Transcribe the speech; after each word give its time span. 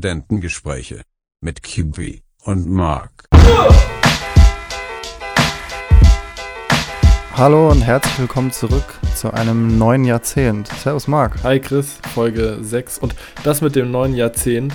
Studentengespräche 0.00 1.02
mit 1.42 1.62
Kiwi 1.62 2.22
und 2.44 2.66
Mark. 2.70 3.26
Hallo 7.36 7.70
und 7.70 7.82
herzlich 7.82 8.18
willkommen 8.18 8.50
zurück 8.50 8.98
zu 9.14 9.30
einem 9.34 9.76
neuen 9.76 10.06
Jahrzehnt. 10.06 10.68
Servus 10.68 11.06
Marc. 11.06 11.44
Hi 11.44 11.60
Chris, 11.60 11.98
Folge 12.14 12.56
6. 12.62 12.96
Und 12.96 13.14
das 13.44 13.60
mit 13.60 13.76
dem 13.76 13.90
neuen 13.90 14.14
Jahrzehnt, 14.14 14.72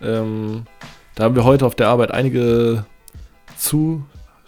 ähm, 0.00 0.62
da 1.16 1.24
haben 1.24 1.34
wir 1.34 1.42
heute 1.42 1.66
auf 1.66 1.74
der 1.74 1.88
Arbeit 1.88 2.12
einige 2.12 2.86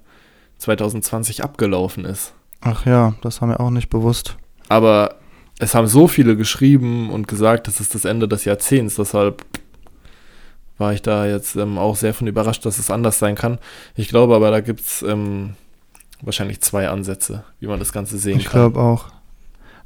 2020 0.58 1.44
abgelaufen 1.44 2.03
ist. 2.05 2.33
Ach 2.61 2.88
ja, 2.88 3.13
das 3.22 3.41
haben 3.41 3.49
wir 3.49 3.59
auch 3.59 3.69
nicht 3.69 3.89
bewusst. 3.89 4.38
Aber 4.69 5.20
es 5.62 5.76
haben 5.76 5.88
so 5.88 6.08
viele 6.08 6.36
geschrieben 6.36 7.12
und 7.12 7.28
gesagt, 7.28 7.68
das 7.68 7.80
ist 7.80 7.94
das 7.94 8.04
Ende 8.04 8.28
des 8.28 8.45
Jahrzehnts. 8.45 8.95
Deshalb 8.95 9.45
war 10.80 10.92
ich 10.94 11.03
da 11.03 11.28
jetzt 11.28 11.56
ähm, 11.56 11.78
auch 11.78 11.95
sehr 11.95 12.16
von 12.16 12.26
überrascht, 12.26 12.66
dass 12.66 12.80
es 12.80 12.90
anders 12.90 13.20
sein 13.20 13.36
kann. 13.36 13.59
Ich 13.95 14.09
glaube 14.09 14.36
aber, 14.36 14.50
da 14.50 14.62
gibt 14.62 14.80
es 14.80 15.03
ähm, 15.03 15.52
wahrscheinlich 16.22 16.62
zwei 16.62 16.90
Ansätze, 16.90 17.44
wie 17.59 17.68
man 17.68 17.78
das 17.78 17.94
Ganze 17.94 18.18
sehen 18.18 18.40
Ich 18.40 18.45
kann. 18.45 18.53
glaube 18.73 18.80
auch. 18.80 19.09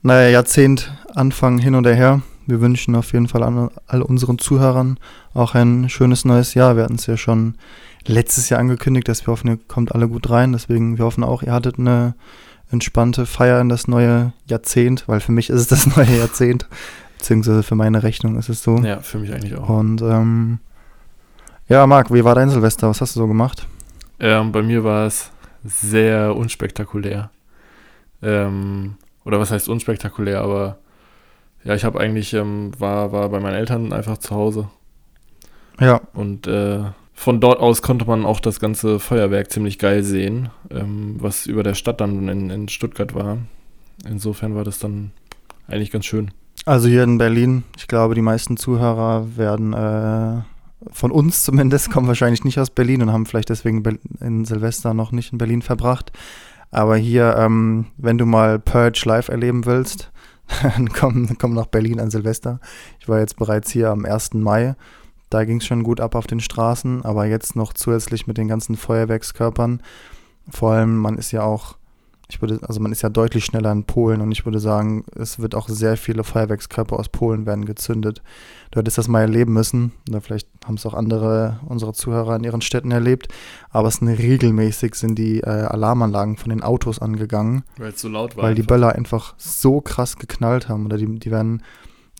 Naja, 0.01 0.29
Jahrzehnt, 0.29 0.93
Anfang 1.13 1.57
hin 1.57 1.75
und 1.75 1.85
her. 1.85 2.21
Wir 2.47 2.61
wünschen 2.61 2.95
auf 2.95 3.11
jeden 3.11 3.27
Fall 3.27 3.43
an 3.43 3.69
all 3.87 4.01
unseren 4.01 4.39
Zuhörern 4.39 4.97
auch 5.33 5.55
ein 5.55 5.89
schönes 5.89 6.23
neues 6.23 6.53
Jahr. 6.53 6.77
Wir 6.77 6.83
hatten 6.83 6.95
es 6.95 7.07
ja 7.07 7.17
schon 7.17 7.55
letztes 8.05 8.47
Jahr 8.49 8.61
angekündigt, 8.61 9.09
dass 9.09 9.25
wir 9.27 9.31
hoffen, 9.33 9.49
ihr 9.49 9.59
kommt 9.67 9.93
alle 9.93 10.07
gut 10.07 10.29
rein. 10.29 10.53
Deswegen, 10.53 10.97
wir 10.97 11.03
hoffen 11.05 11.23
auch, 11.25 11.43
ihr 11.43 11.51
hattet 11.51 11.79
eine 11.79 12.13
entspannte 12.71 13.25
Feier 13.25 13.61
in 13.61 13.69
das 13.69 13.87
neue 13.87 14.33
Jahrzehnt, 14.45 15.07
weil 15.07 15.19
für 15.19 15.31
mich 15.31 15.49
ist 15.49 15.61
es 15.61 15.67
das 15.67 15.87
neue 15.97 16.17
Jahrzehnt, 16.17 16.67
beziehungsweise 17.17 17.63
für 17.63 17.75
meine 17.75 18.03
Rechnung 18.03 18.37
ist 18.37 18.49
es 18.49 18.63
so. 18.63 18.77
Ja, 18.77 18.99
für 19.01 19.19
mich 19.19 19.33
eigentlich 19.33 19.55
auch. 19.55 19.69
Und 19.69 20.01
ähm, 20.01 20.59
ja, 21.67 21.85
Marc, 21.87 22.13
wie 22.13 22.23
war 22.23 22.35
dein 22.35 22.49
Silvester? 22.49 22.89
Was 22.89 23.01
hast 23.01 23.15
du 23.15 23.21
so 23.21 23.27
gemacht? 23.27 23.67
Ähm, 24.19 24.51
bei 24.51 24.61
mir 24.61 24.83
war 24.83 25.07
es 25.07 25.31
sehr 25.63 26.35
unspektakulär. 26.35 27.31
Ähm, 28.21 28.95
oder 29.23 29.39
was 29.39 29.51
heißt 29.51 29.67
unspektakulär, 29.67 30.41
aber 30.41 30.77
ja, 31.63 31.73
ich 31.73 31.83
habe 31.83 31.99
eigentlich, 31.99 32.33
ähm, 32.33 32.71
war, 32.77 33.11
war 33.11 33.29
bei 33.29 33.39
meinen 33.39 33.55
Eltern 33.55 33.91
einfach 33.91 34.19
zu 34.19 34.35
Hause. 34.35 34.69
Ja, 35.79 35.99
Und 36.13 36.47
äh, 36.47 36.83
von 37.15 37.39
dort 37.39 37.59
aus 37.59 37.81
konnte 37.81 38.05
man 38.05 38.25
auch 38.25 38.39
das 38.39 38.59
ganze 38.59 38.99
Feuerwerk 38.99 39.49
ziemlich 39.49 39.79
geil 39.79 40.03
sehen, 40.03 40.49
ähm, 40.69 41.15
was 41.17 41.47
über 41.47 41.63
der 41.63 41.73
Stadt 41.73 42.01
dann 42.01 42.27
in, 42.27 42.49
in 42.49 42.67
Stuttgart 42.67 43.15
war. 43.15 43.37
Insofern 44.07 44.53
war 44.53 44.65
das 44.65 44.79
dann 44.79 45.11
eigentlich 45.67 45.91
ganz 45.91 46.05
schön. 46.05 46.31
Also 46.65 46.87
hier 46.87 47.03
in 47.03 47.17
Berlin, 47.17 47.63
ich 47.77 47.87
glaube, 47.87 48.15
die 48.15 48.21
meisten 48.21 48.57
Zuhörer 48.57 49.37
werden 49.37 49.73
äh, 49.73 50.41
von 50.91 51.11
uns 51.11 51.43
zumindest, 51.43 51.89
kommen 51.89 52.07
wahrscheinlich 52.07 52.43
nicht 52.43 52.59
aus 52.59 52.69
Berlin 52.69 53.01
und 53.01 53.11
haben 53.11 53.25
vielleicht 53.25 53.49
deswegen 53.49 53.83
in 54.19 54.45
Silvester 54.45 54.93
noch 54.93 55.11
nicht 55.11 55.31
in 55.31 55.37
Berlin 55.37 55.61
verbracht. 55.61 56.11
Aber 56.69 56.97
hier, 56.97 57.37
ähm, 57.37 57.85
wenn 57.97 58.17
du 58.17 58.25
mal 58.25 58.59
Purge 58.59 59.03
live 59.05 59.29
erleben 59.29 59.65
willst, 59.65 60.11
dann 60.61 60.89
komm, 60.89 61.37
komm 61.39 61.53
nach 61.53 61.67
Berlin 61.67 61.99
an 61.99 62.11
Silvester. 62.11 62.59
Ich 62.99 63.07
war 63.07 63.19
jetzt 63.19 63.37
bereits 63.37 63.71
hier 63.71 63.89
am 63.89 64.05
1. 64.05 64.33
Mai. 64.33 64.75
Da 65.29 65.43
ging 65.45 65.57
es 65.57 65.65
schon 65.65 65.83
gut 65.83 65.99
ab 65.99 66.15
auf 66.15 66.27
den 66.27 66.39
Straßen, 66.39 67.03
aber 67.03 67.25
jetzt 67.25 67.55
noch 67.55 67.73
zusätzlich 67.73 68.27
mit 68.27 68.37
den 68.37 68.47
ganzen 68.47 68.75
Feuerwerkskörpern. 68.77 69.81
Vor 70.49 70.71
allem, 70.71 70.97
man 70.97 71.17
ist 71.17 71.31
ja 71.31 71.41
auch, 71.43 71.75
ich 72.29 72.41
würde, 72.41 72.59
also 72.67 72.79
man 72.79 72.91
ist 72.91 73.01
ja 73.01 73.09
deutlich 73.09 73.45
schneller 73.45 73.71
in 73.71 73.83
Polen 73.85 74.21
und 74.21 74.31
ich 74.31 74.45
würde 74.45 74.59
sagen, 74.59 75.03
es 75.15 75.39
wird 75.39 75.55
auch 75.55 75.67
sehr 75.67 75.97
viele 75.97 76.23
Feuerwerkskörper 76.23 76.97
aus 76.99 77.09
Polen 77.09 77.45
werden 77.47 77.65
gezündet. 77.65 78.21
Du 78.71 78.79
hättest 78.79 78.97
das 78.99 79.07
mal 79.07 79.21
erleben 79.21 79.53
müssen, 79.53 79.91
oder 80.09 80.21
vielleicht 80.21 80.47
haben 80.65 80.75
es 80.75 80.85
auch 80.85 80.93
andere 80.93 81.59
unserer 81.67 81.93
Zuhörer 81.93 82.35
in 82.35 82.43
ihren 82.43 82.61
Städten 82.61 82.91
erlebt, 82.91 83.27
aber 83.71 83.87
es 83.87 83.95
sind 83.95 84.07
regelmäßig 84.09 84.95
sind 84.95 85.15
die 85.17 85.39
äh, 85.39 85.45
Alarmanlagen 85.49 86.37
von 86.37 86.49
den 86.49 86.61
Autos 86.63 86.99
angegangen, 86.99 87.63
Weil 87.77 87.89
es 87.91 88.01
so 88.01 88.09
laut 88.09 88.37
war. 88.37 88.43
weil 88.45 88.55
die 88.55 88.61
einfach. 88.61 88.75
Böller 88.75 88.93
einfach 88.95 89.33
so 89.37 89.81
krass 89.81 90.17
geknallt 90.17 90.69
haben 90.69 90.85
oder 90.85 90.97
die, 90.97 91.19
die 91.19 91.31
werden 91.31 91.63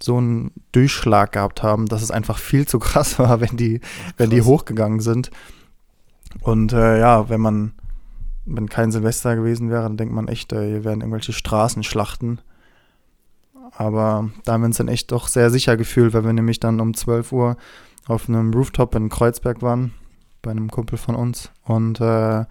so 0.01 0.17
einen 0.17 0.51
Durchschlag 0.71 1.31
gehabt 1.31 1.63
haben, 1.63 1.87
dass 1.87 2.01
es 2.01 2.11
einfach 2.11 2.37
viel 2.37 2.67
zu 2.67 2.79
krass 2.79 3.19
war, 3.19 3.41
wenn 3.41 3.57
die, 3.57 3.81
wenn 4.17 4.29
die 4.29 4.37
krass. 4.37 4.47
hochgegangen 4.47 4.99
sind. 4.99 5.31
Und 6.41 6.73
äh, 6.73 6.99
ja, 6.99 7.29
wenn 7.29 7.41
man, 7.41 7.73
wenn 8.45 8.69
kein 8.69 8.91
Silvester 8.91 9.35
gewesen 9.35 9.69
wäre, 9.69 9.83
dann 9.83 9.97
denkt 9.97 10.13
man 10.13 10.27
echt, 10.27 10.51
äh, 10.53 10.67
hier 10.67 10.83
wären 10.83 11.01
irgendwelche 11.01 11.33
Straßenschlachten. 11.33 12.41
Aber 13.77 14.29
da 14.43 14.53
haben 14.53 14.61
wir 14.61 14.67
uns 14.67 14.77
dann 14.77 14.87
echt 14.87 15.11
doch 15.11 15.27
sehr 15.27 15.49
sicher 15.49 15.75
gefühlt, 15.75 16.13
weil 16.13 16.23
wir 16.23 16.33
nämlich 16.33 16.59
dann 16.59 16.79
um 16.79 16.93
12 16.93 17.31
Uhr 17.31 17.57
auf 18.07 18.29
einem 18.29 18.53
Rooftop 18.53 18.95
in 18.95 19.09
Kreuzberg 19.09 19.61
waren, 19.61 19.93
bei 20.41 20.51
einem 20.51 20.69
Kumpel 20.69 20.97
von 20.97 21.15
uns. 21.15 21.51
Und 21.63 21.99
äh, 21.99 22.45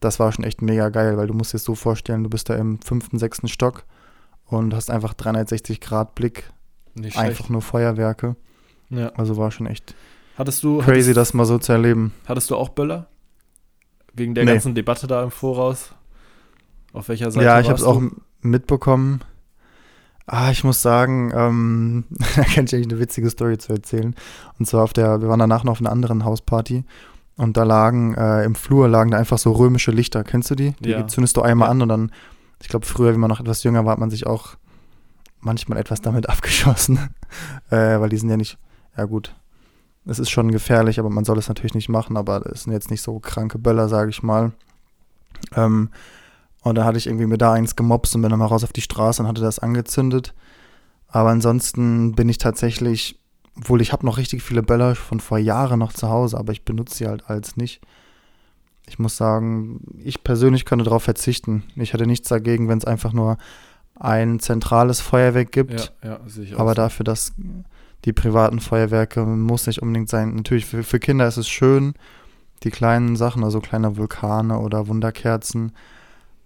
das 0.00 0.18
war 0.18 0.32
schon 0.32 0.44
echt 0.44 0.62
mega 0.62 0.88
geil, 0.88 1.16
weil 1.16 1.26
du 1.26 1.34
musst 1.34 1.52
dir 1.52 1.58
so 1.58 1.74
vorstellen, 1.74 2.24
du 2.24 2.30
bist 2.30 2.48
da 2.48 2.54
im 2.54 2.80
fünften, 2.80 3.18
sechsten 3.18 3.48
Stock 3.48 3.84
und 4.46 4.74
hast 4.74 4.90
einfach 4.90 5.14
360 5.14 5.80
Grad 5.80 6.14
Blick, 6.14 6.50
Nicht 6.96 7.16
einfach 7.16 7.36
schlecht. 7.36 7.50
nur 7.50 7.62
Feuerwerke. 7.62 8.36
Ja. 8.90 9.08
Also 9.16 9.36
war 9.36 9.50
schon 9.50 9.66
echt 9.66 9.94
Hattest 10.38 10.62
du, 10.64 10.78
crazy, 10.78 10.92
hattest, 11.10 11.16
das 11.16 11.34
mal 11.34 11.44
so 11.46 11.58
zu 11.58 11.72
erleben. 11.72 12.12
hattest 12.26 12.50
du 12.50 12.56
auch 12.56 12.68
Böller? 12.70 13.06
Wegen 14.14 14.34
der 14.34 14.44
Nee. 14.44 14.52
ganzen 14.52 14.74
Debatte 14.74 15.06
da 15.06 15.22
im 15.22 15.30
Voraus? 15.30 15.92
Auf 16.92 17.08
welcher 17.08 17.30
Seite 17.30 17.44
Ja, 17.44 17.60
ich 17.60 17.68
habe 17.68 17.78
es 17.78 17.84
auch 17.84 18.00
mitbekommen. 18.40 19.20
Ah, 20.26 20.50
ich 20.50 20.64
muss 20.64 20.82
sagen, 20.82 21.30
ähm, 21.34 22.04
da 22.36 22.42
kann 22.42 22.64
ich 22.64 22.74
eigentlich 22.74 22.88
eine 22.88 22.98
witzige 22.98 23.30
Story 23.30 23.58
zu 23.58 23.72
erzählen. 23.72 24.14
Und 24.58 24.66
zwar 24.66 24.82
auf 24.84 24.92
der, 24.92 25.20
wir 25.20 25.28
waren 25.28 25.38
danach 25.38 25.64
noch 25.64 25.72
auf 25.72 25.80
einer 25.80 25.92
anderen 25.92 26.24
Hausparty 26.24 26.84
und 27.36 27.56
da 27.56 27.62
lagen, 27.64 28.14
äh, 28.14 28.44
im 28.44 28.54
Flur 28.54 28.88
lagen 28.88 29.10
da 29.12 29.18
einfach 29.18 29.38
so 29.38 29.52
römische 29.52 29.90
Lichter. 29.90 30.24
Kennst 30.24 30.50
du 30.50 30.54
die? 30.54 30.72
Die 30.80 30.90
Ja. 30.90 31.06
zündest 31.06 31.36
du 31.36 31.42
einmal 31.42 31.68
Ja. 31.68 31.72
an 31.72 31.82
und 31.82 31.88
dann, 31.88 32.10
ich 32.62 32.68
glaube, 32.68 32.86
früher, 32.86 33.12
wie 33.14 33.18
man 33.18 33.28
noch 33.30 33.40
etwas 33.40 33.62
jünger 33.62 33.84
war, 33.84 33.92
hat 33.92 33.98
man 34.00 34.10
sich 34.10 34.26
auch 34.26 34.56
manchmal 35.46 35.78
etwas 35.78 36.02
damit 36.02 36.28
abgeschossen. 36.28 36.98
äh, 37.70 37.98
weil 37.98 38.10
die 38.10 38.18
sind 38.18 38.28
ja 38.28 38.36
nicht, 38.36 38.58
ja 38.96 39.04
gut, 39.04 39.34
es 40.04 40.18
ist 40.18 40.30
schon 40.30 40.52
gefährlich, 40.52 40.98
aber 40.98 41.10
man 41.10 41.24
soll 41.24 41.38
es 41.38 41.48
natürlich 41.48 41.74
nicht 41.74 41.88
machen, 41.88 42.16
aber 42.16 42.46
es 42.46 42.64
sind 42.64 42.72
jetzt 42.72 42.90
nicht 42.90 43.02
so 43.02 43.18
kranke 43.18 43.58
Böller, 43.58 43.88
sage 43.88 44.10
ich 44.10 44.22
mal. 44.22 44.52
Ähm, 45.54 45.90
und 46.62 46.76
da 46.76 46.84
hatte 46.84 46.98
ich 46.98 47.06
irgendwie 47.06 47.26
mir 47.26 47.38
da 47.38 47.52
eins 47.52 47.76
gemobst 47.76 48.14
und 48.14 48.22
bin 48.22 48.30
dann 48.30 48.38
mal 48.38 48.46
raus 48.46 48.64
auf 48.64 48.72
die 48.72 48.80
Straße 48.80 49.22
und 49.22 49.28
hatte 49.28 49.40
das 49.40 49.58
angezündet. 49.58 50.34
Aber 51.08 51.30
ansonsten 51.30 52.12
bin 52.12 52.28
ich 52.28 52.38
tatsächlich, 52.38 53.20
obwohl 53.56 53.80
ich 53.80 53.92
habe 53.92 54.06
noch 54.06 54.18
richtig 54.18 54.42
viele 54.42 54.62
Böller 54.62 54.94
von 54.94 55.20
vor 55.20 55.38
Jahren 55.38 55.78
noch 55.78 55.92
zu 55.92 56.08
Hause, 56.08 56.38
aber 56.38 56.52
ich 56.52 56.64
benutze 56.64 56.96
sie 56.96 57.06
halt 57.06 57.28
als 57.28 57.56
nicht. 57.56 57.80
Ich 58.88 58.98
muss 58.98 59.16
sagen, 59.16 59.80
ich 59.98 60.22
persönlich 60.22 60.64
könnte 60.64 60.84
darauf 60.84 61.02
verzichten. 61.02 61.64
Ich 61.74 61.92
hätte 61.92 62.06
nichts 62.06 62.28
dagegen, 62.28 62.68
wenn 62.68 62.78
es 62.78 62.84
einfach 62.84 63.12
nur 63.12 63.38
ein 63.98 64.38
zentrales 64.40 65.00
Feuerwerk 65.00 65.52
gibt. 65.52 65.92
Ja, 66.02 66.08
ja. 66.10 66.56
Aber 66.58 66.70
so. 66.70 66.74
dafür, 66.74 67.04
dass 67.04 67.32
die 68.04 68.12
privaten 68.12 68.60
Feuerwerke 68.60 69.24
muss 69.24 69.66
nicht 69.66 69.82
unbedingt 69.82 70.08
sein. 70.08 70.34
Natürlich, 70.34 70.66
für, 70.66 70.82
für 70.82 70.98
Kinder 71.00 71.26
ist 71.26 71.36
es 71.38 71.48
schön, 71.48 71.94
die 72.62 72.70
kleinen 72.70 73.16
Sachen, 73.16 73.42
also 73.44 73.60
kleine 73.60 73.96
Vulkane 73.96 74.58
oder 74.58 74.86
Wunderkerzen. 74.88 75.72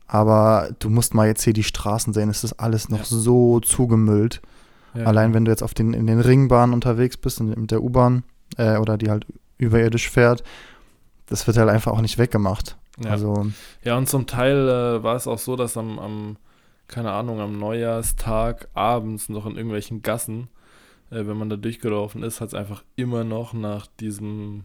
Aber 0.06 0.70
du 0.78 0.90
musst 0.90 1.14
mal 1.14 1.26
jetzt 1.26 1.42
hier 1.42 1.52
die 1.52 1.62
Straßen 1.62 2.12
sehen, 2.12 2.30
es 2.30 2.42
ist 2.44 2.54
alles 2.54 2.88
noch 2.88 2.98
Ja. 3.00 3.04
so 3.04 3.60
zugemüllt. 3.60 4.40
Allein 4.92 5.34
wenn 5.34 5.44
du 5.44 5.52
jetzt 5.52 5.62
auf 5.62 5.72
den, 5.72 5.92
in 5.94 6.08
den 6.08 6.18
Ringbahnen 6.18 6.74
unterwegs 6.74 7.16
bist, 7.16 7.38
in- 7.38 7.50
mit 7.50 7.70
der 7.70 7.80
U-Bahn 7.80 8.24
äh, 8.56 8.76
oder 8.76 8.98
die 8.98 9.08
halt 9.08 9.24
überirdisch 9.56 10.10
fährt, 10.10 10.42
das 11.26 11.46
wird 11.46 11.56
halt 11.58 11.68
einfach 11.68 11.92
auch 11.92 12.00
nicht 12.00 12.18
weggemacht. 12.18 12.76
ja. 13.04 13.10
Also, 13.12 13.46
Ja, 13.84 13.96
und 13.96 14.08
zum 14.08 14.26
Teil 14.26 14.68
äh, 14.68 15.02
war 15.04 15.14
es 15.14 15.28
auch 15.28 15.38
so, 15.38 15.54
dass 15.54 15.76
am, 15.76 16.00
am, 16.00 16.36
keine 16.90 17.12
Ahnung, 17.12 17.40
am 17.40 17.58
Neujahrstag 17.58 18.68
abends 18.74 19.28
noch 19.28 19.46
in 19.46 19.56
irgendwelchen 19.56 20.02
Gassen, 20.02 20.48
äh, 21.10 21.26
wenn 21.26 21.36
man 21.36 21.48
da 21.48 21.56
durchgelaufen 21.56 22.22
ist, 22.22 22.40
hat 22.40 22.48
es 22.48 22.54
einfach 22.54 22.84
immer 22.96 23.24
noch 23.24 23.52
nach 23.52 23.86
diesem 23.86 24.64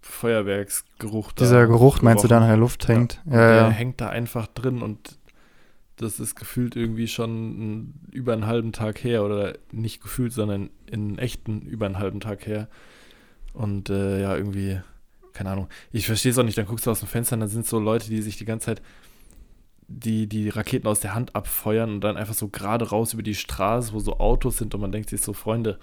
Feuerwerksgeruch 0.00 1.32
da 1.32 1.44
dieser 1.44 1.66
Geruch, 1.66 2.00
meinst 2.00 2.24
du, 2.24 2.28
der 2.28 2.38
an 2.38 2.48
der 2.48 2.56
Luft 2.56 2.88
hängt? 2.88 3.20
Und 3.26 3.32
Ja, 3.32 3.38
der 3.38 3.56
ja. 3.56 3.70
hängt 3.70 4.00
da 4.00 4.08
einfach 4.08 4.46
drin 4.46 4.82
und 4.82 5.18
das 5.96 6.20
ist 6.20 6.36
gefühlt 6.36 6.76
irgendwie 6.76 7.08
schon 7.08 7.94
über 8.10 8.32
einen 8.32 8.46
halben 8.46 8.72
Tag 8.72 9.02
her 9.02 9.24
oder 9.24 9.54
nicht 9.72 10.02
gefühlt, 10.02 10.32
sondern 10.32 10.70
in 10.86 11.18
echten 11.18 11.62
über 11.62 11.86
einen 11.86 11.98
halben 11.98 12.20
Tag 12.20 12.46
her. 12.46 12.68
Und 13.52 13.88
äh, 13.88 14.20
ja, 14.20 14.36
irgendwie, 14.36 14.78
keine 15.32 15.50
Ahnung. 15.50 15.68
Ich 15.92 16.06
verstehe 16.06 16.32
es 16.32 16.38
auch 16.38 16.42
nicht, 16.42 16.58
dann 16.58 16.66
guckst 16.66 16.86
du 16.86 16.90
aus 16.90 17.00
dem 17.00 17.08
Fenster 17.08 17.34
und 17.34 17.40
dann 17.40 17.48
sind 17.48 17.66
so 17.66 17.78
Leute, 17.78 18.10
die 18.10 18.20
sich 18.20 18.36
die 18.36 18.44
ganze 18.44 18.66
Zeit 18.66 18.82
die, 19.88 20.26
die 20.26 20.48
Raketen 20.48 20.88
aus 20.88 21.00
der 21.00 21.14
Hand 21.14 21.34
abfeuern 21.34 21.94
und 21.94 22.00
dann 22.00 22.16
einfach 22.16 22.34
so 22.34 22.48
gerade 22.48 22.88
raus 22.88 23.12
über 23.12 23.22
die 23.22 23.34
Straße, 23.34 23.92
wo 23.92 24.00
so 24.00 24.18
Autos 24.18 24.58
sind 24.58 24.74
und 24.74 24.80
man 24.80 24.92
denkt 24.92 25.10
sich 25.10 25.20
so, 25.20 25.32
Freunde, 25.32 25.78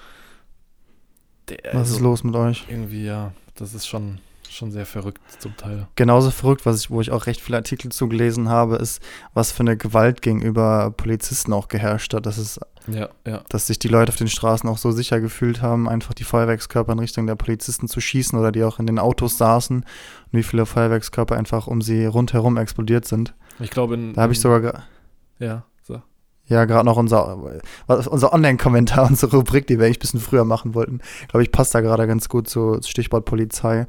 der, 1.50 1.58
Was 1.74 1.90
ist 1.90 1.96
also 1.96 2.04
los 2.06 2.24
mit 2.24 2.36
euch? 2.36 2.66
Irgendwie, 2.70 3.06
ja, 3.06 3.34
das 3.56 3.74
ist 3.74 3.88
schon, 3.88 4.20
schon 4.50 4.72
sehr 4.72 4.86
verrückt 4.86 5.22
zum 5.40 5.56
Teil. 5.58 5.88
Genauso 5.96 6.32
verrückt, 6.32 6.66
was 6.66 6.82
ich, 6.82 6.90
wo 6.90 7.02
ich 7.02 7.12
auch 7.12 7.26
recht 7.28 7.42
viele 7.42 7.58
Artikel 7.58 7.92
zugelesen 7.92 8.50
habe, 8.50 8.76
ist, 8.76 9.02
was 9.34 9.52
für 9.52 9.62
eine 9.62 9.78
Gewalt 9.78 10.22
gegenüber 10.22 10.92
Polizisten 10.92 11.54
auch 11.54 11.68
geherrscht 11.68 12.14
hat. 12.14 12.26
Das 12.26 12.38
ist 12.38 12.60
Ja, 12.88 13.10
ja. 13.26 13.42
dass 13.50 13.68
sich 13.68 13.80
die 13.80 13.88
Leute 13.88 14.12
auf 14.12 14.18
den 14.18 14.28
Straßen 14.28 14.70
auch 14.70 14.78
so 14.78 14.92
sicher 14.92 15.22
gefühlt 15.22 15.62
haben, 15.62 15.88
einfach 15.88 16.14
die 16.14 16.26
Feuerwerkskörper 16.26 16.94
in 16.94 17.00
Richtung 17.00 17.28
der 17.28 17.36
Polizisten 17.36 17.88
zu 17.88 18.02
schießen 18.02 18.38
oder 18.38 18.52
die 18.52 18.64
auch 18.64 18.80
in 18.80 18.88
den 18.88 19.00
Autos 19.00 19.38
saßen 19.38 19.78
und 19.78 19.86
wie 20.32 20.44
viele 20.44 20.66
Feuerwerkskörper 20.66 21.36
einfach 21.36 21.68
um 21.68 21.82
sie 21.82 22.06
rundherum 22.06 22.58
explodiert 22.58 23.06
sind. 23.06 23.34
Ich 23.60 23.70
glaube, 23.70 23.96
in. 23.96 24.14
Da 24.14 24.24
habe 24.24 24.34
ich 24.34 24.40
sogar, 24.40 24.84
Ja, 25.40 25.66
so. 25.84 26.02
ja, 26.46 26.66
gerade 26.66 26.86
noch 26.86 26.98
unser, 26.98 27.38
unser 27.88 28.34
Online-Kommentar, 28.34 29.06
unsere 29.10 29.38
Rubrik, 29.38 29.68
die 29.68 29.80
wir 29.80 29.86
eigentlich 29.86 29.98
ein 29.98 30.02
bisschen 30.02 30.20
früher 30.20 30.46
machen 30.46 30.74
wollten, 30.74 31.02
glaube 31.28 31.44
ich, 31.44 31.52
passt 31.52 31.76
da 31.76 31.82
gerade 31.82 32.08
ganz 32.08 32.30
gut 32.30 32.48
zu 32.50 32.80
Stichwort 32.84 33.26
Polizei. 33.26 33.88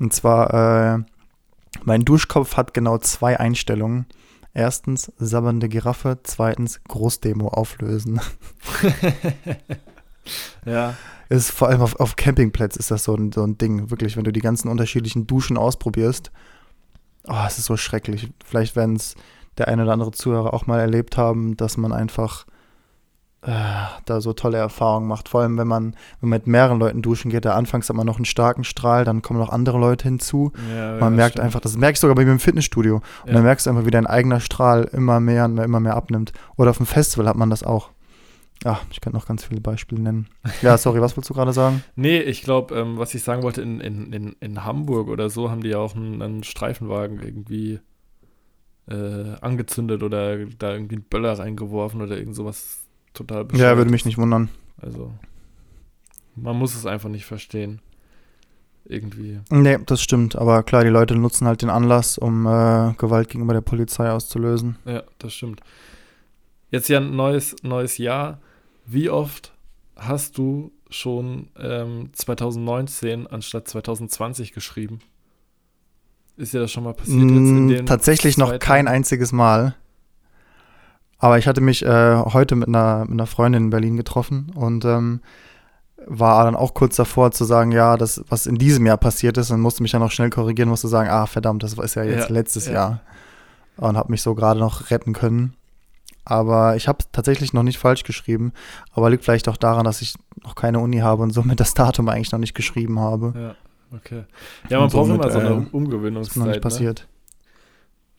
Und 0.00 0.12
zwar, 0.12 0.94
äh, 0.94 0.98
mein 1.84 2.04
Duschkopf 2.04 2.56
hat 2.56 2.74
genau 2.74 2.98
zwei 2.98 3.38
Einstellungen. 3.38 4.06
Erstens, 4.54 5.12
sabbernde 5.18 5.68
Giraffe. 5.68 6.18
Zweitens, 6.22 6.80
Großdemo 6.84 7.48
auflösen. 7.48 8.20
ja, 10.64 10.94
ist 11.28 11.50
vor 11.50 11.68
allem 11.68 11.82
auf, 11.82 12.00
auf 12.00 12.16
Campingplätzen 12.16 12.80
ist 12.80 12.90
das 12.90 13.04
so 13.04 13.14
ein, 13.14 13.32
so 13.32 13.42
ein 13.44 13.58
Ding, 13.58 13.90
wirklich, 13.90 14.16
wenn 14.16 14.24
du 14.24 14.32
die 14.32 14.40
ganzen 14.40 14.68
unterschiedlichen 14.68 15.26
Duschen 15.26 15.58
ausprobierst. 15.58 16.32
Oh, 17.28 17.44
es 17.46 17.58
ist 17.58 17.66
so 17.66 17.76
schrecklich. 17.76 18.30
Vielleicht 18.44 18.74
werden 18.76 18.96
es 18.96 19.14
der 19.58 19.68
eine 19.68 19.82
oder 19.82 19.92
andere 19.92 20.12
Zuhörer 20.12 20.54
auch 20.54 20.66
mal 20.66 20.78
erlebt 20.80 21.16
haben, 21.18 21.56
dass 21.56 21.76
man 21.76 21.92
einfach 21.92 22.46
äh, 23.42 23.50
da 24.04 24.20
so 24.20 24.32
tolle 24.32 24.58
Erfahrungen 24.58 25.06
macht. 25.06 25.28
Vor 25.28 25.42
allem, 25.42 25.58
wenn 25.58 25.68
man, 25.68 25.94
wenn 26.20 26.28
man 26.30 26.38
mit 26.40 26.46
mehreren 26.46 26.78
Leuten 26.78 27.02
duschen 27.02 27.30
geht, 27.30 27.44
da 27.44 27.54
anfangs 27.54 27.88
hat 27.88 27.94
man 27.96 28.06
noch 28.06 28.16
einen 28.16 28.24
starken 28.24 28.64
Strahl, 28.64 29.04
dann 29.04 29.22
kommen 29.22 29.38
noch 29.38 29.50
andere 29.50 29.78
Leute 29.78 30.04
hinzu. 30.04 30.52
ja 30.74 30.92
Man 30.92 31.00
ja, 31.00 31.10
merkt 31.10 31.32
stimmt. 31.34 31.44
einfach, 31.44 31.60
das 31.60 31.76
merke 31.76 31.94
ich 31.94 32.00
sogar 32.00 32.16
bei 32.16 32.24
mir 32.24 32.32
im 32.32 32.40
Fitnessstudio. 32.40 32.96
Und 32.96 33.02
Ja. 33.26 33.34
dann 33.34 33.42
merkst 33.44 33.66
du 33.66 33.70
einfach, 33.70 33.84
wie 33.84 33.90
dein 33.92 34.06
eigener 34.08 34.40
Strahl 34.40 34.84
immer 34.92 35.20
mehr 35.20 35.44
und 35.44 35.58
immer 35.58 35.80
mehr 35.80 35.94
abnimmt. 35.96 36.32
Oder 36.56 36.70
auf 36.70 36.78
dem 36.78 36.86
Festival 36.86 37.28
hat 37.28 37.36
man 37.36 37.50
das 37.50 37.62
auch. 37.62 37.90
Ach, 38.64 38.84
ich 38.90 39.00
könnte 39.00 39.16
noch 39.16 39.26
ganz 39.26 39.44
viele 39.44 39.60
Beispiele 39.60 40.02
nennen. 40.02 40.28
Ja, 40.62 40.76
sorry, 40.76 41.00
was 41.00 41.16
wolltest 41.16 41.30
du 41.30 41.34
gerade 41.34 41.52
sagen? 41.52 41.82
Nee, 41.96 42.20
ich 42.20 42.42
glaube, 42.42 42.74
ähm, 42.74 42.98
was 42.98 43.14
ich 43.14 43.22
sagen 43.22 43.42
wollte, 43.42 43.62
in, 43.62 43.80
in, 43.80 44.12
in, 44.12 44.36
in 44.40 44.64
Hamburg 44.64 45.08
oder 45.08 45.30
so 45.30 45.50
haben 45.50 45.62
die 45.62 45.70
ja 45.70 45.78
auch 45.78 45.94
einen, 45.94 46.22
einen 46.22 46.42
Streifenwagen 46.42 47.22
irgendwie 47.22 47.80
äh, 48.88 49.34
angezündet 49.40 50.02
oder 50.02 50.44
da 50.46 50.72
irgendwie 50.72 50.96
einen 50.96 51.04
Böller 51.04 51.38
reingeworfen 51.38 52.02
oder 52.02 52.16
irgend 52.16 52.34
sowas 52.34 52.80
total 53.14 53.46
Ja, 53.52 53.76
würde 53.76 53.90
mich 53.90 54.04
nicht 54.04 54.18
wundern. 54.18 54.48
Also, 54.80 55.12
man 56.34 56.56
muss 56.56 56.74
es 56.74 56.86
einfach 56.86 57.08
nicht 57.08 57.26
verstehen. 57.26 57.80
Irgendwie. 58.84 59.40
Nee, 59.50 59.78
das 59.84 60.00
stimmt. 60.00 60.36
Aber 60.36 60.62
klar, 60.62 60.82
die 60.82 60.88
Leute 60.90 61.14
nutzen 61.14 61.46
halt 61.46 61.60
den 61.60 61.68
Anlass, 61.68 62.16
um 62.16 62.46
äh, 62.46 62.94
Gewalt 62.96 63.28
gegenüber 63.28 63.52
der 63.52 63.60
Polizei 63.60 64.10
auszulösen. 64.10 64.78
Ja, 64.86 65.02
das 65.18 65.34
stimmt. 65.34 65.60
Jetzt 66.70 66.88
ja 66.88 66.98
ein 66.98 67.14
neues, 67.14 67.54
neues 67.62 67.98
Jahr. 67.98 68.40
Wie 68.90 69.10
oft 69.10 69.52
hast 69.96 70.38
du 70.38 70.72
schon 70.88 71.48
ähm, 71.58 72.08
2019 72.14 73.26
anstatt 73.26 73.68
2020 73.68 74.52
geschrieben? 74.52 75.00
Ist 76.38 76.54
dir 76.54 76.60
das 76.60 76.72
schon 76.72 76.84
mal 76.84 76.94
passiert 76.94 77.20
jetzt 77.20 77.28
in 77.30 77.66
Mm, 77.66 77.68
den 77.68 77.86
Tatsächlich 77.86 78.38
noch 78.38 78.58
kein 78.58 78.88
einziges 78.88 79.30
Mal. 79.30 79.74
Aber 81.18 81.36
ich 81.36 81.46
hatte 81.46 81.60
mich 81.60 81.84
äh, 81.84 82.16
heute 82.16 82.56
mit 82.56 82.68
einer, 82.68 83.00
mit 83.00 83.12
einer 83.12 83.26
Freundin 83.26 83.64
in 83.64 83.70
Berlin 83.70 83.98
getroffen 83.98 84.52
und 84.54 84.86
ähm, 84.86 85.20
war 86.06 86.44
dann 86.44 86.56
auch 86.56 86.72
kurz 86.72 86.96
davor 86.96 87.30
zu 87.32 87.44
sagen, 87.44 87.72
ja, 87.72 87.98
das, 87.98 88.24
was 88.30 88.46
in 88.46 88.56
diesem 88.56 88.86
Jahr 88.86 88.96
passiert 88.96 89.36
ist, 89.36 89.50
und 89.50 89.60
musste 89.60 89.82
mich 89.82 89.92
dann 89.92 90.02
auch 90.02 90.12
schnell 90.12 90.30
korrigieren, 90.30 90.70
musste 90.70 90.88
sagen, 90.88 91.10
ah, 91.10 91.26
verdammt, 91.26 91.62
das 91.62 91.74
ist 91.74 91.94
ja 91.94 92.04
jetzt 92.04 92.30
Ja, 92.30 92.34
letztes 92.34 92.68
ja. 92.68 92.72
Jahr. 92.72 93.00
Und 93.76 93.98
habe 93.98 94.12
mich 94.12 94.22
so 94.22 94.34
gerade 94.34 94.58
noch 94.58 94.90
retten 94.90 95.12
können. 95.12 95.57
Aber 96.30 96.76
ich 96.76 96.88
habe 96.88 97.04
tatsächlich 97.10 97.54
noch 97.54 97.62
nicht 97.62 97.78
falsch 97.78 98.02
geschrieben, 98.02 98.52
aber 98.92 99.08
liegt 99.08 99.24
vielleicht 99.24 99.48
auch 99.48 99.56
daran, 99.56 99.84
dass 99.86 100.02
ich 100.02 100.14
noch 100.44 100.54
keine 100.54 100.78
Uni 100.80 100.98
habe 100.98 101.22
und 101.22 101.30
somit 101.30 101.58
das 101.58 101.72
Datum 101.72 102.06
eigentlich 102.10 102.32
noch 102.32 102.38
nicht 102.38 102.54
geschrieben 102.54 103.00
habe. 103.00 103.32
Ja, 103.34 103.96
okay. 103.96 104.24
Ja, 104.68 104.78
man 104.80 104.90
braucht 104.90 105.08
immer 105.10 105.30
so 105.30 105.38
eine 105.38 105.48
äh, 105.48 105.52
um 105.52 105.58
Das 105.60 105.66
ist 105.68 105.72
noch 105.72 105.80
Umgewöhnungszeit. 105.80 106.46
nicht 106.46 106.54
Ne? 106.56 106.60
passiert. 106.60 107.08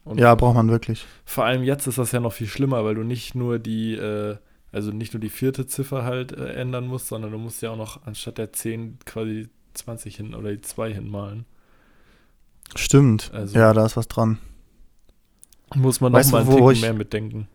Und 0.02 0.18
Ja, 0.18 0.34
braucht 0.34 0.56
man 0.56 0.68
wirklich. 0.70 1.06
Vor 1.24 1.44
allem 1.44 1.62
jetzt 1.62 1.86
ist 1.86 1.98
das 1.98 2.10
ja 2.10 2.18
noch 2.18 2.32
viel 2.32 2.48
schlimmer, 2.48 2.84
weil 2.84 2.96
du 2.96 3.04
nicht 3.04 3.36
nur 3.36 3.60
die, 3.60 3.94
äh, 3.94 4.36
also 4.72 4.90
nicht 4.90 5.12
nur 5.14 5.20
die 5.20 5.28
vierte 5.28 5.68
Ziffer 5.68 6.02
halt 6.04 6.32
äh, 6.32 6.54
ändern 6.54 6.88
musst, 6.88 7.06
sondern 7.06 7.30
du 7.30 7.38
musst 7.38 7.62
ja 7.62 7.70
auch 7.70 7.76
noch 7.76 8.04
anstatt 8.06 8.38
der 8.38 8.52
10 8.52 8.98
quasi 9.06 9.48
20 9.74 10.16
hin 10.16 10.34
oder 10.34 10.50
die 10.50 10.62
2 10.62 10.92
hinmalen. 10.94 11.44
Stimmt. 12.74 13.30
Also- 13.32 13.56
ja, 13.56 13.72
da 13.72 13.86
ist 13.86 13.96
was 13.96 14.08
dran. 14.08 14.38
Muss 15.76 16.00
man 16.00 16.10
noch 16.10 16.18
Weißt 16.18 16.30
du, 16.30 16.32
mal 16.36 16.40
einen 16.42 16.50
wo 16.50 16.68
Ticken 16.70 16.80
mehr 16.80 16.94
mitdenken. 16.94 17.48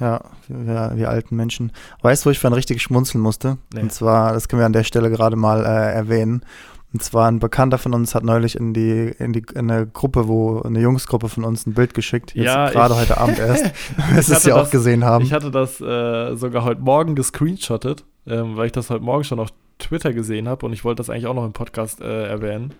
Ja, 0.00 0.22
wir, 0.48 0.92
wir 0.94 1.10
alten 1.10 1.36
Menschen. 1.36 1.72
Weißt 2.02 2.24
du, 2.24 2.28
wo 2.28 2.30
ich 2.30 2.38
vorhin 2.38 2.54
richtig 2.54 2.82
schmunzeln 2.82 3.22
musste? 3.22 3.58
Nee. 3.74 3.82
Und 3.82 3.92
zwar, 3.92 4.32
das 4.32 4.48
können 4.48 4.60
wir 4.60 4.66
an 4.66 4.72
der 4.72 4.84
Stelle 4.84 5.10
gerade 5.10 5.36
mal 5.36 5.64
äh, 5.64 5.92
erwähnen. 5.92 6.44
Und 6.92 7.04
zwar 7.04 7.30
ein 7.30 7.38
Bekannter 7.38 7.78
von 7.78 7.94
uns 7.94 8.16
hat 8.16 8.24
neulich 8.24 8.56
in 8.56 8.74
die, 8.74 9.14
in 9.18 9.32
die 9.32 9.44
in 9.54 9.70
eine 9.70 9.86
Gruppe, 9.86 10.26
wo 10.26 10.60
eine 10.62 10.80
Jungsgruppe 10.80 11.28
von 11.28 11.44
uns 11.44 11.64
ein 11.66 11.74
Bild 11.74 11.94
geschickt. 11.94 12.34
Jetzt 12.34 12.46
Ja, 12.46 12.70
gerade 12.70 12.96
heute 12.96 13.18
Abend 13.18 13.38
erst. 13.38 13.64
Wir 14.10 14.18
es 14.18 14.44
ja 14.44 14.56
auch 14.56 14.70
gesehen 14.70 15.04
haben. 15.04 15.24
Ich 15.24 15.32
hatte 15.32 15.52
das 15.52 15.80
äh, 15.80 16.34
sogar 16.34 16.64
heute 16.64 16.80
Morgen 16.80 17.14
gescreenshottet, 17.14 18.04
ähm, 18.26 18.56
weil 18.56 18.66
ich 18.66 18.72
das 18.72 18.90
heute 18.90 19.04
Morgen 19.04 19.22
schon 19.22 19.38
auf 19.38 19.50
Twitter 19.78 20.12
gesehen 20.12 20.48
habe 20.48 20.66
und 20.66 20.72
ich 20.72 20.84
wollte 20.84 20.98
das 20.98 21.10
eigentlich 21.10 21.26
auch 21.26 21.34
noch 21.34 21.46
im 21.46 21.52
Podcast 21.52 22.00
äh, 22.00 22.26
erwähnen. 22.26 22.74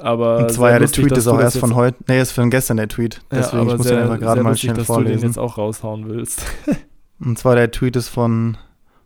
Aber 0.00 0.38
Und 0.38 0.50
zwar 0.50 0.68
sehr 0.68 0.72
ja, 0.72 0.78
der 0.78 0.80
lustig, 0.80 1.02
Tweet 1.02 1.12
dass 1.12 1.18
ist 1.18 1.26
auch 1.28 1.40
erst 1.40 1.58
von 1.58 1.74
heute. 1.74 1.98
Nee, 2.08 2.20
ist 2.20 2.32
von 2.32 2.50
gestern 2.50 2.78
der 2.78 2.88
Tweet. 2.88 3.16
Ja, 3.30 3.38
Deswegen, 3.38 3.58
aber 3.62 3.70
ich 3.72 3.76
muss 3.78 3.86
sehr, 3.86 3.96
den 3.96 4.02
einfach 4.04 4.18
gerade 4.20 4.42
mal 4.42 4.50
lustig, 4.50 4.70
schnell 4.70 4.76
dass 4.78 4.86
du 4.86 4.92
den 4.94 5.02
vorlesen. 5.04 5.26
jetzt 5.26 5.38
auch 5.38 5.58
raushauen 5.58 6.08
willst. 6.08 6.42
Und 7.20 7.38
zwar 7.38 7.54
der 7.54 7.70
Tweet 7.70 7.96
ist 7.96 8.08
von 8.08 8.56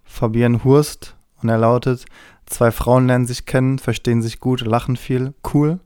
Fabian 0.04 0.62
Hurst 0.62 1.16
und 1.42 1.48
er 1.48 1.58
lautet: 1.58 2.04
Zwei 2.46 2.70
Frauen 2.70 3.08
lernen 3.08 3.26
sich 3.26 3.44
kennen, 3.44 3.78
verstehen 3.80 4.22
sich 4.22 4.38
gut, 4.38 4.60
lachen 4.60 4.96
viel, 4.96 5.34
cool. 5.52 5.80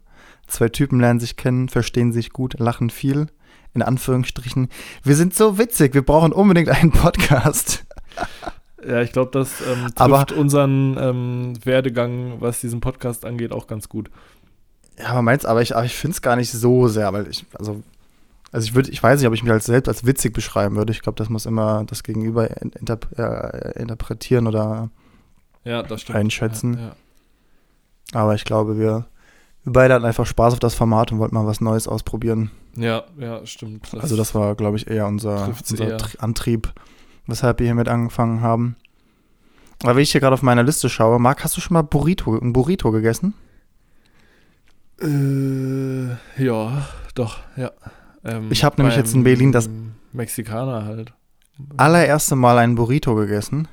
Zwei 0.46 0.68
Typen 0.68 1.00
lernen 1.00 1.20
sich 1.20 1.36
kennen, 1.36 1.68
verstehen 1.70 2.12
sich 2.12 2.30
gut, 2.32 2.58
lachen 2.58 2.90
viel. 2.90 3.28
In 3.74 3.80
Anführungsstrichen, 3.82 4.68
wir 5.04 5.14
sind 5.16 5.34
so 5.34 5.56
witzig, 5.58 5.94
wir 5.94 6.02
brauchen 6.02 6.32
unbedingt 6.32 6.68
einen 6.68 6.90
Podcast. 6.92 7.84
Ja, 8.86 9.02
ich 9.02 9.10
glaube, 9.10 9.32
das 9.32 9.60
ähm, 9.60 9.86
trifft 9.86 10.00
Aber- 10.00 10.26
unseren 10.36 10.96
ähm, 11.00 11.52
Werdegang, 11.64 12.34
was 12.40 12.60
diesen 12.60 12.78
Podcast 12.80 13.24
angeht, 13.24 13.50
auch 13.50 13.66
ganz 13.66 13.88
gut. 13.88 14.08
Ja, 15.00 15.08
aber 15.10 15.22
meinst, 15.22 15.46
aber 15.46 15.62
ich, 15.62 15.74
aber 15.76 15.84
ich 15.84 15.94
finde 15.94 16.14
es 16.14 16.22
gar 16.22 16.36
nicht 16.36 16.50
so 16.50 16.88
sehr, 16.88 17.12
weil 17.12 17.28
ich, 17.28 17.46
also, 17.58 17.82
also 18.50 18.66
ich 18.66 18.74
würde, 18.74 18.90
ich 18.90 19.02
weiß 19.02 19.20
nicht, 19.20 19.28
ob 19.28 19.34
ich 19.34 19.42
mich 19.42 19.52
als 19.52 19.66
selbst 19.66 19.88
als 19.88 20.04
witzig 20.04 20.32
beschreiben 20.32 20.76
würde. 20.76 20.92
Ich 20.92 21.02
glaube, 21.02 21.16
das 21.16 21.28
muss 21.28 21.46
immer 21.46 21.84
das 21.84 22.02
Gegenüber 22.02 22.60
in- 22.60 22.70
interp 22.72 23.06
äh, 23.18 23.80
interpretieren 23.80 24.46
oder 24.46 24.90
Ja, 25.64 25.82
das. 25.82 26.08
Einschätzen. 26.10 26.74
Ja, 26.74 26.80
ja. 26.80 26.96
Aber 28.14 28.34
ich 28.34 28.44
glaube, 28.44 28.78
wir, 28.78 29.06
wir 29.64 29.72
beide 29.72 29.94
hatten 29.94 30.04
einfach 30.04 30.26
Spaß 30.26 30.54
auf 30.54 30.58
das 30.60 30.74
Format 30.74 31.12
und 31.12 31.18
wollten 31.18 31.34
mal 31.34 31.46
was 31.46 31.60
Neues 31.60 31.86
ausprobieren. 31.86 32.50
Ja, 32.76 33.04
ja, 33.18 33.44
stimmt. 33.44 33.88
also 33.98 34.16
das 34.16 34.34
war, 34.34 34.54
glaube 34.54 34.76
ich, 34.78 34.88
eher 34.88 35.06
unser, 35.06 35.48
unser 35.70 35.88
eher. 35.88 35.96
Tri- 35.98 36.18
Antrieb, 36.18 36.72
weshalb 37.26 37.58
wir 37.58 37.66
hiermit 37.66 37.88
angefangen 37.88 38.40
haben. 38.40 38.76
Aber 39.82 39.94
wenn 39.96 40.02
ich 40.02 40.10
hier 40.12 40.20
gerade 40.20 40.34
auf 40.34 40.42
meiner 40.42 40.62
Liste 40.62 40.88
schaue, 40.88 41.18
Marc, 41.20 41.44
hast 41.44 41.56
du 41.56 41.60
schon 41.60 41.74
mal 41.74 41.82
Burrito, 41.82 42.36
ein 42.38 42.52
Burrito 42.52 42.90
gegessen? 42.90 43.34
Äh, 45.00 46.42
ja, 46.44 46.86
doch, 47.14 47.38
ja. 47.56 47.70
Ähm, 48.24 48.48
Ich 48.50 48.64
hab 48.64 48.78
nämlich 48.78 48.96
jetzt 48.96 49.14
in 49.14 49.22
Berlin 49.24 49.52
das- 49.52 49.70
Mexikaner 50.12 50.84
halt. 50.84 51.12
Allererste 51.76 52.36
Mal 52.36 52.58
ein 52.58 52.74
Burrito 52.74 53.14
gegessen. 53.14 53.68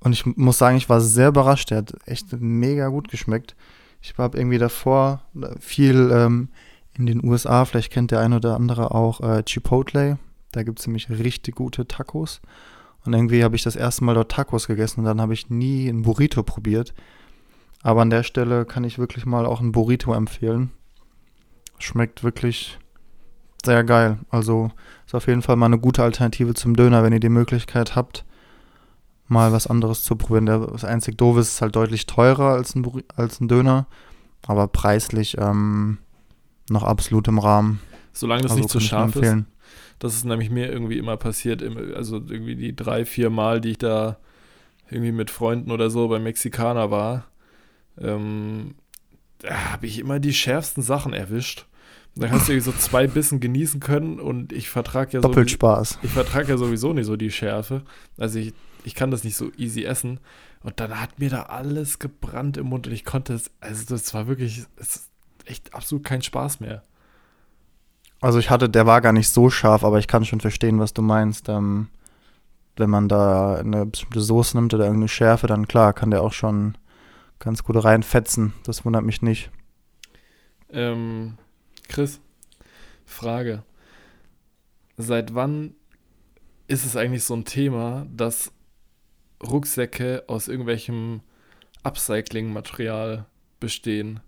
Und 0.00 0.12
ich 0.12 0.24
muss 0.26 0.58
sagen, 0.58 0.76
ich 0.76 0.88
war 0.88 1.00
sehr 1.00 1.28
überrascht. 1.28 1.70
Der 1.70 1.78
hat 1.78 1.94
echt 2.06 2.26
mega 2.40 2.88
gut 2.88 3.08
geschmeckt. 3.08 3.54
Ich 4.00 4.14
habe 4.18 4.36
irgendwie 4.38 4.58
davor 4.58 5.22
viel 5.60 6.10
ähm, 6.12 6.48
in 6.94 7.06
den 7.06 7.24
USA, 7.24 7.64
vielleicht 7.64 7.92
kennt 7.92 8.10
der 8.10 8.20
eine 8.20 8.36
oder 8.36 8.56
andere 8.56 8.90
auch 8.94 9.20
äh, 9.20 9.42
Chipotle. 9.44 10.18
Da 10.50 10.62
gibt 10.64 10.80
es 10.80 10.86
nämlich 10.86 11.08
richtig 11.08 11.54
gute 11.54 11.86
Tacos. 11.86 12.40
Und 13.04 13.14
irgendwie 13.14 13.42
habe 13.44 13.56
ich 13.56 13.62
das 13.62 13.76
erste 13.76 14.04
Mal 14.04 14.14
dort 14.14 14.30
Tacos 14.32 14.66
gegessen 14.66 15.00
und 15.00 15.06
dann 15.06 15.20
habe 15.20 15.34
ich 15.34 15.50
nie 15.50 15.88
ein 15.88 16.02
Burrito 16.02 16.42
probiert. 16.42 16.94
Aber 17.82 18.02
an 18.02 18.10
der 18.10 18.22
Stelle 18.22 18.64
kann 18.64 18.84
ich 18.84 18.98
wirklich 18.98 19.26
mal 19.26 19.44
auch 19.44 19.60
ein 19.60 19.72
Burrito 19.72 20.12
empfehlen. 20.14 20.70
Schmeckt 21.78 22.22
wirklich 22.22 22.78
sehr 23.64 23.82
geil. 23.84 24.18
Also 24.30 24.70
ist 25.04 25.14
auf 25.14 25.26
jeden 25.26 25.42
Fall 25.42 25.56
mal 25.56 25.66
eine 25.66 25.78
gute 25.78 26.02
Alternative 26.02 26.54
zum 26.54 26.76
Döner, 26.76 27.02
wenn 27.02 27.12
ihr 27.12 27.20
die 27.20 27.28
Möglichkeit 27.28 27.96
habt, 27.96 28.24
mal 29.26 29.52
was 29.52 29.66
anderes 29.66 30.04
zu 30.04 30.16
probieren. 30.16 30.46
Das 30.46 30.84
einzig 30.84 31.18
Doofe 31.18 31.40
ist, 31.40 31.48
ist 31.48 31.62
halt 31.62 31.74
deutlich 31.74 32.06
teurer 32.06 32.52
als 32.52 32.74
ein, 32.74 32.84
Burri- 32.84 33.04
als 33.16 33.40
ein 33.40 33.48
Döner, 33.48 33.86
aber 34.46 34.68
preislich 34.68 35.38
ähm, 35.38 35.98
noch 36.70 36.84
absolut 36.84 37.26
im 37.28 37.38
Rahmen. 37.38 37.80
Solange 38.12 38.42
das 38.42 38.52
Also 38.52 38.62
nicht 38.62 38.70
zu 38.70 38.78
nur 38.78 38.86
scharf 38.86 39.16
ist. 39.16 39.36
Das 39.98 40.14
ist 40.14 40.24
nämlich 40.24 40.50
mir 40.50 40.70
irgendwie 40.70 40.98
immer 40.98 41.16
passiert. 41.16 41.62
Also 41.94 42.16
irgendwie 42.16 42.56
die 42.56 42.76
drei, 42.76 43.04
vier 43.04 43.30
Mal, 43.30 43.60
die 43.60 43.70
ich 43.70 43.78
da 43.78 44.18
irgendwie 44.90 45.12
mit 45.12 45.30
Freunden 45.30 45.70
oder 45.70 45.90
so 45.90 46.08
beim 46.08 46.24
Mexikaner 46.24 46.90
war, 46.90 47.24
ähm, 47.98 48.74
da 49.38 49.72
habe 49.72 49.86
ich 49.86 49.98
immer 49.98 50.20
die 50.20 50.32
schärfsten 50.32 50.82
Sachen 50.82 51.12
erwischt. 51.12 51.66
Dann 52.14 52.30
hast 52.30 52.48
du 52.48 52.60
so 52.60 52.72
zwei 52.72 53.06
Bissen 53.06 53.40
genießen 53.40 53.80
können 53.80 54.20
und 54.20 54.52
ich 54.52 54.68
vertrage 54.68 55.12
ja 55.12 55.22
so. 55.22 55.28
Doppelt 55.28 55.50
Spaß. 55.50 55.98
Ich 56.02 56.10
vertrage 56.10 56.50
ja 56.50 56.58
sowieso 56.58 56.92
nicht 56.92 57.06
so 57.06 57.16
die 57.16 57.30
Schärfe. 57.30 57.82
Also 58.18 58.38
ich, 58.38 58.52
ich 58.84 58.94
kann 58.94 59.10
das 59.10 59.24
nicht 59.24 59.36
so 59.36 59.50
easy 59.56 59.84
essen. 59.84 60.20
Und 60.62 60.78
dann 60.78 61.00
hat 61.00 61.18
mir 61.18 61.30
da 61.30 61.44
alles 61.44 61.98
gebrannt 61.98 62.56
im 62.58 62.66
Mund 62.66 62.86
und 62.86 62.92
ich 62.92 63.04
konnte 63.04 63.32
es, 63.32 63.50
also 63.60 63.84
das 63.88 64.12
war 64.14 64.28
wirklich, 64.28 64.64
es 64.76 64.96
ist 64.96 65.10
echt 65.46 65.74
absolut 65.74 66.04
kein 66.04 66.22
Spaß 66.22 66.60
mehr. 66.60 66.82
Also 68.20 68.38
ich 68.38 68.50
hatte, 68.50 68.68
der 68.68 68.86
war 68.86 69.00
gar 69.00 69.12
nicht 69.12 69.30
so 69.30 69.50
scharf, 69.50 69.82
aber 69.82 69.98
ich 69.98 70.06
kann 70.06 70.24
schon 70.24 70.40
verstehen, 70.40 70.78
was 70.78 70.92
du 70.92 71.02
meinst. 71.02 71.48
Ähm, 71.48 71.88
wenn 72.76 72.90
man 72.90 73.08
da 73.08 73.56
eine 73.56 73.86
bestimmte 73.86 74.20
Soße 74.20 74.56
nimmt 74.56 74.72
oder 74.72 74.84
irgendeine 74.84 75.08
Schärfe, 75.08 75.46
dann 75.46 75.66
klar, 75.66 75.92
kann 75.92 76.10
der 76.10 76.22
auch 76.22 76.32
schon 76.32 76.76
ganz 77.42 77.64
gut 77.64 77.82
reinfetzen. 77.82 78.52
Das 78.64 78.84
wundert 78.84 79.04
mich 79.04 79.20
nicht. 79.20 79.50
Ähm, 80.70 81.36
Chris, 81.88 82.20
Frage. 83.04 83.64
Seit 84.96 85.34
wann 85.34 85.74
ist 86.68 86.86
es 86.86 86.96
eigentlich 86.96 87.24
so 87.24 87.34
ein 87.34 87.44
Thema, 87.44 88.06
dass 88.14 88.52
Rucksäcke 89.42 90.22
aus 90.28 90.46
irgendwelchem 90.48 91.20
Upcycling-Material 91.82 93.26
bestehen? 93.58 94.20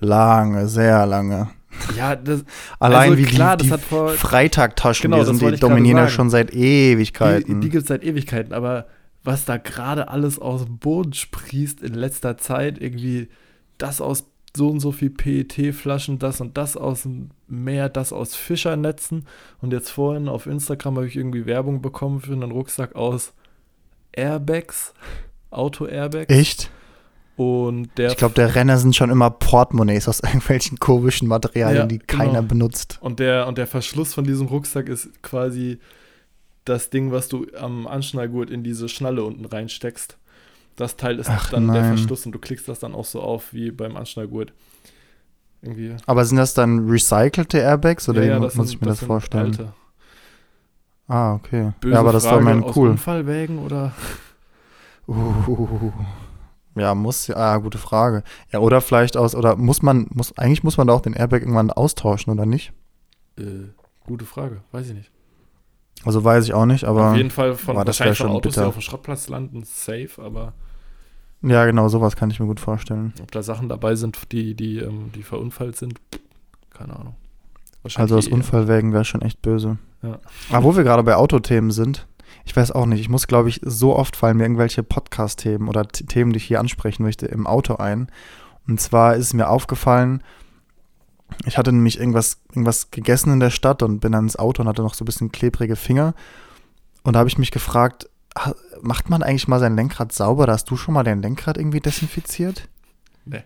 Lange, 0.00 0.66
sehr 0.68 1.06
lange. 1.06 1.50
Ja, 1.96 2.16
das, 2.16 2.44
Allein 2.78 3.10
also 3.12 3.18
wie 3.18 3.24
klar, 3.24 3.56
die, 3.56 3.68
das 3.68 3.80
die 3.80 3.84
hat 3.84 3.88
vor 3.88 4.08
Freitagtaschen, 4.10 5.10
Genau, 5.10 5.22
die, 5.22 5.36
sind, 5.36 5.40
die 5.54 5.60
dominieren 5.60 5.98
ja 5.98 6.08
schon 6.08 6.30
seit 6.30 6.52
Die, 6.52 6.58
Ewigkeiten. 6.58 7.60
die 7.60 7.68
gibt 7.68 7.82
es 7.82 7.88
seit 7.88 8.02
Ewigkeiten, 8.02 8.52
aber 8.52 8.86
was 9.24 9.44
da 9.44 9.56
gerade 9.56 10.08
alles 10.08 10.38
aus 10.38 10.64
dem 10.64 10.78
Boden 10.78 11.12
sprießt 11.12 11.82
in 11.82 11.94
letzter 11.94 12.38
Zeit, 12.38 12.80
irgendwie 12.80 13.28
das 13.78 14.00
aus 14.00 14.24
so 14.54 14.68
und 14.68 14.80
so 14.80 14.92
viel 14.92 15.10
PET-Flaschen, 15.10 16.18
das 16.18 16.40
und 16.40 16.58
das 16.58 16.76
aus 16.76 17.02
dem 17.02 17.30
Meer, 17.48 17.88
das 17.88 18.12
aus 18.12 18.34
Fischernetzen. 18.34 19.26
Und 19.60 19.72
jetzt 19.72 19.90
vorhin 19.90 20.28
auf 20.28 20.46
Instagram 20.46 20.96
habe 20.96 21.06
ich 21.06 21.16
irgendwie 21.16 21.46
Werbung 21.46 21.80
bekommen 21.80 22.20
für 22.20 22.32
einen 22.32 22.50
Rucksack 22.50 22.94
aus 22.94 23.32
Airbags, 24.12 24.92
Auto-Airbags. 25.50 26.34
Echt? 26.34 26.70
Und 27.36 27.88
der 27.96 28.10
Ich 28.10 28.18
glaube, 28.18 28.34
der 28.34 28.54
Renner 28.54 28.76
sind 28.76 28.94
schon 28.94 29.08
immer 29.08 29.30
Portemonnaies 29.30 30.06
aus 30.06 30.20
irgendwelchen 30.22 30.78
komischen 30.78 31.28
Materialien, 31.28 31.82
Ja, 31.82 31.86
die 31.86 31.98
genau. 31.98 32.24
keiner 32.24 32.42
benutzt. 32.42 32.98
Und 33.00 33.20
der, 33.20 33.46
und 33.46 33.56
der 33.56 33.66
Verschluss 33.66 34.12
von 34.12 34.24
diesem 34.24 34.48
Rucksack 34.48 34.88
ist 34.88 35.22
quasi 35.22 35.78
das 36.64 36.90
Ding, 36.90 37.10
was 37.12 37.28
du 37.28 37.46
am 37.58 37.86
Anschnallgurt 37.86 38.50
in 38.50 38.62
diese 38.62 38.88
Schnalle 38.88 39.24
unten 39.24 39.44
reinsteckst. 39.44 40.16
Das 40.76 40.96
Teil 40.96 41.18
ist 41.18 41.28
Ach, 41.28 41.50
dann 41.50 41.70
der 41.72 41.82
nein. 41.82 41.96
Verschluss 41.96 42.24
und 42.24 42.32
du 42.32 42.38
klickst 42.38 42.68
das 42.68 42.78
dann 42.78 42.94
auch 42.94 43.04
so 43.04 43.20
auf 43.20 43.52
wie 43.52 43.70
beim 43.70 43.96
Anschnallgurt. 43.96 44.52
Irgendwie. 45.60 45.94
Aber 46.06 46.24
sind 46.24 46.38
das 46.38 46.54
dann 46.54 46.88
recycelte 46.88 47.58
Airbags 47.58 48.08
oder 48.08 48.22
Ja, 48.24 48.34
ja, 48.34 48.40
das 48.40 48.54
muss 48.56 48.68
sind- 48.68 48.76
ich 48.76 48.80
mir 48.80 48.88
das, 48.88 48.98
sind 48.98 49.06
vorstellen? 49.06 49.46
Alte. 49.46 49.72
Ah, 51.08 51.34
okay. 51.34 51.72
Böse 51.80 51.94
ja, 51.94 52.00
aber 52.00 52.12
das 52.12 52.24
war 52.24 52.40
mein 52.40 52.64
cool. 52.74 52.90
Unfallwägen 52.90 53.58
oder? 53.58 53.92
Uh, 55.06 55.92
ja, 56.76 56.94
muss 56.94 57.26
ja, 57.26 57.36
ah, 57.36 57.58
gute 57.58 57.78
Frage. 57.78 58.22
Ja, 58.50 58.60
oder 58.60 58.80
vielleicht 58.80 59.16
aus, 59.16 59.34
oder 59.34 59.56
muss 59.56 59.82
man, 59.82 60.06
muss, 60.14 60.36
eigentlich 60.38 60.62
muss 60.64 60.78
man 60.78 60.86
da 60.86 60.94
auch 60.94 61.00
den 61.02 61.12
Airbag 61.12 61.42
irgendwann 61.42 61.70
austauschen, 61.70 62.32
oder 62.32 62.46
nicht? 62.46 62.72
Äh, 63.38 63.68
gute 64.06 64.24
Frage, 64.24 64.62
weiß 64.72 64.88
ich 64.88 64.94
nicht. 64.94 65.11
Also 66.04 66.24
weiß 66.24 66.44
ich 66.44 66.54
auch 66.54 66.66
nicht, 66.66 66.84
aber 66.84 67.10
Auf 67.10 67.16
jeden 67.16 67.30
Fall 67.30 67.54
von, 67.54 67.76
aber 67.76 67.84
das 67.84 67.98
wahrscheinlich 68.00 68.18
von 68.18 68.26
schon 68.28 68.36
Autos, 68.36 68.54
die 68.54 68.58
bitter. 68.60 68.68
auf 68.68 68.74
dem 68.74 68.82
Schrottplatz 68.82 69.28
landen, 69.28 69.62
safe, 69.64 70.10
aber 70.18 70.52
ja, 71.42 71.66
genau, 71.66 71.88
sowas 71.88 72.14
kann 72.14 72.30
ich 72.30 72.38
mir 72.38 72.46
gut 72.46 72.60
vorstellen. 72.60 73.12
ob 73.20 73.30
da 73.32 73.42
Sachen 73.42 73.68
dabei 73.68 73.96
sind, 73.96 74.16
die, 74.30 74.54
die, 74.54 74.78
ähm, 74.78 75.10
die 75.14 75.22
verunfallt 75.22 75.76
sind, 75.76 75.94
keine 76.70 76.96
Ahnung. 76.96 77.16
Also 77.96 78.16
aus 78.16 78.28
eher. 78.28 78.34
Unfallwägen 78.34 78.92
wäre 78.92 79.04
schon 79.04 79.22
echt 79.22 79.42
böse. 79.42 79.78
Ja. 80.02 80.18
Aber 80.50 80.64
wo 80.64 80.76
wir 80.76 80.84
gerade 80.84 81.02
bei 81.02 81.16
Autothemen 81.16 81.72
sind, 81.72 82.06
ich 82.44 82.54
weiß 82.54 82.72
auch 82.72 82.86
nicht, 82.86 83.00
ich 83.00 83.08
muss, 83.08 83.26
glaube 83.26 83.48
ich, 83.48 83.60
so 83.64 83.96
oft 83.96 84.16
fallen 84.16 84.36
mir 84.36 84.44
irgendwelche 84.44 84.82
Podcast-Themen 84.82 85.68
oder 85.68 85.86
Themen, 85.86 86.32
die 86.32 86.36
ich 86.38 86.44
hier 86.44 86.60
ansprechen 86.60 87.02
möchte, 87.02 87.26
im 87.26 87.46
Auto 87.46 87.76
ein. 87.76 88.08
Und 88.68 88.80
zwar 88.80 89.16
ist 89.16 89.34
mir 89.34 89.48
aufgefallen, 89.48 90.22
ich 91.46 91.58
hatte 91.58 91.72
nämlich 91.72 91.98
irgendwas, 91.98 92.40
irgendwas 92.50 92.90
gegessen 92.90 93.32
in 93.32 93.40
der 93.40 93.50
Stadt 93.50 93.82
und 93.82 94.00
bin 94.00 94.12
dann 94.12 94.24
ins 94.24 94.36
Auto 94.36 94.62
und 94.62 94.68
hatte 94.68 94.82
noch 94.82 94.94
so 94.94 95.04
ein 95.04 95.06
bisschen 95.06 95.32
klebrige 95.32 95.76
Finger. 95.76 96.14
Und 97.02 97.14
da 97.14 97.20
habe 97.20 97.28
ich 97.28 97.38
mich 97.38 97.50
gefragt, 97.50 98.08
macht 98.80 99.10
man 99.10 99.22
eigentlich 99.22 99.48
mal 99.48 99.60
sein 99.60 99.76
Lenkrad 99.76 100.12
sauber? 100.12 100.46
Da 100.46 100.52
hast 100.54 100.70
du 100.70 100.76
schon 100.76 100.94
mal 100.94 101.02
dein 101.02 101.22
Lenkrad 101.22 101.58
irgendwie 101.58 101.80
desinfiziert? 101.80 102.68
Nee. 103.24 103.42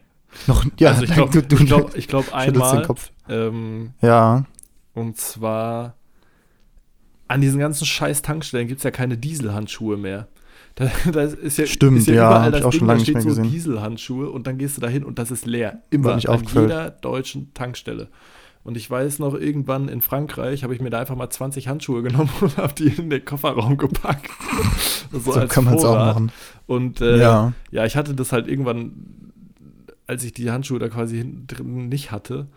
Noch, 0.47 0.65
ja, 0.79 0.91
also 0.91 1.03
ich 1.05 1.13
glaube, 1.13 1.39
ich 1.39 1.67
glaub, 1.67 1.97
ich 1.97 2.09
glaub 2.09 2.33
einmal, 2.35 2.83
Kopf. 2.83 3.11
ähm, 3.29 3.95
Ja, 4.03 4.45
und 4.95 5.17
zwar 5.19 5.95
an 7.29 7.41
diesen 7.41 7.59
ganzen 7.59 7.87
scheiß 7.87 8.23
Tankstellen 8.23 8.69
gibt 8.69 8.79
es 8.79 8.85
ja 8.85 8.91
keine 8.91 9.17
Dieselhandschuhe 9.17 9.97
mehr. 9.97 10.29
Da, 10.77 10.91
da 11.11 11.23
ist 11.23 11.57
ja, 11.57 11.67
Stimmt, 11.67 11.99
ist 11.99 12.07
ja, 12.07 12.15
ja, 12.15 12.29
überall 12.29 12.51
das 12.51 12.61
ich 12.61 12.67
auch 12.67 12.71
Ding, 12.71 12.79
schon 12.81 12.89
da 12.89 12.93
lange 12.95 13.05
steht 13.05 13.17
nicht 13.17 13.25
mehr 13.25 13.35
so 13.35 13.41
gesehen. 13.41 13.53
Dieselhandschuhe 13.53 14.31
und 14.31 14.47
dann 14.47 14.59
gehst 14.59 14.77
du 14.77 14.83
da 14.83 14.89
hin 14.89 15.05
und 15.05 15.19
das 15.19 15.31
ist 15.31 15.47
leer. 15.47 15.81
Immer 15.91 16.17
nicht 16.17 16.29
an 16.29 16.45
jeder 16.45 16.91
deutschen 16.91 17.53
Tankstelle. 17.55 18.09
Und 18.63 18.77
ich 18.77 18.91
weiß 18.91 19.21
noch, 19.21 19.35
irgendwann 19.35 19.89
in 19.89 20.03
Frankreich 20.03 20.65
habe 20.65 20.75
ich 20.75 20.83
mir 20.83 20.91
da 20.91 21.01
einfach 21.01 21.17
mal 21.17 21.31
20 21.31 21.69
Handschuhe 21.69 22.03
genommen 22.03 22.31
und 22.41 22.59
habe 22.59 22.75
die 22.75 22.89
in 22.89 23.09
den 23.09 23.25
Kofferraum 23.25 23.79
gepackt. 23.79 24.29
so 25.13 25.33
so 25.33 25.47
kann 25.47 25.65
man 25.65 25.75
es 25.75 25.85
auch 25.85 25.97
machen. 25.97 26.31
Und 26.67 27.01
äh, 27.01 27.21
ja. 27.21 27.53
ja, 27.71 27.87
ich 27.87 27.97
hatte 27.97 28.15
das 28.15 28.33
halt 28.33 28.47
irgendwann, 28.47 29.33
als 30.07 30.25
ich 30.25 30.35
die 30.35 30.51
Handschuhe 30.51 30.79
da 30.79 30.89
quasi 30.89 31.17
hinten 31.17 31.47
drin 31.47 31.89
nicht 31.89 32.11
hatte, 32.11 32.49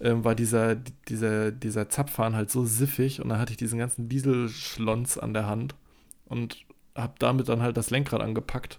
ähm, 0.00 0.24
war 0.24 0.34
dieser, 0.34 0.74
dieser, 1.08 1.52
dieser 1.52 1.88
Zapfhahn 1.88 2.34
halt 2.34 2.50
so 2.50 2.64
siffig 2.64 3.20
und 3.20 3.28
dann 3.28 3.38
hatte 3.38 3.52
ich 3.52 3.58
diesen 3.58 3.78
ganzen 3.78 4.08
Dieselschlons 4.08 5.18
an 5.18 5.34
der 5.34 5.46
Hand 5.46 5.76
und 6.24 6.56
habe 6.96 7.14
damit 7.18 7.48
dann 7.48 7.62
halt 7.62 7.76
das 7.76 7.90
Lenkrad 7.90 8.20
angepackt. 8.20 8.78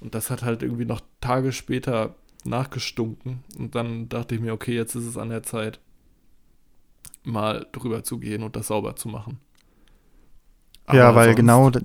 Und 0.00 0.14
das 0.14 0.30
hat 0.30 0.42
halt 0.44 0.62
irgendwie 0.62 0.84
noch 0.86 1.00
Tage 1.20 1.52
später 1.52 2.14
nachgestunken. 2.44 3.44
Und 3.58 3.74
dann 3.74 4.08
dachte 4.08 4.34
ich 4.34 4.40
mir, 4.40 4.52
okay, 4.54 4.74
jetzt 4.74 4.94
ist 4.94 5.06
es 5.06 5.18
an 5.18 5.30
der 5.30 5.42
Zeit, 5.42 5.80
mal 7.24 7.66
drüber 7.72 8.02
zu 8.04 8.18
gehen 8.18 8.42
und 8.42 8.56
das 8.56 8.68
sauber 8.68 8.96
zu 8.96 9.08
machen. 9.08 9.38
Ja, 10.90 11.08
Aber 11.08 11.16
weil 11.16 11.26
sonst- 11.26 11.36
genau 11.36 11.70
d- 11.70 11.80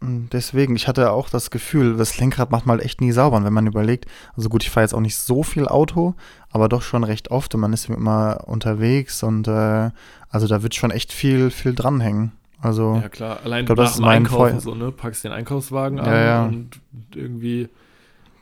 m, 0.00 0.28
deswegen, 0.32 0.76
ich 0.76 0.88
hatte 0.88 1.10
auch 1.10 1.28
das 1.28 1.50
Gefühl, 1.50 1.96
das 1.96 2.18
Lenkrad 2.18 2.50
macht 2.50 2.66
halt 2.66 2.80
echt 2.82 3.00
nie 3.00 3.12
sauber. 3.12 3.36
Und 3.36 3.44
wenn 3.44 3.52
man 3.52 3.66
überlegt, 3.66 4.06
also 4.36 4.48
gut, 4.48 4.62
ich 4.62 4.70
fahre 4.70 4.84
jetzt 4.84 4.94
auch 4.94 5.00
nicht 5.00 5.16
so 5.16 5.42
viel 5.42 5.68
Auto, 5.68 6.14
aber 6.50 6.68
doch 6.68 6.82
schon 6.82 7.04
recht 7.04 7.30
oft 7.30 7.54
und 7.54 7.60
man 7.60 7.72
ist 7.72 7.88
immer 7.88 8.44
unterwegs 8.46 9.22
und 9.22 9.48
äh, 9.48 9.90
also 10.30 10.46
da 10.46 10.62
wird 10.62 10.74
schon 10.74 10.90
echt 10.90 11.12
viel, 11.12 11.50
viel 11.50 11.74
dranhängen. 11.74 12.32
Also, 12.60 12.94
Ja, 13.02 13.08
klar. 13.08 13.40
Allein 13.44 13.66
glaub, 13.66 13.76
das 13.76 13.84
nach 13.84 13.90
ist 13.90 13.96
dem 13.98 14.04
mein 14.04 14.16
Einkaufen 14.18 14.54
Feu- 14.54 14.60
so, 14.60 14.74
ne? 14.74 14.90
Packst 14.92 15.24
den 15.24 15.32
Einkaufswagen 15.32 15.98
Ja, 15.98 16.04
an 16.04 16.12
ja. 16.12 16.44
und 16.46 16.80
irgendwie 17.14 17.68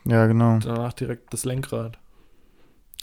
ja, 0.05 0.25
genau. 0.27 0.59
danach 0.59 0.93
direkt 0.93 1.33
das 1.33 1.45
Lenkrad. 1.45 1.97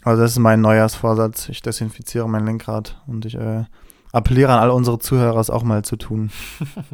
Also 0.03 0.21
das 0.21 0.31
ist 0.31 0.39
mein 0.39 0.61
Neujahrsvorsatz. 0.61 1.49
Ich 1.49 1.61
desinfiziere 1.61 2.27
mein 2.27 2.45
Lenkrad 2.45 3.01
und 3.07 3.25
ich 3.25 3.35
äh, 3.35 3.63
appelliere 4.11 4.51
an 4.51 4.59
all 4.59 4.69
unsere 4.71 4.99
Zuhörer, 4.99 5.39
es 5.39 5.49
auch 5.49 5.63
mal 5.63 5.83
zu 5.85 5.95
tun. 5.97 6.29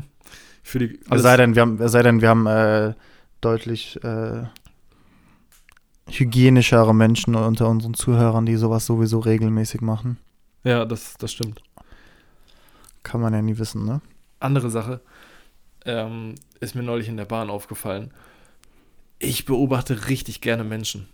Für 0.63 0.79
die 0.79 0.99
Es 1.09 1.21
sei 1.23 1.37
denn, 1.37 1.55
wir 1.55 1.61
haben, 1.63 1.87
sei 1.87 2.03
denn, 2.03 2.21
wir 2.21 2.29
haben 2.29 2.45
äh, 2.45 2.93
deutlich 3.41 4.03
äh, 4.03 4.43
hygienischere 6.09 6.93
Menschen 6.93 7.35
unter 7.35 7.67
unseren 7.69 7.93
Zuhörern, 7.93 8.45
die 8.45 8.55
sowas 8.55 8.85
sowieso 8.85 9.19
regelmäßig 9.19 9.81
machen. 9.81 10.17
Ja, 10.63 10.85
das, 10.85 11.15
das 11.17 11.31
stimmt. 11.31 11.61
Kann 13.03 13.21
man 13.21 13.33
ja 13.33 13.41
nie 13.41 13.57
wissen, 13.57 13.85
ne? 13.85 14.01
Andere 14.39 14.69
Sache 14.69 15.01
ähm, 15.85 16.35
ist 16.59 16.75
mir 16.75 16.83
neulich 16.83 17.07
in 17.07 17.17
der 17.17 17.25
Bahn 17.25 17.49
aufgefallen. 17.49 18.11
Ich 19.17 19.45
beobachte 19.45 20.07
richtig 20.07 20.41
gerne 20.41 20.63
Menschen. 20.63 21.07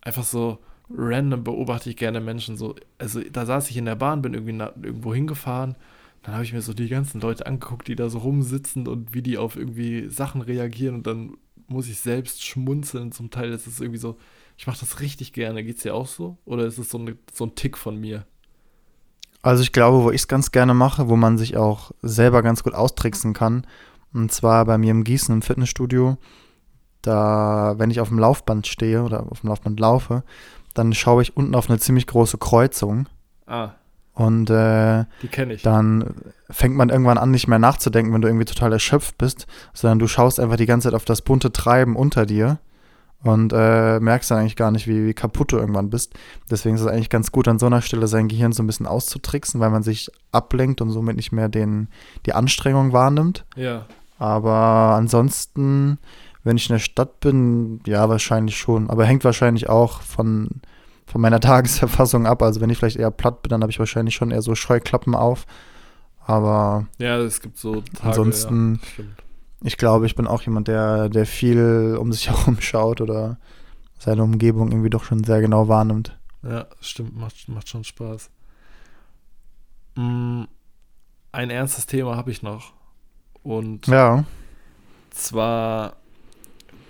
Einfach 0.00 0.24
so 0.24 0.58
random 0.90 1.42
beobachte 1.42 1.90
ich 1.90 1.96
gerne 1.96 2.20
Menschen. 2.20 2.56
So, 2.56 2.76
also 2.98 3.20
da 3.20 3.46
saß 3.46 3.70
ich 3.70 3.76
in 3.76 3.86
der 3.86 3.96
Bahn, 3.96 4.22
bin 4.22 4.34
irgendwie 4.34 4.52
na, 4.52 4.72
irgendwo 4.80 5.14
hingefahren. 5.14 5.76
Dann 6.22 6.34
habe 6.34 6.44
ich 6.44 6.52
mir 6.52 6.62
so 6.62 6.72
die 6.72 6.88
ganzen 6.88 7.20
Leute 7.20 7.46
angeguckt, 7.46 7.88
die 7.88 7.96
da 7.96 8.08
so 8.08 8.18
rumsitzen 8.18 8.88
und 8.88 9.14
wie 9.14 9.22
die 9.22 9.38
auf 9.38 9.56
irgendwie 9.56 10.08
Sachen 10.08 10.40
reagieren. 10.40 10.96
Und 10.96 11.06
dann 11.06 11.36
muss 11.68 11.88
ich 11.88 11.98
selbst 11.98 12.44
schmunzeln. 12.44 13.12
Zum 13.12 13.30
Teil 13.30 13.50
ist 13.50 13.66
es 13.66 13.80
irgendwie 13.80 13.98
so, 13.98 14.18
ich 14.56 14.66
mache 14.66 14.80
das 14.80 15.00
richtig 15.00 15.32
gerne. 15.32 15.64
Geht's 15.64 15.82
dir 15.82 15.94
auch 15.94 16.06
so? 16.06 16.38
Oder 16.44 16.66
ist 16.66 16.78
es 16.78 16.90
so, 16.90 16.98
eine, 16.98 17.16
so 17.32 17.46
ein 17.46 17.54
Tick 17.54 17.76
von 17.76 17.98
mir? 18.00 18.26
Also 19.46 19.62
ich 19.62 19.70
glaube, 19.70 20.02
wo 20.02 20.10
ich 20.10 20.22
es 20.22 20.28
ganz 20.28 20.50
gerne 20.50 20.74
mache, 20.74 21.08
wo 21.08 21.14
man 21.14 21.38
sich 21.38 21.56
auch 21.56 21.92
selber 22.02 22.42
ganz 22.42 22.64
gut 22.64 22.74
austricksen 22.74 23.32
kann, 23.32 23.64
und 24.12 24.32
zwar 24.32 24.64
bei 24.64 24.76
mir 24.76 24.90
im 24.90 25.04
Gießen 25.04 25.32
im 25.32 25.40
Fitnessstudio, 25.40 26.16
da, 27.00 27.74
wenn 27.76 27.92
ich 27.92 28.00
auf 28.00 28.08
dem 28.08 28.18
Laufband 28.18 28.66
stehe 28.66 29.04
oder 29.04 29.30
auf 29.30 29.42
dem 29.42 29.50
Laufband 29.50 29.78
laufe, 29.78 30.24
dann 30.74 30.92
schaue 30.94 31.22
ich 31.22 31.36
unten 31.36 31.54
auf 31.54 31.70
eine 31.70 31.78
ziemlich 31.78 32.08
große 32.08 32.38
Kreuzung. 32.38 33.06
Ah, 33.46 33.70
Und 34.14 34.50
äh, 34.50 35.04
die 35.22 35.28
kenne 35.28 35.54
ich. 35.54 35.62
dann 35.62 36.14
fängt 36.50 36.74
man 36.74 36.88
irgendwann 36.88 37.16
an, 37.16 37.30
nicht 37.30 37.46
mehr 37.46 37.60
nachzudenken, 37.60 38.12
wenn 38.12 38.22
du 38.22 38.28
irgendwie 38.28 38.46
total 38.46 38.72
erschöpft 38.72 39.16
bist, 39.16 39.46
sondern 39.72 40.00
du 40.00 40.08
schaust 40.08 40.40
einfach 40.40 40.56
die 40.56 40.66
ganze 40.66 40.88
Zeit 40.88 40.94
auf 40.94 41.04
das 41.04 41.22
bunte 41.22 41.52
Treiben 41.52 41.94
unter 41.94 42.26
dir 42.26 42.58
und 43.26 43.52
äh, 43.52 43.98
merkst 44.00 44.30
dann 44.30 44.38
eigentlich 44.38 44.56
gar 44.56 44.70
nicht, 44.70 44.86
wie, 44.86 45.06
wie 45.06 45.14
kaputt 45.14 45.52
du 45.52 45.56
irgendwann 45.58 45.90
bist. 45.90 46.14
Deswegen 46.50 46.74
ist 46.76 46.82
es 46.82 46.86
eigentlich 46.86 47.10
ganz 47.10 47.32
gut, 47.32 47.48
an 47.48 47.58
so 47.58 47.66
einer 47.66 47.82
Stelle 47.82 48.06
sein 48.08 48.28
Gehirn 48.28 48.52
so 48.52 48.62
ein 48.62 48.66
bisschen 48.66 48.86
auszutricksen, 48.86 49.60
weil 49.60 49.70
man 49.70 49.82
sich 49.82 50.10
ablenkt 50.32 50.80
und 50.80 50.90
somit 50.90 51.16
nicht 51.16 51.32
mehr 51.32 51.48
den, 51.48 51.88
die 52.26 52.32
Anstrengung 52.32 52.92
wahrnimmt. 52.92 53.44
Ja. 53.56 53.86
Aber 54.18 54.94
ansonsten, 54.96 55.98
wenn 56.44 56.56
ich 56.56 56.68
in 56.70 56.74
der 56.74 56.80
Stadt 56.80 57.20
bin, 57.20 57.80
ja, 57.86 58.08
wahrscheinlich 58.08 58.56
schon. 58.56 58.88
Aber 58.88 59.04
hängt 59.04 59.24
wahrscheinlich 59.24 59.68
auch 59.68 60.00
von, 60.00 60.48
von 61.06 61.20
meiner 61.20 61.40
Tagesverfassung 61.40 62.26
ab. 62.26 62.42
Also 62.42 62.60
wenn 62.60 62.70
ich 62.70 62.78
vielleicht 62.78 62.96
eher 62.96 63.10
platt 63.10 63.42
bin, 63.42 63.50
dann 63.50 63.62
habe 63.62 63.70
ich 63.72 63.78
wahrscheinlich 63.78 64.14
schon 64.14 64.30
eher 64.30 64.42
so 64.42 64.54
Scheuklappen 64.54 65.14
auf. 65.14 65.46
Aber 66.26 66.86
Ja, 66.98 67.18
es 67.18 67.40
gibt 67.40 67.58
so 67.58 67.80
Tage. 67.82 68.08
Ansonsten- 68.08 68.80
ja, 68.82 68.88
stimmt. 68.92 69.22
Ich 69.62 69.76
glaube, 69.76 70.06
ich 70.06 70.14
bin 70.14 70.26
auch 70.26 70.42
jemand, 70.42 70.68
der, 70.68 71.08
der 71.08 71.26
viel 71.26 71.96
um 72.00 72.12
sich 72.12 72.28
herum 72.30 72.60
schaut 72.60 73.00
oder 73.00 73.38
seine 73.98 74.22
Umgebung 74.22 74.70
irgendwie 74.70 74.90
doch 74.90 75.04
schon 75.04 75.24
sehr 75.24 75.40
genau 75.40 75.68
wahrnimmt. 75.68 76.18
Ja, 76.42 76.66
stimmt, 76.80 77.16
macht, 77.16 77.48
macht 77.48 77.68
schon 77.68 77.84
Spaß. 77.84 78.30
Mm, 79.96 80.44
ein 81.32 81.50
ernstes 81.50 81.86
Thema 81.86 82.16
habe 82.16 82.30
ich 82.30 82.42
noch. 82.42 82.72
Und 83.42 83.86
Ja, 83.86 84.24
zwar, 85.10 85.96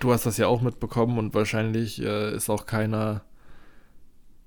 du 0.01 0.13
hast 0.13 0.27
das 0.27 0.37
ja 0.37 0.47
auch 0.49 0.61
mitbekommen 0.63 1.19
und 1.19 1.35
wahrscheinlich 1.35 2.03
äh, 2.03 2.35
ist 2.35 2.51
auch 2.51 2.67
keiner 2.67 3.23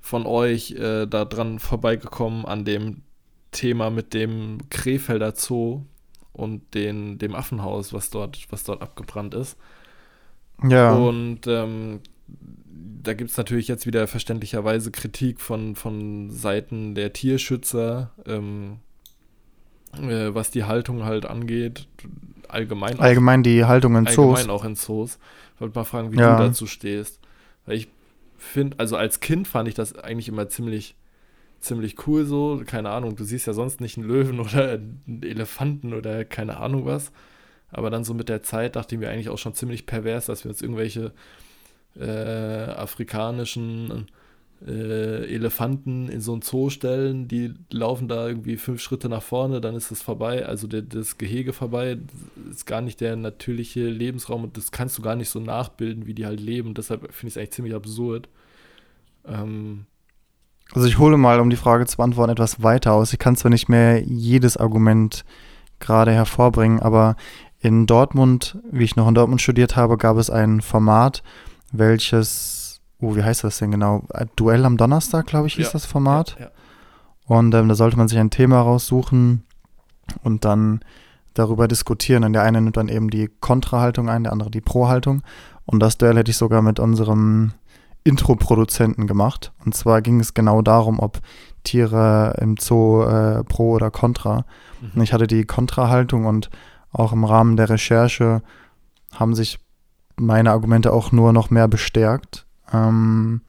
von 0.02 0.26
euch 0.26 0.72
äh, 0.72 1.06
da 1.06 1.26
dran 1.26 1.60
vorbeigekommen 1.60 2.46
an 2.46 2.66
dem 2.66 3.04
Thema 3.52 3.90
mit 3.90 4.14
dem 4.14 4.60
Krefelder 4.70 5.34
Zoo 5.36 5.84
und 6.40 6.74
den, 6.74 7.18
dem 7.20 7.36
Affenhaus, 7.36 7.94
was 7.94 8.10
dort, 8.10 8.48
was 8.50 8.64
dort 8.64 8.82
abgebrannt 8.82 9.34
ist. 9.34 9.58
ja. 10.64 10.94
Und 10.94 11.42
ähm, 11.48 12.00
da 13.02 13.14
gibt 13.14 13.32
es 13.32 13.38
natürlich 13.38 13.68
jetzt 13.68 13.86
wieder 13.86 14.08
verständlicherweise 14.08 14.92
Kritik 14.92 15.40
von, 15.42 15.76
von 15.76 16.30
Seiten 16.32 16.96
der 16.96 17.14
Tierschützer, 17.14 18.12
ähm, 18.26 18.78
äh, 19.94 20.34
was 20.34 20.52
die 20.52 20.66
Haltung 20.66 21.04
halt 21.06 21.26
angeht, 21.26 21.88
allgemein 22.48 22.98
auch, 23.00 23.04
Allgemein 23.04 23.42
die 23.44 23.66
Haltung 23.66 23.96
in 23.96 24.06
Zoos. 24.06 24.38
allgemein 24.40 24.50
auch 24.56 24.66
in 24.66 24.76
Zoos. 24.76 25.18
Ich 25.56 25.62
wollte 25.62 25.78
mal 25.78 25.86
fragen, 25.86 26.12
wie 26.12 26.18
Ja. 26.18 26.38
du 26.38 26.44
dazu 26.48 26.68
stehst. 26.68 27.20
Weil 27.66 27.76
ich 27.78 27.88
finde, 28.38 28.78
also 28.80 28.96
als 28.96 29.20
Kind 29.20 29.48
fand 29.48 29.68
ich 29.68 29.74
das 29.76 29.96
eigentlich 29.98 30.28
immer 30.28 30.48
ziemlich, 30.50 30.96
ziemlich 31.62 32.08
cool 32.08 32.26
so. 32.26 32.62
Keine 32.66 32.90
Ahnung, 32.90 33.16
du 33.16 33.24
siehst 33.24 33.48
ja 33.48 33.54
sonst 33.54 33.82
nicht 33.82 33.98
einen 33.98 34.08
Löwen 34.08 34.40
oder 34.40 34.74
einen 34.74 35.22
Elefanten 35.24 35.94
oder 35.94 36.26
keine 36.26 36.58
Ahnung 36.58 36.86
was. 36.86 37.12
Aber 37.72 37.90
dann 37.90 38.04
so 38.04 38.14
mit 38.14 38.30
der 38.30 38.44
Zeit 38.44 38.76
dachte 38.76 38.96
ich 38.96 39.00
mir 39.00 39.10
eigentlich 39.10 39.30
auch 39.30 39.38
schon 39.38 39.54
ziemlich 39.54 39.86
pervers, 39.86 40.26
dass 40.26 40.44
wir 40.44 40.50
uns 40.50 40.62
irgendwelche 40.62 41.14
äh, 41.96 42.06
afrikanischen 42.06 44.08
äh, 44.66 45.34
Elefanten 45.34 46.10
in 46.10 46.22
so 46.22 46.36
ein 46.36 46.42
Zoo 46.42 46.70
stellen, 46.70 47.28
die 47.28 47.54
laufen 47.72 48.08
da 48.08 48.28
irgendwie 48.28 48.58
fünf 48.58 48.82
Schritte 48.82 49.10
nach 49.10 49.24
vorne, 49.24 49.62
dann 49.62 49.76
ist 49.76 49.92
es 49.92 50.02
vorbei, 50.02 50.46
also 50.46 50.68
der, 50.68 50.82
das 50.82 51.18
Gehege 51.18 51.54
vorbei, 51.54 51.98
ist 52.50 52.66
gar 52.66 52.82
nicht 52.82 53.02
der 53.02 53.16
natürliche 53.16 53.88
Lebensraum 53.88 54.44
und 54.44 54.58
das 54.58 54.72
kannst 54.72 54.98
du 54.98 55.02
gar 55.02 55.16
nicht 55.16 55.30
so 55.30 55.40
nachbilden, 55.40 56.08
wie 56.08 56.14
die 56.14 56.26
halt 56.26 56.40
leben. 56.40 56.74
Deshalb 56.74 57.14
finde 57.14 57.28
ich 57.28 57.34
es 57.34 57.38
eigentlich 57.38 57.52
ziemlich 57.52 57.76
absurd. 57.76 58.30
Ähm, 59.26 59.86
Also 60.74 60.88
ich 60.88 61.00
hole 61.00 61.18
mal, 61.18 61.40
um 61.40 61.50
die 61.50 61.56
Frage 61.56 61.86
zu 61.86 61.98
beantworten, 61.98 62.32
etwas 62.32 62.62
weiter 62.62 62.94
aus. 62.94 63.12
Ich 63.14 63.20
kann 63.20 63.36
zwar 63.36 63.50
nicht 63.50 63.70
mehr 63.70 64.02
jedes 64.04 64.56
Argument 64.58 65.26
gerade 65.80 66.12
hervorbringen, 66.12 66.80
aber 66.80 67.16
in 67.60 67.86
Dortmund, 67.86 68.58
wie 68.72 68.84
ich 68.84 68.96
noch 68.96 69.08
in 69.08 69.16
Dortmund 69.16 69.42
studiert 69.42 69.76
habe, 69.76 69.98
gab 69.98 70.18
es 70.18 70.30
ein 70.30 70.62
Format, 70.62 71.24
welches, 71.72 72.82
oh, 73.02 73.16
wie 73.16 73.24
heißt 73.24 73.44
das 73.44 73.58
denn 73.58 73.72
genau? 73.72 74.04
Äh, 74.14 74.28
Duell 74.36 74.66
am 74.66 74.78
Donnerstag, 74.78 75.28
glaube 75.28 75.48
ich, 75.48 75.56
hieß 75.56 75.68
Ja, 75.68 75.74
das 75.74 75.86
Format. 75.86 76.36
Ja, 76.40 76.46
ja. 76.46 76.52
Und 77.26 77.54
ähm, 77.54 77.68
da 77.68 77.76
sollte 77.76 77.98
man 77.98 78.08
sich 78.08 78.18
ein 78.18 78.32
Thema 78.32 78.62
raussuchen 78.62 79.44
und 80.24 80.46
dann 80.46 80.82
darüber 81.34 81.68
diskutieren. 81.68 82.24
Und 82.24 82.34
der 82.34 82.44
eine 82.44 82.62
nimmt 82.62 82.78
dann 82.78 82.90
eben 82.90 83.10
die 83.10 83.30
Kontrahaltung 83.40 84.10
ein, 84.10 84.24
der 84.24 84.34
andere 84.34 84.50
die 84.50 84.62
Pro-Haltung. 84.62 85.22
Und 85.66 85.80
das 85.80 85.98
Duell 85.98 86.18
hätte 86.18 86.32
ich 86.32 86.38
sogar 86.38 86.62
mit 86.62 86.80
unserem 86.80 87.52
Intro-Produzenten 88.10 89.08
gemacht. 89.08 89.52
Und 89.66 89.76
zwar 89.76 90.02
ging 90.02 90.20
es 90.20 90.34
genau 90.34 90.62
darum, 90.62 91.00
ob 91.00 91.20
Tiere 91.64 92.36
im 92.42 92.58
Zoo 92.60 93.04
äh, 93.04 93.44
pro 93.44 93.72
oder 93.72 93.92
contra. 93.92 94.46
Und 94.82 94.96
Mhm. 94.96 95.02
ich 95.04 95.14
hatte 95.14 95.28
die 95.28 95.46
Kontrahaltung 95.46 96.26
und 96.26 96.50
auch 96.92 97.14
im 97.14 97.24
Rahmen 97.24 97.56
der 97.58 97.70
Recherche 97.70 98.42
haben 99.14 99.36
sich 99.36 99.60
meine 100.16 100.52
Argumente 100.52 100.92
auch 100.92 101.12
nur 101.12 101.34
noch 101.34 101.50
mehr 101.50 101.68
bestärkt, 101.68 102.46
ähm, 102.74 103.42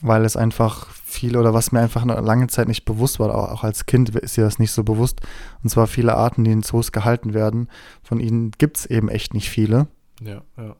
weil 0.00 0.24
es 0.24 0.36
einfach 0.36 0.88
viel 0.90 1.36
oder 1.36 1.52
was 1.54 1.72
mir 1.72 1.80
einfach 1.80 2.02
eine 2.02 2.20
lange 2.20 2.46
Zeit 2.48 2.68
nicht 2.68 2.84
bewusst 2.84 3.20
war, 3.20 3.34
auch, 3.34 3.50
auch 3.52 3.64
als 3.64 3.86
Kind 3.86 4.10
ist 4.10 4.36
dir 4.36 4.44
das 4.44 4.58
nicht 4.58 4.72
so 4.72 4.82
bewusst. 4.82 5.20
Und 5.62 5.70
zwar 5.70 5.86
viele 5.86 6.14
Arten, 6.16 6.44
die 6.44 6.52
in 6.52 6.62
Zoos 6.62 6.90
gehalten 6.92 7.34
werden, 7.34 7.68
von 8.02 8.18
ihnen 8.20 8.50
gibt 8.52 8.78
es 8.78 8.86
eben 8.86 9.08
echt 9.08 9.34
nicht 9.34 9.50
viele. 9.50 9.88
ja, 10.20 10.42
ja. 10.56 10.76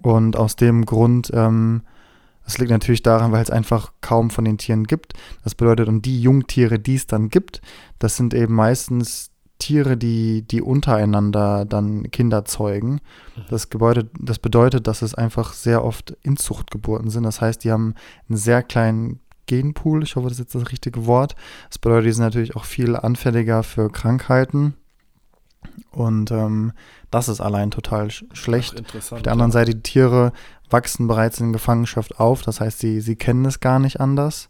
Und 0.00 0.36
aus 0.36 0.56
dem 0.56 0.84
Grund, 0.84 1.30
ähm, 1.32 1.82
das 2.44 2.58
liegt 2.58 2.70
natürlich 2.70 3.02
daran, 3.02 3.32
weil 3.32 3.42
es 3.42 3.50
einfach 3.50 3.92
kaum 4.00 4.30
von 4.30 4.44
den 4.44 4.58
Tieren 4.58 4.84
gibt. 4.84 5.14
Das 5.44 5.54
bedeutet, 5.54 5.88
und 5.88 6.04
die 6.04 6.20
Jungtiere, 6.20 6.78
die 6.78 6.96
es 6.96 7.06
dann 7.06 7.28
gibt, 7.28 7.60
das 7.98 8.16
sind 8.16 8.34
eben 8.34 8.54
meistens 8.54 9.30
Tiere, 9.58 9.96
die, 9.96 10.42
die 10.42 10.60
untereinander 10.60 11.64
dann 11.64 12.10
Kinder 12.10 12.44
zeugen. 12.44 13.00
Das, 13.48 13.70
Gebäude, 13.70 14.10
das 14.18 14.40
bedeutet, 14.40 14.88
dass 14.88 15.02
es 15.02 15.14
einfach 15.14 15.52
sehr 15.52 15.84
oft 15.84 16.16
Inzuchtgeburten 16.22 17.10
sind. 17.10 17.22
Das 17.22 17.40
heißt, 17.40 17.62
die 17.62 17.70
haben 17.70 17.94
einen 18.28 18.36
sehr 18.36 18.64
kleinen 18.64 19.20
Genpool. 19.46 20.02
Ich 20.02 20.16
hoffe, 20.16 20.28
das 20.28 20.38
ist 20.38 20.40
jetzt 20.40 20.54
das 20.56 20.72
richtige 20.72 21.06
Wort. 21.06 21.36
Das 21.68 21.78
bedeutet, 21.78 22.06
die 22.06 22.12
sind 22.12 22.24
natürlich 22.24 22.56
auch 22.56 22.64
viel 22.64 22.96
anfälliger 22.96 23.62
für 23.62 23.88
Krankheiten. 23.88 24.74
Und 25.92 26.30
ähm, 26.30 26.72
das 27.10 27.28
ist 27.28 27.40
allein 27.40 27.70
total 27.70 28.10
sch 28.10 28.24
schlecht. 28.32 28.82
Auf 29.12 29.22
der 29.22 29.32
anderen. 29.32 29.52
Seite, 29.52 29.74
die 29.74 29.82
Tiere 29.82 30.32
wachsen 30.72 31.06
bereits 31.06 31.40
in 31.40 31.52
Gefangenschaft 31.52 32.18
auf, 32.18 32.42
das 32.42 32.60
heißt, 32.60 32.78
sie, 32.78 33.00
sie 33.00 33.16
kennen 33.16 33.44
es 33.44 33.60
gar 33.60 33.78
nicht 33.78 34.00
anders. 34.00 34.48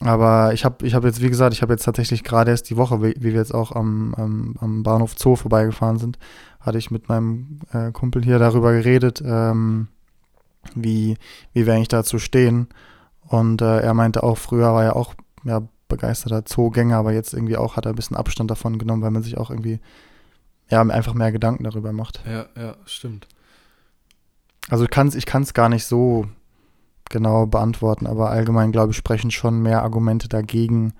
Aber 0.00 0.52
ich 0.52 0.64
habe 0.64 0.84
ich 0.86 0.94
hab 0.94 1.04
jetzt, 1.04 1.20
wie 1.20 1.28
gesagt, 1.28 1.54
ich 1.54 1.62
habe 1.62 1.72
jetzt 1.72 1.84
tatsächlich 1.84 2.24
gerade 2.24 2.50
erst 2.50 2.70
die 2.70 2.76
Woche, 2.76 3.02
wie, 3.02 3.14
wie 3.18 3.32
wir 3.32 3.40
jetzt 3.40 3.54
auch 3.54 3.72
am, 3.72 4.14
am, 4.14 4.56
am 4.58 4.82
Bahnhof 4.82 5.14
Zoo 5.16 5.36
vorbeigefahren 5.36 5.98
sind, 5.98 6.18
hatte 6.60 6.78
ich 6.78 6.90
mit 6.90 7.08
meinem 7.08 7.60
äh, 7.72 7.92
Kumpel 7.92 8.24
hier 8.24 8.38
darüber 8.38 8.72
geredet, 8.72 9.22
ähm, 9.24 9.88
wie, 10.74 11.16
wie 11.52 11.66
wir 11.66 11.74
eigentlich 11.74 11.88
dazu 11.88 12.18
stehen. 12.18 12.68
Und 13.28 13.62
äh, 13.62 13.80
er 13.80 13.94
meinte 13.94 14.22
auch, 14.22 14.38
früher 14.38 14.72
war 14.72 14.84
er 14.84 14.96
auch 14.96 15.14
ja, 15.44 15.62
begeisterter 15.88 16.44
Zoogänger, 16.44 16.96
aber 16.96 17.12
jetzt 17.12 17.32
irgendwie 17.32 17.56
auch 17.56 17.76
hat 17.76 17.86
er 17.86 17.92
ein 17.92 17.96
bisschen 17.96 18.16
Abstand 18.16 18.50
davon 18.50 18.78
genommen, 18.78 19.02
weil 19.02 19.10
man 19.10 19.22
sich 19.22 19.38
auch 19.38 19.50
irgendwie 19.50 19.78
ja, 20.68 20.80
einfach 20.80 21.14
mehr 21.14 21.32
Gedanken 21.32 21.64
darüber 21.64 21.92
macht. 21.92 22.22
Ja, 22.26 22.46
ja, 22.56 22.74
stimmt. 22.86 23.28
Also 24.68 24.86
kann's, 24.90 25.14
ich 25.14 25.26
kann 25.26 25.42
es 25.42 25.54
gar 25.54 25.68
nicht 25.68 25.84
so 25.84 26.26
genau 27.10 27.46
beantworten, 27.46 28.06
aber 28.06 28.30
allgemein, 28.30 28.72
glaube 28.72 28.92
ich, 28.92 28.96
sprechen 28.96 29.30
schon 29.30 29.62
mehr 29.62 29.82
Argumente 29.82 30.28
dagegen 30.28 30.94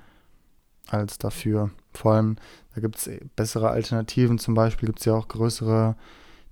als 0.88 1.18
dafür. 1.18 1.70
Vor 1.94 2.12
allem, 2.12 2.36
da 2.74 2.80
gibt 2.80 2.96
es 2.96 3.10
bessere 3.36 3.70
Alternativen. 3.70 4.38
Zum 4.38 4.54
Beispiel 4.54 4.86
gibt 4.86 5.00
es 5.00 5.04
ja 5.06 5.14
auch 5.14 5.28
größere 5.28 5.96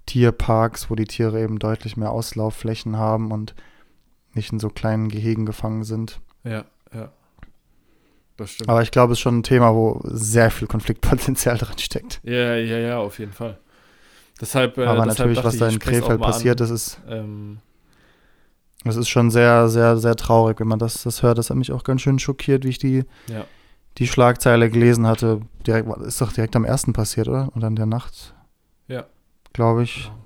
Tierparks, 0.06 0.90
wo 0.90 0.94
die 0.94 1.04
Tiere 1.04 1.40
eben 1.40 1.58
deutlich 1.58 1.96
mehr 1.96 2.10
Auslaufflächen 2.10 2.96
haben 2.96 3.30
und 3.32 3.54
nicht 4.34 4.52
in 4.52 4.60
so 4.60 4.68
kleinen 4.68 5.08
Gehegen 5.08 5.46
gefangen 5.46 5.84
sind. 5.84 6.20
Ja, 6.44 6.64
ja. 6.94 7.12
Das 8.36 8.52
stimmt. 8.52 8.70
Aber 8.70 8.82
ich 8.82 8.90
glaube, 8.90 9.12
es 9.12 9.18
ist 9.18 9.22
schon 9.22 9.38
ein 9.38 9.42
Thema, 9.42 9.74
wo 9.74 10.00
sehr 10.04 10.50
viel 10.50 10.66
Konfliktpotenzial 10.66 11.58
drin 11.58 11.78
steckt. 11.78 12.20
ja, 12.22 12.54
ja, 12.54 12.78
ja, 12.78 12.98
auf 12.98 13.18
jeden 13.18 13.32
Fall. 13.32 13.58
Deshalb, 14.40 14.78
äh, 14.78 14.86
Aber 14.86 15.04
deshalb 15.04 15.18
natürlich, 15.30 15.44
was 15.44 15.58
da 15.58 15.68
in 15.68 15.78
Krefeld 15.78 16.20
passiert 16.20 16.60
ist, 16.60 16.70
ist 16.70 17.00
Ähm, 17.08 17.58
Es 18.84 18.96
ist 18.96 19.08
schon 19.10 19.30
sehr, 19.30 19.68
sehr, 19.68 19.98
sehr 19.98 20.16
traurig, 20.16 20.58
wenn 20.60 20.68
man 20.68 20.78
das, 20.78 21.02
das 21.02 21.22
hört. 21.22 21.36
Das 21.36 21.50
hat 21.50 21.56
mich 21.58 21.70
auch 21.72 21.84
ganz 21.84 22.00
schön 22.00 22.18
schockiert, 22.18 22.64
wie 22.64 22.70
ich 22.70 22.78
die, 22.78 23.04
Ja. 23.28 23.44
die 23.98 24.06
Schlagzeile 24.06 24.70
gelesen 24.70 25.06
hatte. 25.06 25.42
Direkt, 25.66 25.86
ist 26.02 26.20
doch 26.22 26.32
direkt 26.32 26.56
am 26.56 26.64
ersten 26.64 26.94
passiert, 26.94 27.28
oder? 27.28 27.50
Und 27.54 27.62
an 27.62 27.76
der 27.76 27.84
Nacht, 27.84 28.34
Ja. 28.88 29.04
glaube 29.52 29.82
ich. 29.82 30.04
Genau. 30.04 30.16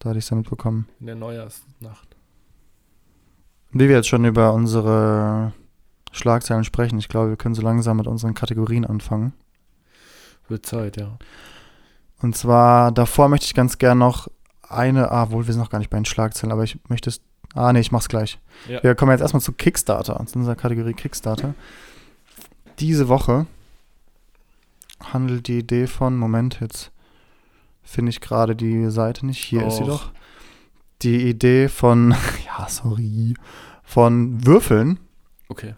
Da 0.00 0.08
hatte 0.10 0.18
ich 0.18 0.24
es 0.26 0.30
ja 0.30 0.36
mitbekommen. 0.36 0.86
In 1.00 1.06
der 1.06 1.14
Neujahrsnacht. 1.14 2.08
Wie 3.72 3.88
wir 3.88 3.96
jetzt 3.96 4.08
schon 4.08 4.26
über 4.26 4.52
unsere 4.52 5.52
Schlagzeilen 6.12 6.64
sprechen, 6.64 6.98
ich 6.98 7.08
glaube, 7.08 7.30
wir 7.30 7.36
können 7.36 7.54
so 7.54 7.62
langsam 7.62 7.96
mit 7.96 8.06
unseren 8.06 8.34
Kategorien 8.34 8.84
anfangen. 8.84 9.32
Wird 10.48 10.66
Zeit, 10.66 10.98
ja. 10.98 11.16
Und 12.24 12.34
zwar, 12.34 12.90
davor 12.90 13.28
möchte 13.28 13.44
ich 13.44 13.52
ganz 13.52 13.76
gern 13.76 13.98
noch 13.98 14.28
eine, 14.66 15.10
ah, 15.10 15.30
wohl, 15.30 15.46
wir 15.46 15.52
sind 15.52 15.60
noch 15.60 15.68
gar 15.68 15.78
nicht 15.78 15.90
bei 15.90 15.98
den 15.98 16.06
Schlagzeilen, 16.06 16.52
aber 16.52 16.64
ich 16.64 16.78
möchte 16.88 17.10
es 17.10 17.20
Ah, 17.54 17.70
nee, 17.70 17.80
ich 17.80 17.92
mach's 17.92 18.08
gleich. 18.08 18.40
Ja. 18.66 18.82
Wir 18.82 18.94
kommen 18.94 19.12
jetzt 19.12 19.20
erstmal 19.20 19.42
zu 19.42 19.52
Kickstarter, 19.52 20.24
zu 20.24 20.38
unserer 20.38 20.56
Kategorie 20.56 20.94
Kickstarter. 20.94 21.54
Diese 22.78 23.08
Woche 23.08 23.46
handelt 25.12 25.48
die 25.48 25.58
Idee 25.58 25.86
von, 25.86 26.16
Moment, 26.16 26.60
jetzt 26.60 26.92
finde 27.82 28.08
ich 28.08 28.22
gerade 28.22 28.56
die 28.56 28.88
Seite 28.88 29.26
nicht. 29.26 29.44
Hier 29.44 29.66
ist 29.66 29.76
sie 29.76 29.82
Och. 29.82 29.88
doch. 29.88 30.10
Die 31.02 31.28
Idee 31.28 31.68
von, 31.68 32.14
ja, 32.46 32.66
sorry, 32.70 33.34
von 33.82 34.46
Würfeln. 34.46 34.98
Okay. 35.50 35.74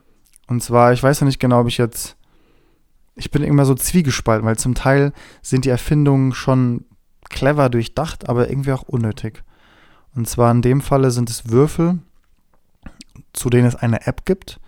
Und 0.47 0.63
zwar, 0.63 0.93
ich 0.93 1.03
weiß 1.03 1.19
ja 1.19 1.27
nicht 1.27 1.41
genau, 1.41 1.61
ob 1.63 1.67
ich 1.67 1.77
jetzt. 1.77 2.17
Ich 3.17 3.31
bin 3.31 3.43
immer 3.43 3.65
so 3.65 3.75
zwiegespalten, 3.75 4.47
weil 4.47 4.59
zum 4.59 4.75
Teil 4.75 5.13
sind 5.43 5.65
die 5.65 5.71
Erfindungen 5.71 6.33
schon 6.33 6.85
clever 7.31 7.69
durchdacht, 7.71 8.29
aber 8.29 8.49
irgendwie 8.51 8.73
auch 8.73 8.83
unnötig. 8.83 9.43
Und 10.15 10.29
zwar 10.29 10.51
in 10.53 10.63
dem 10.63 10.81
Falle 10.81 11.11
sind 11.11 11.29
es 11.31 11.51
Würfel, 11.51 11.99
zu 13.33 13.51
denen 13.51 13.67
es 13.67 13.75
eine 13.75 14.07
App 14.07 14.25
gibt. 14.27 14.61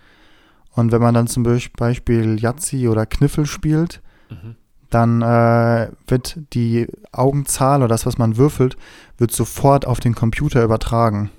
Und 0.71 0.91
wenn 0.91 1.01
man 1.01 1.13
dann 1.13 1.27
zum 1.27 1.43
Beispi- 1.45 1.71
Beispiel 1.77 2.39
Yahtzee 2.39 2.87
oder 2.87 3.05
Kniffel 3.05 3.45
spielt, 3.45 4.01
Mhm. 4.29 4.55
dann 4.91 5.21
äh, 5.21 5.89
wird 6.07 6.37
die 6.53 6.87
Augenzahl 7.11 7.79
oder 7.79 7.87
das, 7.87 8.05
was 8.05 8.17
man 8.17 8.37
würfelt, 8.37 8.77
wird 9.17 9.31
sofort 9.31 9.85
auf 9.87 9.99
den 9.99 10.13
Computer 10.15 10.63
übertragen. 10.63 11.29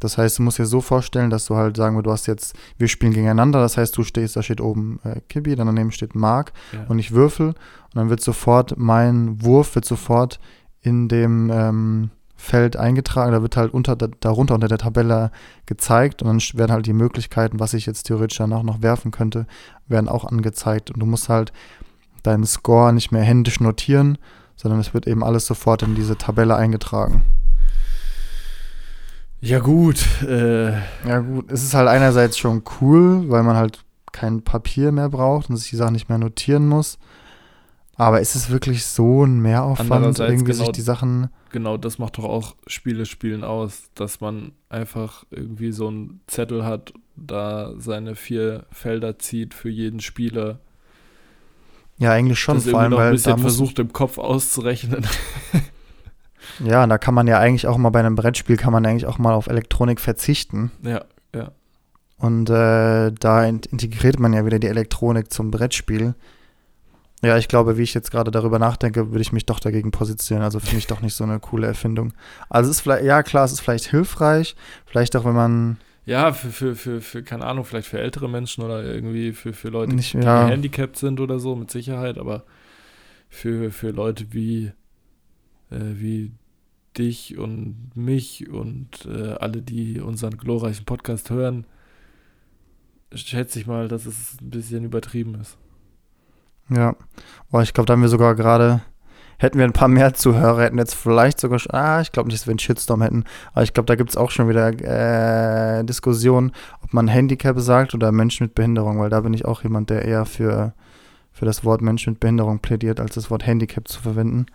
Das 0.00 0.18
heißt, 0.18 0.38
du 0.38 0.42
musst 0.42 0.58
dir 0.58 0.66
so 0.66 0.80
vorstellen, 0.80 1.30
dass 1.30 1.44
du 1.46 1.56
halt 1.56 1.76
sagen 1.76 1.94
wir, 1.96 2.02
du 2.02 2.10
hast 2.10 2.26
jetzt, 2.26 2.54
wir 2.78 2.88
spielen 2.88 3.12
gegeneinander, 3.12 3.60
das 3.60 3.76
heißt, 3.76 3.96
du 3.96 4.02
stehst, 4.02 4.34
da 4.36 4.42
steht 4.42 4.60
oben 4.60 4.98
äh, 5.04 5.20
Kibby, 5.28 5.54
dann 5.56 5.66
daneben 5.66 5.92
steht 5.92 6.14
Mark 6.14 6.52
Ja. 6.72 6.84
und 6.88 6.98
ich 6.98 7.12
würfel 7.12 7.48
und 7.48 7.56
dann 7.94 8.08
wird 8.10 8.20
sofort, 8.20 8.74
mein 8.78 9.42
Wurf 9.44 9.74
wird 9.74 9.84
sofort 9.84 10.40
in 10.80 11.08
dem 11.08 11.50
ähm, 11.52 12.10
Feld 12.34 12.78
eingetragen, 12.78 13.32
da 13.32 13.42
wird 13.42 13.58
halt 13.58 13.74
unter, 13.74 13.94
da- 13.96 14.08
darunter 14.20 14.54
unter 14.54 14.68
der 14.68 14.78
Tabelle 14.78 15.30
gezeigt 15.66 16.22
und 16.22 16.28
dann 16.28 16.38
werden 16.58 16.72
halt 16.72 16.86
die 16.86 16.94
Möglichkeiten, 16.94 17.60
was 17.60 17.74
ich 17.74 17.84
jetzt 17.84 18.04
theoretisch 18.04 18.38
danach 18.38 18.62
noch 18.62 18.80
werfen 18.80 19.10
könnte, 19.10 19.46
werden 19.88 20.08
auch 20.08 20.24
angezeigt 20.24 20.90
und 20.90 21.00
du 21.00 21.04
musst 21.06 21.28
halt 21.28 21.52
deinen 22.22 22.46
Score 22.46 22.94
nicht 22.94 23.12
mehr 23.12 23.22
händisch 23.22 23.60
notieren, 23.60 24.16
sondern 24.56 24.80
es 24.80 24.94
wird 24.94 25.06
eben 25.06 25.22
alles 25.22 25.44
sofort 25.46 25.82
in 25.82 25.94
diese 25.94 26.16
Tabelle 26.16 26.56
eingetragen. 26.56 27.22
Ja, 29.40 29.58
gut. 29.58 30.04
Äh, 30.22 30.72
Ja 31.06 31.20
gut, 31.20 31.50
es 31.50 31.62
ist 31.62 31.74
halt 31.74 31.88
einerseits 31.88 32.36
schon 32.38 32.62
cool, 32.80 33.28
weil 33.30 33.42
man 33.42 33.56
halt 33.56 33.82
kein 34.12 34.42
Papier 34.42 34.92
mehr 34.92 35.08
braucht 35.08 35.48
und 35.50 35.56
sich 35.56 35.70
die 35.70 35.76
Sachen 35.76 35.92
nicht 35.94 36.08
mehr 36.08 36.18
notieren 36.18 36.68
muss. 36.68 36.98
Aber 37.96 38.20
ist 38.20 38.34
es 38.34 38.50
wirklich 38.50 38.84
so 38.86 39.24
ein 39.24 39.40
Mehraufwand, 39.40 40.18
irgendwie 40.18 40.44
genau- 40.52 40.64
sich 40.64 40.72
die 40.72 40.80
Sachen. 40.80 41.28
genau 41.52 41.76
das 41.76 41.98
macht 41.98 42.16
doch 42.18 42.24
auch 42.24 42.56
Spiele 42.66 43.04
spielen 43.06 43.44
aus, 43.44 43.90
dass 43.94 44.20
man 44.20 44.52
einfach 44.68 45.24
irgendwie 45.30 45.70
so 45.72 45.88
einen 45.88 46.20
Zettel 46.26 46.64
hat, 46.64 46.92
da 47.16 47.72
seine 47.76 48.14
vier 48.16 48.64
Felder 48.72 49.18
zieht 49.18 49.52
für 49.52 49.68
jeden 49.68 50.00
Spieler. 50.00 50.60
Ja, 51.98 52.12
eigentlich 52.12 52.40
schon, 52.40 52.56
das 52.56 52.68
vor 52.68 52.80
allem, 52.80 52.92
weil 52.92 53.10
bisschen 53.12 53.32
muss, 53.32 53.42
versucht 53.42 53.78
im 53.78 53.92
Kopf 53.92 54.16
auszurechnen. 54.16 55.06
Ja, 56.58 56.82
und 56.82 56.90
da 56.90 56.98
kann 56.98 57.14
man 57.14 57.26
ja 57.26 57.38
eigentlich 57.38 57.66
auch 57.66 57.76
mal 57.78 57.90
bei 57.90 58.00
einem 58.00 58.16
Brettspiel 58.16 58.56
kann 58.56 58.72
man 58.72 58.84
eigentlich 58.84 59.06
auch 59.06 59.18
mal 59.18 59.32
auf 59.34 59.46
Elektronik 59.46 60.00
verzichten. 60.00 60.70
ja, 60.82 61.04
ja. 61.34 61.52
Und 62.18 62.50
äh, 62.50 63.12
da 63.12 63.44
in- 63.46 63.60
integriert 63.70 64.18
man 64.18 64.34
ja 64.34 64.44
wieder 64.44 64.58
die 64.58 64.66
Elektronik 64.66 65.32
zum 65.32 65.50
Brettspiel. 65.50 66.14
Ja, 67.22 67.36
ich 67.38 67.48
glaube, 67.48 67.78
wie 67.78 67.82
ich 67.82 67.94
jetzt 67.94 68.10
gerade 68.10 68.30
darüber 68.30 68.58
nachdenke, 68.58 69.10
würde 69.10 69.22
ich 69.22 69.32
mich 69.32 69.46
doch 69.46 69.58
dagegen 69.60 69.90
positionieren. 69.90 70.44
Also 70.44 70.58
finde 70.60 70.78
ich 70.78 70.86
doch 70.86 71.00
nicht 71.00 71.14
so 71.14 71.24
eine 71.24 71.38
coole 71.40 71.66
Erfindung. 71.66 72.12
Also 72.50 72.70
es 72.70 72.76
ist 72.76 72.82
vielleicht, 72.82 73.04
ja 73.04 73.22
klar, 73.22 73.44
es 73.44 73.52
ist 73.52 73.60
vielleicht 73.60 73.86
hilfreich, 73.90 74.54
vielleicht 74.86 75.16
auch, 75.16 75.24
wenn 75.24 75.34
man 75.34 75.76
Ja, 76.04 76.32
für, 76.32 76.50
für, 76.50 76.74
für, 76.76 77.00
für, 77.00 77.22
keine 77.22 77.46
Ahnung, 77.46 77.64
vielleicht 77.64 77.88
für 77.88 77.98
ältere 78.00 78.28
Menschen 78.28 78.64
oder 78.64 78.82
irgendwie 78.84 79.32
für, 79.32 79.52
für 79.54 79.68
Leute, 79.68 79.94
Nicht- 79.94 80.12
die 80.14 80.18
ja. 80.18 80.46
handicapped 80.46 80.96
sind 80.96 81.20
oder 81.20 81.38
so, 81.38 81.56
mit 81.56 81.70
Sicherheit, 81.70 82.18
aber 82.18 82.44
für, 83.30 83.70
für 83.70 83.90
Leute 83.92 84.26
wie, 84.32 84.72
äh, 85.70 85.76
wie 85.94 86.32
dich 86.98 87.38
und 87.38 87.90
mich 87.94 88.48
und 88.48 89.06
äh, 89.06 89.34
alle, 89.34 89.62
die 89.62 90.00
unseren 90.00 90.36
glorreichen 90.36 90.84
Podcast 90.84 91.30
hören, 91.30 91.66
schätze 93.14 93.58
ich 93.58 93.66
mal, 93.66 93.88
dass 93.88 94.06
es 94.06 94.36
ein 94.40 94.50
bisschen 94.50 94.84
übertrieben 94.84 95.34
ist. 95.36 95.56
Ja, 96.68 96.94
oh, 97.50 97.60
ich 97.60 97.74
glaube, 97.74 97.86
da 97.86 97.94
haben 97.94 98.02
wir 98.02 98.08
sogar 98.08 98.36
gerade, 98.36 98.80
hätten 99.38 99.58
wir 99.58 99.64
ein 99.64 99.72
paar 99.72 99.88
mehr 99.88 100.14
Zuhörer, 100.14 100.62
hätten 100.62 100.78
jetzt 100.78 100.94
vielleicht 100.94 101.40
sogar, 101.40 101.60
ah, 101.70 102.00
ich 102.00 102.12
glaube 102.12 102.28
nicht, 102.28 102.40
dass 102.40 102.46
wir 102.46 102.52
einen 102.52 102.60
Shitstorm 102.60 103.02
hätten, 103.02 103.24
aber 103.52 103.64
ich 103.64 103.74
glaube, 103.74 103.86
da 103.86 103.96
gibt 103.96 104.10
es 104.10 104.16
auch 104.16 104.30
schon 104.30 104.48
wieder 104.48 104.68
äh, 104.68 105.84
Diskussionen, 105.84 106.52
ob 106.82 106.92
man 106.92 107.08
Handicap 107.08 107.58
sagt 107.58 107.94
oder 107.94 108.12
Menschen 108.12 108.44
mit 108.44 108.54
Behinderung, 108.54 109.00
weil 109.00 109.10
da 109.10 109.20
bin 109.20 109.34
ich 109.34 109.44
auch 109.44 109.64
jemand, 109.64 109.90
der 109.90 110.04
eher 110.04 110.26
für, 110.26 110.74
für 111.32 111.44
das 111.44 111.64
Wort 111.64 111.82
Mensch 111.82 112.06
mit 112.06 112.20
Behinderung 112.20 112.60
plädiert, 112.60 113.00
als 113.00 113.14
das 113.14 113.30
Wort 113.30 113.46
Handicap 113.46 113.88
zu 113.88 114.00
verwenden. 114.00 114.46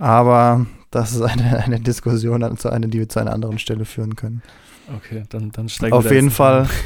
Aber 0.00 0.66
das 0.90 1.12
ist 1.12 1.22
eine, 1.22 1.58
eine 1.58 1.80
Diskussion, 1.80 2.42
also 2.42 2.68
eine, 2.68 2.88
die 2.88 2.98
wir 2.98 3.08
zu 3.08 3.20
einer 3.20 3.32
anderen 3.32 3.58
Stelle 3.58 3.84
führen 3.84 4.16
können. 4.16 4.42
Okay, 4.96 5.24
dann, 5.28 5.50
dann 5.52 5.68
steigen 5.68 5.94
Auf 5.94 6.04
wir 6.04 6.10
da 6.10 6.14
jeden 6.14 6.30
Fall. 6.30 6.62
ein. 6.62 6.70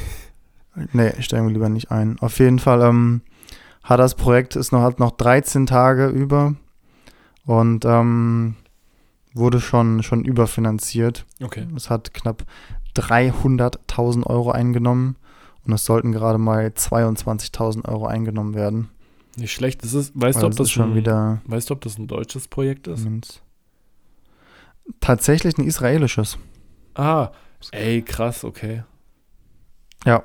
Nee, 0.92 1.12
steigen 1.20 1.46
wir 1.46 1.52
lieber 1.52 1.68
nicht 1.68 1.92
ein. 1.92 2.18
Auf 2.18 2.40
jeden 2.40 2.58
Fall 2.58 2.82
ähm, 2.82 3.20
hat 3.84 4.00
das 4.00 4.16
Projekt 4.16 4.56
ist 4.56 4.72
noch, 4.72 4.82
hat 4.82 4.98
noch 4.98 5.12
13 5.12 5.66
Tage 5.66 6.08
über 6.08 6.56
und 7.46 7.84
ähm, 7.84 8.56
wurde 9.34 9.60
schon, 9.60 10.02
schon 10.02 10.24
überfinanziert. 10.24 11.26
Okay. 11.40 11.68
Es 11.76 11.90
hat 11.90 12.12
knapp 12.12 12.44
300.000 12.96 14.26
Euro 14.26 14.50
eingenommen 14.50 15.14
und 15.64 15.72
es 15.72 15.84
sollten 15.84 16.10
gerade 16.10 16.38
mal 16.38 16.66
22.000 16.66 17.88
Euro 17.88 18.06
eingenommen 18.06 18.54
werden. 18.54 18.88
Nicht 19.36 19.52
schlecht. 19.52 19.84
Das 19.84 19.94
ist, 19.94 20.12
weißt 20.14 20.42
du, 20.42 20.46
ob 20.46 20.56
das 20.56 20.66
ist 20.66 20.72
schon 20.72 20.90
ein, 20.90 20.94
wieder 20.96 21.40
weißt 21.46 21.70
du, 21.70 21.74
ob 21.74 21.80
das 21.82 21.98
ein 21.98 22.06
deutsches 22.08 22.48
Projekt 22.48 22.88
ist? 22.88 23.04
Moment. 23.04 23.42
Tatsächlich 25.00 25.58
ein 25.58 25.66
israelisches. 25.66 26.38
Ah, 26.94 27.30
ey, 27.72 28.02
krass, 28.02 28.44
okay. 28.44 28.84
Ja. 30.04 30.24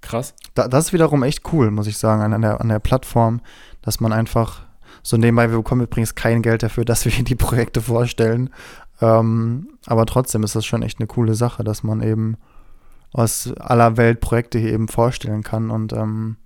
Krass. 0.00 0.34
Da, 0.54 0.68
das 0.68 0.86
ist 0.86 0.92
wiederum 0.92 1.22
echt 1.22 1.52
cool, 1.52 1.70
muss 1.70 1.86
ich 1.86 1.98
sagen, 1.98 2.22
an, 2.22 2.32
an, 2.32 2.42
der, 2.42 2.60
an 2.60 2.68
der 2.68 2.78
Plattform, 2.78 3.40
dass 3.82 4.00
man 4.00 4.12
einfach 4.12 4.62
so 5.02 5.16
nebenbei, 5.16 5.50
wir 5.50 5.58
bekommen 5.58 5.82
übrigens 5.82 6.14
kein 6.14 6.42
Geld 6.42 6.62
dafür, 6.62 6.84
dass 6.86 7.04
wir 7.04 7.12
die 7.24 7.34
Projekte 7.34 7.80
vorstellen. 7.80 8.50
Ähm, 9.00 9.68
aber 9.86 10.06
trotzdem 10.06 10.42
ist 10.44 10.54
das 10.54 10.64
schon 10.64 10.82
echt 10.82 11.00
eine 11.00 11.06
coole 11.06 11.34
Sache, 11.34 11.64
dass 11.64 11.82
man 11.82 12.02
eben 12.02 12.36
aus 13.12 13.52
aller 13.58 13.96
Welt 13.96 14.20
Projekte 14.20 14.58
hier 14.58 14.72
eben 14.72 14.88
vorstellen 14.88 15.42
kann 15.42 15.70
und 15.70 15.92
ähm, 15.92 16.36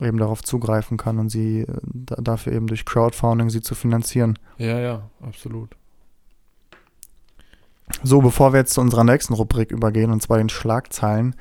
eben 0.00 0.18
darauf 0.18 0.42
zugreifen 0.42 0.96
kann 0.96 1.18
und 1.18 1.28
sie 1.28 1.60
äh, 1.60 1.66
da, 1.82 2.16
dafür 2.16 2.52
eben 2.52 2.66
durch 2.66 2.84
Crowdfunding 2.84 3.50
sie 3.50 3.62
zu 3.62 3.74
finanzieren. 3.74 4.38
Ja, 4.58 4.78
ja, 4.78 5.10
absolut. 5.22 5.76
So, 8.02 8.20
bevor 8.20 8.52
wir 8.52 8.60
jetzt 8.60 8.74
zu 8.74 8.80
unserer 8.80 9.04
nächsten 9.04 9.34
Rubrik 9.34 9.70
übergehen, 9.70 10.10
und 10.10 10.20
zwar 10.22 10.38
den 10.38 10.48
Schlagzeilen, 10.48 11.36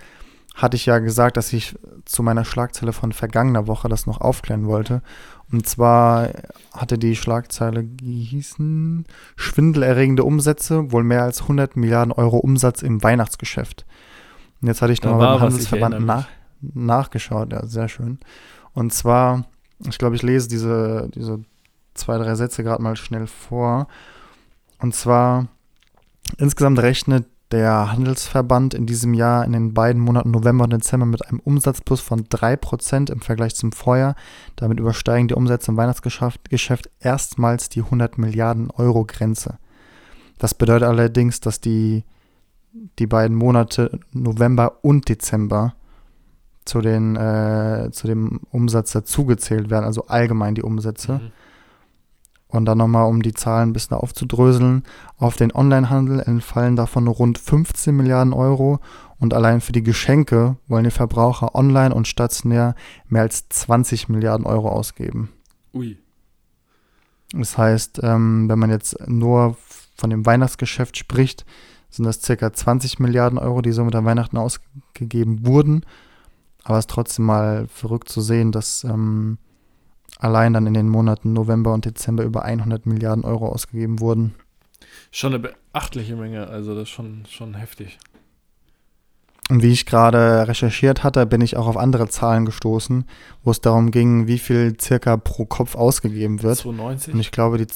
hatte 0.55 0.77
ich 0.77 0.85
ja 0.85 0.99
gesagt, 0.99 1.37
dass 1.37 1.51
ich 1.51 1.75
zu 2.05 2.23
meiner 2.23 2.45
Schlagzeile 2.45 2.93
von 2.93 3.11
vergangener 3.11 3.67
Woche 3.67 3.89
das 3.89 4.05
noch 4.05 4.21
aufklären 4.21 4.67
wollte. 4.67 5.01
Und 5.51 5.67
zwar 5.67 6.29
hatte 6.71 6.97
die 6.97 7.15
Schlagzeile 7.15 7.83
gehießen 7.83 9.05
Schwindelerregende 9.35 10.23
Umsätze, 10.23 10.91
wohl 10.91 11.03
mehr 11.03 11.23
als 11.23 11.41
100 11.41 11.75
Milliarden 11.75 12.13
Euro 12.13 12.37
Umsatz 12.37 12.81
im 12.83 13.03
Weihnachtsgeschäft. 13.03 13.85
Und 14.61 14.69
jetzt 14.69 14.81
hatte 14.81 14.93
ich 14.93 15.01
Da 15.01 15.09
nochmal 15.09 15.27
war 15.27 15.33
beim 15.33 15.49
Handelsverband 15.49 16.05
nach, 16.05 16.27
nachgeschaut, 16.73 17.51
ja, 17.53 17.65
sehr 17.65 17.87
schön. 17.87 18.19
Und 18.73 18.93
zwar, 18.93 19.45
ich 19.87 19.97
glaube, 19.97 20.15
ich 20.15 20.23
lese 20.23 20.47
diese, 20.47 21.09
diese 21.13 21.39
zwei, 21.93 22.17
drei 22.17 22.35
Sätze 22.35 22.63
gerade 22.63 22.83
mal 22.83 22.95
schnell 22.95 23.27
vor. 23.27 23.87
Und 24.79 24.93
zwar, 24.93 25.47
insgesamt 26.37 26.79
rechnet 26.79 27.25
der 27.51 27.91
Handelsverband 27.91 28.73
in 28.73 28.85
diesem 28.85 29.13
Jahr 29.13 29.45
in 29.45 29.53
den 29.53 29.73
beiden 29.73 30.01
Monaten 30.01 30.31
November 30.31 30.63
und 30.63 30.73
Dezember 30.73 31.05
mit 31.05 31.25
einem 31.27 31.39
Umsatzplus 31.39 32.01
von 32.01 32.25
3% 32.25 33.11
im 33.11 33.21
Vergleich 33.21 33.55
zum 33.55 33.71
Vorjahr. 33.71 34.15
Damit 34.55 34.79
übersteigen 34.79 35.27
die 35.27 35.35
Umsätze 35.35 35.71
im 35.71 35.77
Weihnachtsgeschäft 35.77 36.49
Geschäft 36.49 36.89
erstmals 36.99 37.69
die 37.69 37.81
100 37.81 38.17
Milliarden 38.17 38.71
Euro 38.71 39.05
Grenze. 39.05 39.59
Das 40.39 40.53
bedeutet 40.53 40.87
allerdings, 40.87 41.39
dass 41.39 41.61
die, 41.61 42.03
die 42.99 43.07
beiden 43.07 43.37
Monate 43.37 43.99
November 44.11 44.79
und 44.83 45.07
Dezember 45.07 45.75
zu, 46.65 46.81
den, 46.81 47.15
äh, 47.15 47.89
zu 47.91 48.07
dem 48.07 48.41
Umsatz 48.51 48.91
dazugezählt 48.91 49.69
werden, 49.69 49.85
also 49.85 50.07
allgemein 50.07 50.55
die 50.55 50.63
Umsätze. 50.63 51.13
Mhm. 51.13 51.31
Und 52.47 52.65
dann 52.65 52.77
nochmal, 52.77 53.07
um 53.07 53.21
die 53.21 53.33
Zahlen 53.33 53.69
ein 53.69 53.73
bisschen 53.73 53.97
aufzudröseln, 53.97 54.83
auf 55.17 55.35
den 55.35 55.53
Onlinehandel 55.53 56.21
entfallen 56.21 56.75
davon 56.75 57.07
rund 57.07 57.37
15 57.37 57.95
Milliarden 57.95 58.33
Euro 58.33 58.79
und 59.19 59.33
allein 59.33 59.61
für 59.61 59.71
die 59.71 59.83
Geschenke 59.83 60.55
wollen 60.67 60.83
die 60.83 60.91
Verbraucher 60.91 61.55
online 61.55 61.93
und 61.93 62.07
stationär 62.07 62.75
mehr 63.07 63.23
als 63.23 63.49
20 63.49 64.09
Milliarden 64.09 64.45
Euro 64.45 64.69
ausgeben. 64.69 65.29
Ui. 65.73 65.97
Das 67.33 67.57
heißt, 67.57 68.01
ähm, 68.03 68.47
wenn 68.47 68.59
man 68.59 68.69
jetzt 68.69 69.07
nur 69.07 69.57
von 69.97 70.09
dem 70.09 70.25
Weihnachtsgeschäft 70.25 70.97
spricht, 70.97 71.45
sind 71.89 72.05
das 72.05 72.21
circa 72.21 72.51
20 72.51 72.99
Milliarden 72.99 73.37
Euro, 73.37 73.61
die 73.61 73.71
somit 73.71 73.95
an 73.95 74.05
Weihnachten 74.05 74.37
ausgegeben 74.37 75.45
wurden. 75.45 75.85
Aber 76.65 76.77
es 76.77 76.83
ist 76.83 76.89
trotzdem 76.89 77.25
mal 77.25 77.67
verrückt 77.67 78.09
zu 78.09 78.21
sehen, 78.21 78.51
dass 78.51 78.83
ähm, 78.83 79.37
allein 80.19 80.53
dann 80.53 80.67
in 80.67 80.73
den 80.73 80.89
Monaten 80.89 81.31
November 81.31 81.73
und 81.73 81.85
Dezember 81.85 82.23
über 82.23 82.43
100 82.43 82.85
Milliarden 82.85 83.23
Euro 83.23 83.47
ausgegeben 83.47 83.99
wurden. 83.99 84.35
Schon 85.11 85.33
eine 85.33 85.39
beachtliche 85.39 86.15
Menge, 86.15 86.47
also 86.47 86.73
das 86.73 86.83
ist 86.83 86.89
schon, 86.89 87.23
schon 87.29 87.53
heftig. 87.53 87.97
Und 89.49 89.61
wie 89.61 89.71
ich 89.71 89.85
gerade 89.85 90.47
recherchiert 90.47 91.03
hatte, 91.03 91.25
bin 91.27 91.41
ich 91.41 91.55
auch 91.55 91.67
auf 91.67 91.77
andere 91.77 92.09
Zahlen 92.09 92.45
gestoßen, 92.45 93.05
wo 93.43 93.51
es 93.51 93.61
darum 93.61 93.91
ging, 93.91 94.25
wie 94.25 94.39
viel 94.39 94.75
circa 94.81 95.17
pro 95.17 95.45
Kopf 95.45 95.75
ausgegeben 95.75 96.41
wird. 96.41 96.57
92? 96.57 97.13
Und 97.13 97.19
ich 97.19 97.31
glaube, 97.31 97.59
die 97.59 97.67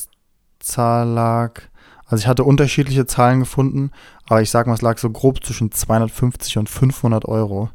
Zahl 0.58 1.08
lag, 1.08 1.62
also 2.08 2.22
ich 2.22 2.28
hatte 2.28 2.44
unterschiedliche 2.44 3.06
Zahlen 3.06 3.42
gefunden, 3.42 3.92
aber 4.28 4.42
ich 4.42 4.50
sag 4.50 4.66
mal, 4.66 4.74
es 4.74 4.82
lag 4.82 4.98
so 4.98 5.12
grob 5.12 5.46
zwischen 5.46 5.72
250 5.72 6.58
und 6.58 6.70
500 6.70 7.26
Euro. 7.26 7.70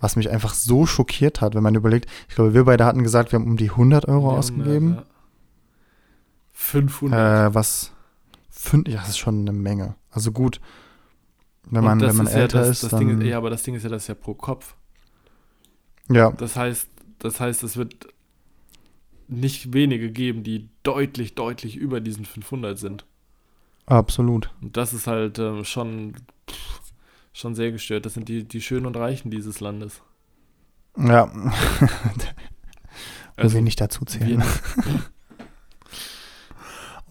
Was 0.00 0.16
mich 0.16 0.30
einfach 0.30 0.54
so 0.54 0.86
schockiert 0.86 1.40
hat, 1.42 1.54
wenn 1.54 1.62
man 1.62 1.74
überlegt, 1.74 2.08
ich 2.28 2.34
glaube, 2.34 2.54
wir 2.54 2.64
beide 2.64 2.84
hatten 2.86 3.02
gesagt, 3.02 3.32
wir 3.32 3.38
haben 3.38 3.46
um 3.46 3.56
die 3.56 3.70
100 3.70 4.08
Euro 4.08 4.32
Ja, 4.32 4.38
ausgegeben. 4.38 4.94
ja. 4.94 5.04
500. 6.52 7.50
Äh, 7.50 7.54
was, 7.54 7.92
fün- 8.52 8.88
ja, 8.88 8.98
das 9.00 9.10
ist 9.10 9.18
schon 9.18 9.40
eine 9.40 9.52
Menge. 9.52 9.94
Also 10.10 10.32
gut, 10.32 10.60
wenn 11.64 11.84
man, 11.84 12.00
wenn 12.00 12.16
man 12.16 12.26
ist 12.26 12.32
ja 12.32 12.40
älter 12.40 12.58
das, 12.60 12.68
ist, 12.70 12.82
das 12.84 12.90
dann, 12.90 13.00
Ding 13.00 13.20
ist, 13.20 13.26
ja, 13.26 13.36
aber 13.36 13.50
das 13.50 13.62
Ding 13.62 13.74
ist 13.74 13.82
ja, 13.82 13.88
das 13.88 14.02
ist 14.04 14.08
ja 14.08 14.14
pro 14.14 14.34
Kopf. 14.34 14.74
ja, 16.08 16.30
Das 16.32 16.56
heißt, 16.56 16.88
das 17.18 17.40
heißt, 17.40 17.62
es 17.62 17.76
wird 17.76 18.08
nicht 19.28 19.72
wenige 19.72 20.10
geben, 20.10 20.42
die 20.42 20.68
deutlich, 20.82 21.34
deutlich 21.34 21.76
über 21.76 22.00
diesen 22.00 22.24
500 22.24 22.78
sind. 22.78 23.04
absolut. 23.86 24.50
Und 24.60 24.76
das 24.76 24.92
ist 24.92 25.06
halt 25.06 25.38
ähm, 25.38 25.64
schon, 25.64 26.14
pff, 26.50 26.79
schon 27.32 27.54
sehr 27.54 27.72
gestört. 27.72 28.06
Das 28.06 28.14
sind 28.14 28.28
die, 28.28 28.44
die 28.44 28.60
Schönen 28.60 28.86
und 28.86 28.96
Reichen 28.96 29.30
dieses 29.30 29.60
Landes. 29.60 30.02
Ja, 30.96 31.30
wo 33.36 33.42
Also, 33.42 33.54
wir 33.54 33.62
nicht 33.62 33.80
dazu 33.80 34.04
zählen. 34.04 34.42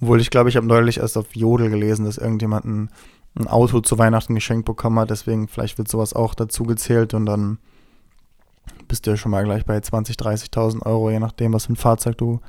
Obwohl 0.01 0.21
ich 0.21 0.29
glaube, 0.29 0.49
ich 0.49 0.55
habe 0.55 0.67
neulich 0.67 0.97
erst 0.99 1.17
auf 1.17 1.35
Jodel 1.35 1.69
gelesen, 1.69 2.05
dass 2.05 2.17
irgendjemand 2.17 2.65
ein, 2.65 2.89
ein 3.35 3.47
Auto 3.47 3.81
zu 3.81 3.97
Weihnachten 3.97 4.35
geschenkt 4.35 4.65
bekommen 4.65 4.99
hat. 4.99 5.09
Deswegen 5.09 5.47
vielleicht 5.47 5.77
wird 5.77 5.87
sowas 5.89 6.13
auch 6.13 6.35
dazu 6.35 6.63
gezählt 6.63 7.13
und 7.13 7.25
dann 7.25 7.59
bist 8.87 9.05
du 9.05 9.11
ja 9.11 9.17
schon 9.17 9.31
mal 9.31 9.43
gleich 9.43 9.65
bei 9.65 9.77
20.000, 9.77 10.17
30.000 10.51 10.85
Euro, 10.85 11.09
je 11.11 11.19
nachdem, 11.19 11.53
was 11.53 11.65
für 11.65 11.73
ein 11.73 11.77
Fahrzeug 11.77 12.17
du, 12.17 12.39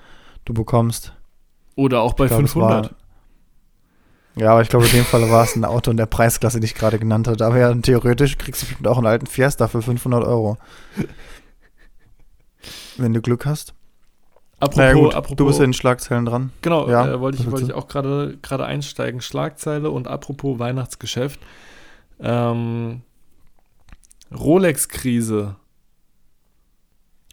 du 0.45 0.55
bekommst. 0.55 1.13
Oder 1.77 2.03
auch 2.03 2.15
bei 2.15 2.27
glaub, 2.27 2.43
es 2.43 2.53
500. 2.53 2.95
Ja, 4.37 4.53
aber 4.53 4.63
ich 4.63 4.69
glaube, 4.69 4.87
in 4.87 4.93
dem 4.93 5.05
Fall 5.05 5.29
war 5.31 5.45
es 5.45 5.57
ein 5.57 5.65
Auto 5.65 5.91
in 5.91 5.97
der 5.97 6.07
Preisklasse, 6.07 6.61
die 6.61 6.67
ich 6.67 6.75
gerade 6.75 6.99
genannt 6.99 7.27
habe. 7.29 7.45
Aber 7.45 7.59
ja, 7.59 7.75
theoretisch 7.75 8.39
kriegst 8.39 8.63
du 8.63 8.67
bestimmt 8.67 8.87
auch 8.89 8.97
einen 8.97 9.07
alten 9.07 9.27
Fiesta 9.27 9.69
für 9.69 9.83
500 9.83 10.25
Euro. 10.25 10.57
Wenn 12.97 13.13
du 13.13 13.21
Glück 13.21 13.45
hast. 13.47 13.75
apropos, 14.59 14.77
Naja, 14.77 14.93
gut, 14.93 15.15
apropos, 15.15 15.37
du 15.37 15.47
bist 15.47 15.59
in 15.59 15.67
den 15.67 15.73
Schlagzeilen 15.75 16.27
dran. 16.27 16.53
Genau, 16.63 16.89
Ja, 16.89 17.09
äh, 17.09 17.21
wollte 17.21 17.39
ich, 17.39 17.51
wollte 17.51 17.67
ich 17.67 17.73
auch 17.73 17.89
gerade 17.89 18.39
gerade 18.41 18.65
einsteigen. 18.67 19.21
Schlagzeile 19.21 19.91
und 19.91 20.07
apropos 20.07 20.59
Weihnachtsgeschäft. 20.59 21.41
Ähm, 22.21 23.03
Rolex-Krise. 24.33 25.57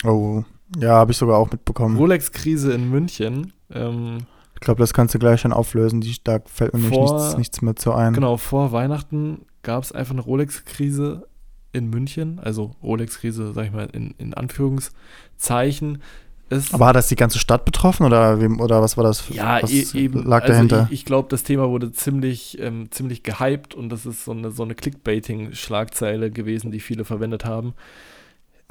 Oh, 0.03 0.43
ja, 0.79 0.93
habe 0.93 1.11
ich 1.11 1.17
sogar 1.17 1.37
auch 1.37 1.51
mitbekommen. 1.51 1.97
Rolex-Krise 1.97 2.73
in 2.73 2.89
München. 2.89 3.53
Ähm, 3.71 4.25
Ich 4.57 4.61
glaube, 4.61 4.79
das 4.79 4.91
kannst 4.93 5.13
du 5.13 5.19
gleich 5.19 5.41
schon 5.41 5.53
auflösen. 5.53 6.01
Die, 6.01 6.15
da 6.23 6.39
fällt 6.45 6.73
mir 6.73 6.79
Vor- 6.89 7.19
nichts, 7.19 7.37
nichts 7.37 7.61
mehr 7.61 7.75
zu 7.75 7.93
ein. 7.93 8.13
genau, 8.13 8.37
vor 8.37 8.71
Weihnachten 8.71 9.45
gab 9.61 9.83
es 9.83 9.91
einfach 9.91 10.13
eine 10.13 10.21
Rolex-Krise 10.21 11.27
in 11.73 11.91
München. 11.91 12.39
Also 12.39 12.71
Rolex-Krise, 12.81 13.53
sag 13.53 13.65
ich 13.65 13.71
mal, 13.71 13.87
in, 13.93 14.15
in 14.17 14.33
Anführungszeichen. 14.33 16.01
Es 16.49 16.73
Aber 16.73 16.87
hat 16.87 16.95
das 16.95 17.07
die 17.07 17.15
ganze 17.15 17.37
Stadt 17.39 17.65
betroffen 17.65 18.05
oder, 18.05 18.39
oder 18.59 18.81
was 18.81 18.97
war 18.97 19.03
das? 19.03 19.29
Ja, 19.29 19.61
was 19.61 19.71
e 19.71 19.85
eben. 19.93 20.23
lag 20.23 20.43
also 20.43 20.53
dahinter? 20.53 20.87
Ich, 20.89 21.01
ich 21.01 21.05
glaube, 21.05 21.27
das 21.29 21.43
Thema 21.43 21.69
wurde 21.69 21.91
ziemlich, 21.91 22.57
ähm, 22.59 22.89
ziemlich 22.89 23.21
gehypt 23.21 23.75
und 23.75 23.89
das 23.89 24.05
ist 24.05 24.25
so 24.25 24.31
eine, 24.31 24.49
so 24.51 24.63
eine 24.63 24.73
Clickbaiting-Schlagzeile 24.73 26.31
gewesen, 26.31 26.71
die 26.71 26.79
viele 26.79 27.05
verwendet 27.05 27.45
haben. 27.45 27.73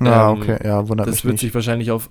ja, 0.00 0.32
ähm, 0.32 0.40
okay, 0.40 0.58
ja, 0.64 0.88
wundert 0.88 1.06
das 1.06 1.16
mich 1.16 1.24
wird 1.24 1.32
nicht. 1.34 1.40
sich 1.42 1.54
wahrscheinlich 1.54 1.90
auf 1.90 2.10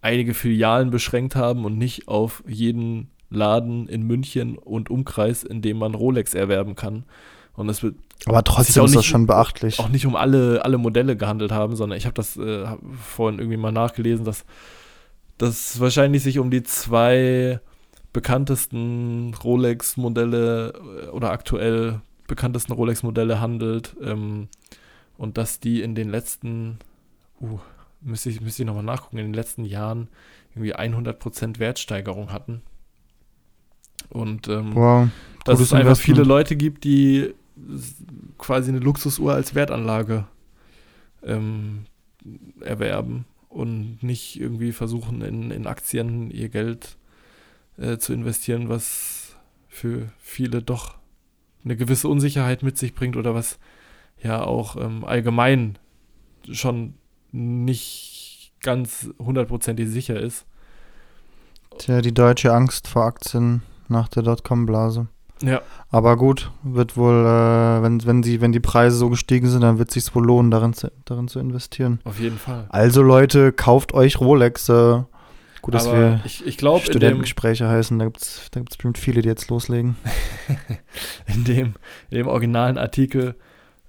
einige 0.00 0.34
Filialen 0.34 0.90
beschränkt 0.90 1.36
haben 1.36 1.64
und 1.64 1.78
nicht 1.78 2.08
auf 2.08 2.42
jeden 2.46 3.10
Laden 3.30 3.88
in 3.88 4.02
München 4.02 4.56
und 4.56 4.90
Umkreis, 4.90 5.42
in 5.42 5.60
dem 5.60 5.78
man 5.78 5.94
Rolex 5.94 6.34
erwerben 6.34 6.76
kann. 6.76 7.04
Und 7.54 7.68
es 7.68 7.82
wird 7.82 7.96
Aber 8.26 8.42
trotzdem 8.44 8.82
auch 8.82 8.86
ist 8.86 8.96
das 8.96 9.04
schon 9.04 9.26
beachtlich. 9.26 9.80
auch 9.80 9.88
nicht 9.88 10.06
um 10.06 10.16
alle, 10.16 10.64
alle 10.64 10.78
Modelle 10.78 11.16
gehandelt 11.16 11.52
haben, 11.52 11.76
sondern 11.76 11.98
ich 11.98 12.06
habe 12.06 12.14
das 12.14 12.36
äh, 12.36 12.64
hab 12.64 12.78
vorhin 13.02 13.40
irgendwie 13.40 13.56
mal 13.56 13.72
nachgelesen, 13.72 14.24
dass 14.24 14.44
das 15.38 15.80
wahrscheinlich 15.80 16.22
sich 16.22 16.38
um 16.38 16.50
die 16.50 16.62
zwei 16.62 17.60
bekanntesten 18.12 19.34
Rolex-Modelle 19.34 20.72
äh, 20.72 21.06
oder 21.08 21.30
aktuell 21.30 22.00
bekanntesten 22.26 22.72
Rolex-Modelle 22.72 23.40
handelt 23.40 23.96
ähm, 24.02 24.48
und 25.16 25.36
dass 25.36 25.60
die 25.60 25.82
in 25.82 25.94
den 25.94 26.10
letzten, 26.10 26.78
uh, 27.40 27.58
müsste 28.00 28.30
ich, 28.30 28.40
müsste 28.40 28.62
ich 28.62 28.66
nochmal 28.66 28.84
nachgucken, 28.84 29.18
in 29.18 29.26
den 29.26 29.34
letzten 29.34 29.64
Jahren 29.64 30.08
irgendwie 30.54 30.74
100% 30.74 31.58
Wertsteigerung 31.58 32.32
hatten. 32.32 32.62
Und 34.10 34.48
ähm, 34.48 34.74
Wow, 34.74 35.08
dass 35.44 35.60
es 35.60 35.72
einfach 35.72 35.96
viele 35.96 36.22
Leute 36.22 36.56
gibt, 36.56 36.84
die 36.84 37.34
quasi 38.38 38.70
eine 38.70 38.78
Luxusuhr 38.78 39.34
als 39.34 39.54
Wertanlage 39.54 40.26
ähm, 41.22 41.84
erwerben 42.60 43.24
und 43.48 44.02
nicht 44.02 44.40
irgendwie 44.40 44.72
versuchen, 44.72 45.22
in, 45.22 45.50
in 45.50 45.66
Aktien 45.66 46.30
ihr 46.30 46.48
Geld 46.48 46.96
äh, 47.78 47.98
zu 47.98 48.12
investieren, 48.12 48.68
was 48.68 49.36
für 49.68 50.12
viele 50.18 50.62
doch 50.62 50.98
eine 51.64 51.76
gewisse 51.76 52.08
Unsicherheit 52.08 52.62
mit 52.62 52.78
sich 52.78 52.94
bringt 52.94 53.16
oder 53.16 53.34
was 53.34 53.58
ja 54.22 54.42
auch 54.42 54.76
ähm, 54.76 55.04
allgemein 55.04 55.78
schon 56.50 56.94
nicht 57.32 58.52
ganz 58.62 59.10
hundertprozentig 59.18 59.88
sicher 59.88 60.18
ist. 60.20 60.46
Tja, 61.78 62.00
die 62.00 62.14
deutsche 62.14 62.52
Angst 62.52 62.88
vor 62.88 63.04
Aktien 63.04 63.62
nach 63.88 64.08
der 64.08 64.22
Dotcom-Blase. 64.22 65.08
Ja, 65.42 65.62
Aber 65.90 66.16
gut, 66.16 66.50
wird 66.64 66.96
wohl, 66.96 67.14
äh, 67.14 67.82
wenn, 67.82 68.04
wenn, 68.04 68.22
die, 68.22 68.40
wenn 68.40 68.50
die 68.50 68.60
Preise 68.60 68.96
so 68.96 69.08
gestiegen 69.08 69.48
sind, 69.48 69.60
dann 69.60 69.78
wird 69.78 69.88
es 69.88 69.94
sich 69.94 70.14
wohl 70.14 70.26
lohnen, 70.26 70.50
darin 70.50 70.72
zu, 70.72 70.90
darin 71.04 71.28
zu 71.28 71.38
investieren. 71.38 72.00
auf 72.04 72.18
jeden 72.18 72.38
Fall. 72.38 72.66
Also 72.70 73.02
Leute, 73.02 73.52
kauft 73.52 73.94
euch 73.94 74.18
Rolex. 74.18 74.68
Äh, 74.68 75.02
gut, 75.62 75.74
dass 75.74 75.86
Aber 75.86 75.96
wir 75.96 76.20
ich, 76.24 76.44
ich 76.44 76.56
dem, 76.56 76.78
Studentengespräche 76.80 77.68
heißen. 77.68 77.98
Da 78.00 78.06
gibt 78.06 78.20
es 78.20 78.48
da 78.50 78.58
gibt's 78.58 78.76
bestimmt 78.76 78.98
viele, 78.98 79.22
die 79.22 79.28
jetzt 79.28 79.48
loslegen. 79.48 79.96
in 81.32 81.44
dem, 81.44 81.74
in 82.10 82.18
dem 82.18 82.26
originalen 82.26 82.76
Artikel 82.76 83.36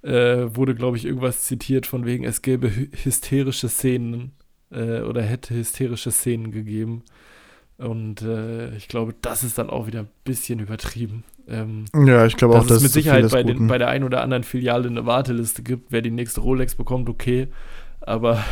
äh, 0.02 0.54
wurde, 0.54 0.74
glaube 0.74 0.96
ich, 0.96 1.04
irgendwas 1.04 1.42
zitiert 1.44 1.86
von 1.86 2.04
wegen, 2.06 2.24
es 2.24 2.42
gäbe 2.42 2.68
hy- 2.68 2.90
hysterische 3.04 3.68
Szenen 3.68 4.32
äh, 4.70 5.00
oder 5.00 5.22
hätte 5.22 5.54
hysterische 5.54 6.10
Szenen 6.10 6.50
gegeben. 6.52 7.02
Und 7.78 8.20
äh, 8.22 8.74
ich 8.76 8.88
glaube, 8.88 9.14
das 9.22 9.42
ist 9.42 9.56
dann 9.58 9.70
auch 9.70 9.86
wieder 9.86 10.00
ein 10.00 10.08
bisschen 10.24 10.58
übertrieben. 10.60 11.24
Ähm, 11.48 11.86
Ja, 11.94 12.26
ich 12.26 12.36
glaube 12.36 12.54
auch, 12.58 12.66
dass 12.66 12.78
es 12.78 12.82
mit 12.82 12.92
Sicherheit 12.92 13.30
bei, 13.30 13.42
den, 13.42 13.66
bei 13.68 13.78
der 13.78 13.88
einen 13.88 14.04
oder 14.04 14.22
anderen 14.22 14.44
Filiale 14.44 14.88
eine 14.88 15.06
Warteliste 15.06 15.62
gibt, 15.62 15.90
wer 15.90 16.02
die 16.02 16.10
nächste 16.10 16.40
Rolex 16.42 16.74
bekommt, 16.74 17.08
okay. 17.08 17.48
Aber 18.00 18.44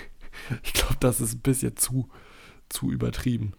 ich 0.64 0.72
glaube, 0.72 0.96
das 1.00 1.20
ist 1.20 1.34
ein 1.34 1.40
bisschen 1.40 1.76
zu, 1.76 2.08
zu 2.68 2.90
übertrieben. 2.90 3.52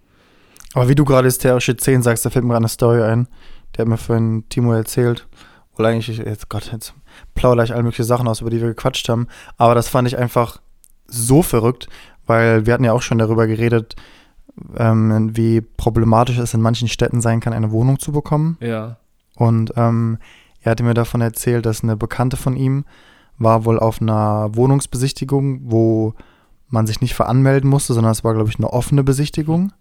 Aber 0.74 0.90
wie 0.90 0.96
du 0.96 1.06
gerade 1.06 1.28
hysterische 1.28 1.78
10 1.78 2.02
sagst, 2.02 2.26
da 2.26 2.30
fällt 2.30 2.44
mir 2.44 2.52
gerade 2.52 2.64
eine 2.64 2.70
Story 2.70 3.02
ein. 3.04 3.28
Der 3.76 3.84
hat 3.84 3.90
mir 3.90 3.98
vorhin 3.98 4.44
Timo 4.50 4.74
erzählt. 4.74 5.28
Wohl 5.76 5.86
eigentlich, 5.86 6.18
jetzt 6.18 6.50
Gott, 6.50 6.72
jetzt 6.72 6.94
plaudere 7.36 7.66
ich 7.66 7.74
all 7.74 7.84
mögliche 7.84 8.04
Sachen 8.04 8.28
aus, 8.28 8.42
über 8.42 8.50
die 8.50 8.62
wir 8.62 8.70
gequatscht 8.70 9.08
haben. 9.10 9.28
Aber 9.58 9.76
das 9.76 9.88
fand 9.88 10.08
ich 10.08 10.18
einfach 10.18 10.62
so 11.08 11.42
verrückt, 11.42 11.90
weil 12.26 12.66
wir 12.66 12.74
hatten 12.74 12.84
ja 12.84 12.94
auch 12.94 13.02
schon 13.02 13.18
darüber 13.18 13.48
geredet, 13.48 13.96
ähm, 14.78 15.36
wie 15.36 15.62
problematisch 15.62 16.38
es 16.38 16.54
in 16.54 16.62
manchen 16.62 16.88
Städten 16.88 17.22
sein 17.22 17.40
kann, 17.40 17.54
eine 17.54 17.72
Wohnung 17.72 18.00
zu 18.00 18.12
bekommen. 18.12 18.58
Ja. 18.60 18.98
Und 19.36 19.74
ähm, 19.76 20.18
er 20.62 20.72
hatte 20.72 20.84
mir 20.84 20.94
davon 20.94 21.22
erzählt, 21.22 21.66
dass 21.66 21.84
eine 21.84 21.98
Bekannte 21.98 22.38
von 22.38 22.56
ihm 22.56 22.86
war 23.38 23.66
wohl 23.66 23.80
auf 23.80 24.02
einer 24.02 24.56
Wohnungsbesichtigung, 24.56 25.62
wo 25.64 26.14
man 26.68 26.88
sich 26.88 27.02
nicht 27.02 27.16
veranmelden 27.16 27.70
musste, 27.70 27.94
sondern 27.94 28.12
es 28.12 28.24
war, 28.24 28.34
glaube 28.34 28.50
ich, 28.50 28.58
eine 28.58 28.72
offene 28.72 29.04
Besichtigung. 29.04 29.74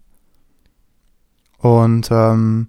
Und 1.59 2.09
ähm, 2.11 2.67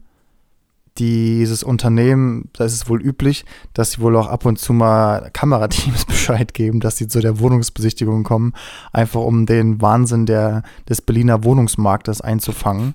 dieses 0.98 1.64
Unternehmen, 1.64 2.50
da 2.52 2.64
ist 2.64 2.74
es 2.74 2.88
wohl 2.88 3.02
üblich, 3.02 3.44
dass 3.72 3.92
sie 3.92 4.00
wohl 4.00 4.16
auch 4.16 4.28
ab 4.28 4.46
und 4.46 4.58
zu 4.58 4.72
mal 4.72 5.30
Kamerateams 5.32 6.04
Bescheid 6.06 6.54
geben, 6.54 6.80
dass 6.80 6.96
sie 6.96 7.08
zu 7.08 7.20
der 7.20 7.40
Wohnungsbesichtigung 7.40 8.22
kommen, 8.22 8.52
einfach 8.92 9.20
um 9.20 9.46
den 9.46 9.80
Wahnsinn 9.80 10.26
der, 10.26 10.62
des 10.88 11.02
Berliner 11.02 11.42
Wohnungsmarktes 11.42 12.20
einzufangen. 12.20 12.94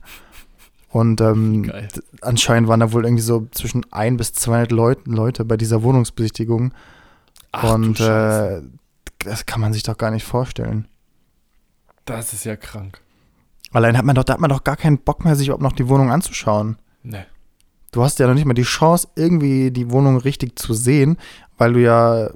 Und 0.92 1.22
ähm, 1.22 1.72
anscheinend 2.22 2.68
waren 2.68 2.80
da 2.80 2.92
wohl 2.94 3.06
irgendwie 3.06 3.22
so 3.22 3.48
zwischen 3.52 3.86
ein 3.92 4.18
bis 4.18 4.34
200 4.34 4.72
Leuten, 4.72 5.12
Leute 5.12 5.46
bei 5.46 5.56
dieser 5.56 5.84
Wohnungsbesichtigung. 5.84 6.74
Ach, 7.52 7.76
und 7.76 8.00
äh, 8.00 8.62
das 9.20 9.46
kann 9.46 9.62
man 9.62 9.74
sich 9.74 9.84
doch 9.84 9.98
gar 9.98 10.10
nicht 10.12 10.26
vorstellen. 10.26 10.88
das 12.06 12.34
ist 12.34 12.46
ja 12.46 12.56
krank. 12.56 13.02
Allein 13.72 13.98
hat 13.98 14.06
man 14.06 14.16
doch, 14.16 14.24
da 14.24 14.34
hat 14.34 14.40
man 14.40 14.50
doch 14.50 14.64
gar 14.64 14.78
keinen 14.78 14.98
Bock 14.98 15.24
mehr, 15.24 15.36
sich 15.36 15.48
überhaupt 15.48 15.62
noch 15.62 15.74
die 15.74 15.88
Wohnung 15.90 16.12
anzuschauen. 16.12 16.78
Nee. 17.04 17.26
Du 17.92 18.04
hast 18.04 18.20
ja 18.20 18.28
noch 18.28 18.36
nicht 18.36 18.46
mal 18.46 18.54
die 18.54 18.64
Chance, 18.64 19.08
irgendwie 19.16 19.72
die 19.72 19.90
Wohnung 19.92 20.18
richtig 20.18 20.58
zu 20.60 20.74
sehen, 20.74 21.18
weil 21.58 21.74
du 21.74 21.82
ja, 21.82 22.30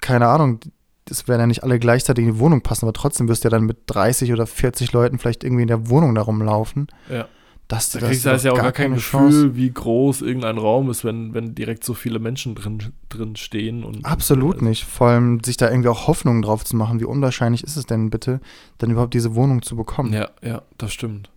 keine 0.00 0.28
Ahnung, 0.28 0.60
es 1.08 1.28
werden 1.28 1.40
ja 1.40 1.46
nicht 1.46 1.62
alle 1.62 1.78
gleichzeitig 1.78 2.24
in 2.24 2.32
die 2.34 2.38
Wohnung 2.38 2.62
passen, 2.62 2.84
aber 2.84 2.92
trotzdem 2.92 3.28
wirst 3.28 3.44
du 3.44 3.48
ja 3.48 3.50
dann 3.50 3.64
mit 3.64 3.78
30 3.86 4.32
oder 4.32 4.46
40 4.46 4.92
Leuten 4.92 5.18
vielleicht 5.18 5.44
irgendwie 5.44 5.62
in 5.62 5.68
der 5.68 5.88
Wohnung 5.88 6.14
da 6.14 6.22
rumlaufen. 6.22 6.88
Ja. 7.10 7.28
Das, 7.68 7.88
Da 7.90 7.98
das 7.98 8.10
kriegst 8.10 8.26
du 8.26 8.28
ist 8.28 8.32
halt 8.32 8.42
ja 8.42 8.52
auch 8.52 8.56
doch 8.56 8.62
gar 8.62 8.72
kein 8.72 8.94
Gefühl, 8.94 9.20
Chance. 9.20 9.56
wie 9.56 9.70
groß 9.70 10.20
irgendein 10.20 10.58
Raum 10.58 10.90
ist, 10.90 11.02
wenn, 11.02 11.32
wenn 11.32 11.54
direkt 11.54 11.82
so 11.82 11.94
viele 11.94 12.18
Menschen 12.18 12.54
drin, 12.54 12.92
drin 13.08 13.36
stehen. 13.36 13.84
Und, 13.84 14.04
Absolut 14.04 14.56
also, 14.56 14.66
nicht. 14.66 14.84
Vor 14.84 15.08
allem 15.08 15.42
sich 15.42 15.56
da 15.56 15.70
irgendwie 15.70 15.88
auch 15.88 16.06
Hoffnungen 16.06 16.42
drauf 16.42 16.64
zu 16.64 16.76
machen. 16.76 17.00
Wie 17.00 17.04
unwahrscheinlich 17.04 17.64
ist 17.64 17.76
es 17.76 17.86
denn 17.86 18.10
bitte, 18.10 18.40
dann 18.78 18.90
überhaupt 18.90 19.14
diese 19.14 19.34
Wohnung 19.34 19.62
zu 19.62 19.76
bekommen? 19.76 20.12
Ja, 20.12 20.28
ja, 20.42 20.62
das 20.76 20.92
stimmt. 20.92 21.30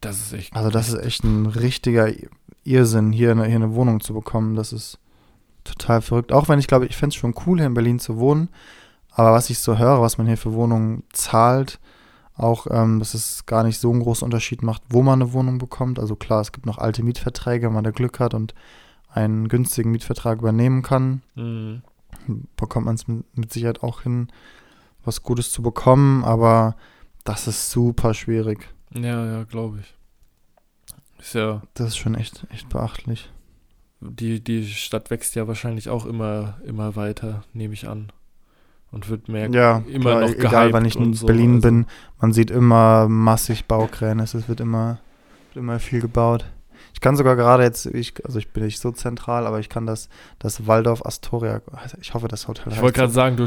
Das 0.00 0.18
ist 0.20 0.32
echt. 0.32 0.54
Also 0.54 0.70
das 0.70 0.88
ist 0.90 1.00
echt 1.02 1.24
ein 1.24 1.46
richtiger 1.46 2.08
Irrsinn, 2.70 3.12
hier 3.12 3.30
eine, 3.32 3.44
hier 3.46 3.56
eine 3.56 3.74
Wohnung 3.74 4.00
zu 4.00 4.14
bekommen. 4.14 4.54
Das 4.54 4.72
ist 4.72 4.98
total 5.64 6.00
verrückt. 6.02 6.32
Auch 6.32 6.48
wenn 6.48 6.58
ich 6.58 6.66
glaube, 6.66 6.86
ich 6.86 6.96
fände 6.96 7.12
es 7.14 7.16
schon 7.16 7.34
cool, 7.46 7.58
hier 7.58 7.66
in 7.66 7.74
Berlin 7.74 7.98
zu 7.98 8.18
wohnen. 8.18 8.48
Aber 9.10 9.32
was 9.32 9.50
ich 9.50 9.58
so 9.58 9.78
höre, 9.78 10.00
was 10.00 10.16
man 10.18 10.26
hier 10.26 10.36
für 10.38 10.52
Wohnungen 10.52 11.02
zahlt, 11.12 11.80
auch, 12.36 12.66
ähm, 12.70 13.00
dass 13.00 13.14
es 13.14 13.46
gar 13.46 13.64
nicht 13.64 13.78
so 13.80 13.90
einen 13.90 14.00
großen 14.00 14.24
Unterschied 14.24 14.62
macht, 14.62 14.82
wo 14.90 15.02
man 15.02 15.20
eine 15.20 15.32
Wohnung 15.32 15.58
bekommt. 15.58 15.98
Also 15.98 16.14
klar, 16.14 16.40
es 16.40 16.52
gibt 16.52 16.66
noch 16.66 16.78
alte 16.78 17.02
Mietverträge, 17.02 17.66
wenn 17.66 17.74
man 17.74 17.82
da 17.84 17.90
Glück 17.90 18.20
hat 18.20 18.32
und 18.32 18.54
einen 19.10 19.48
günstigen 19.48 19.90
Mietvertrag 19.90 20.38
übernehmen 20.38 20.82
kann, 20.82 21.22
Mhm. 21.34 21.82
bekommt 22.56 22.86
man 22.86 22.94
es 22.94 23.08
mit, 23.08 23.24
mit 23.36 23.52
Sicherheit 23.52 23.82
auch 23.82 24.02
hin, 24.02 24.28
was 25.04 25.22
Gutes 25.22 25.50
zu 25.50 25.62
bekommen. 25.62 26.24
Aber 26.24 26.76
das 27.24 27.48
ist 27.48 27.70
super 27.70 28.14
schwierig. 28.14 28.68
Ja, 28.94 29.26
ja, 29.26 29.44
glaube 29.44 29.80
ich. 29.80 29.94
Ist 31.18 31.34
ja, 31.34 31.62
Das 31.74 31.88
ist 31.88 31.96
schon 31.98 32.14
echt, 32.14 32.46
echt 32.52 32.68
beachtlich. 32.68 33.30
die, 34.00 34.40
die 34.42 34.64
Stadt 34.66 35.10
wächst 35.10 35.34
ja 35.34 35.48
wahrscheinlich 35.48 35.88
auch 35.88 36.06
immer, 36.06 36.58
immer 36.64 36.94
weiter, 36.96 37.42
nehme 37.52 37.74
ich 37.74 37.88
an. 37.88 38.12
Und 38.90 39.10
wird 39.10 39.28
mehr 39.28 39.50
Ja, 39.50 39.82
immer 39.88 40.10
klar, 40.12 40.20
noch 40.22 40.30
egal, 40.30 40.72
wann 40.72 40.84
ich 40.86 40.96
in 40.96 41.12
so, 41.12 41.26
Berlin 41.26 41.56
also- 41.56 41.68
bin, 41.68 41.86
man 42.20 42.32
sieht 42.32 42.50
immer 42.50 43.06
massig 43.08 43.66
Baukräne, 43.66 44.22
es 44.22 44.48
wird 44.48 44.60
immer, 44.60 44.98
wird 45.52 45.62
immer 45.62 45.78
viel 45.78 46.00
gebaut. 46.00 46.46
Ich 46.94 47.00
kann 47.00 47.14
sogar 47.16 47.36
gerade 47.36 47.64
jetzt, 47.64 47.84
ich, 47.86 48.24
also 48.24 48.38
ich 48.38 48.50
bin 48.52 48.64
nicht 48.64 48.80
so 48.80 48.90
zentral, 48.90 49.46
aber 49.46 49.60
ich 49.60 49.68
kann 49.68 49.84
das, 49.86 50.08
das 50.38 50.66
Waldorf 50.66 51.04
Astoria, 51.04 51.60
ich 52.00 52.14
hoffe, 52.14 52.28
das 52.28 52.48
Hotel 52.48 52.72
Ich 52.72 52.80
wollte 52.80 52.98
gerade 53.00 53.12
sagen, 53.12 53.36
du 53.36 53.46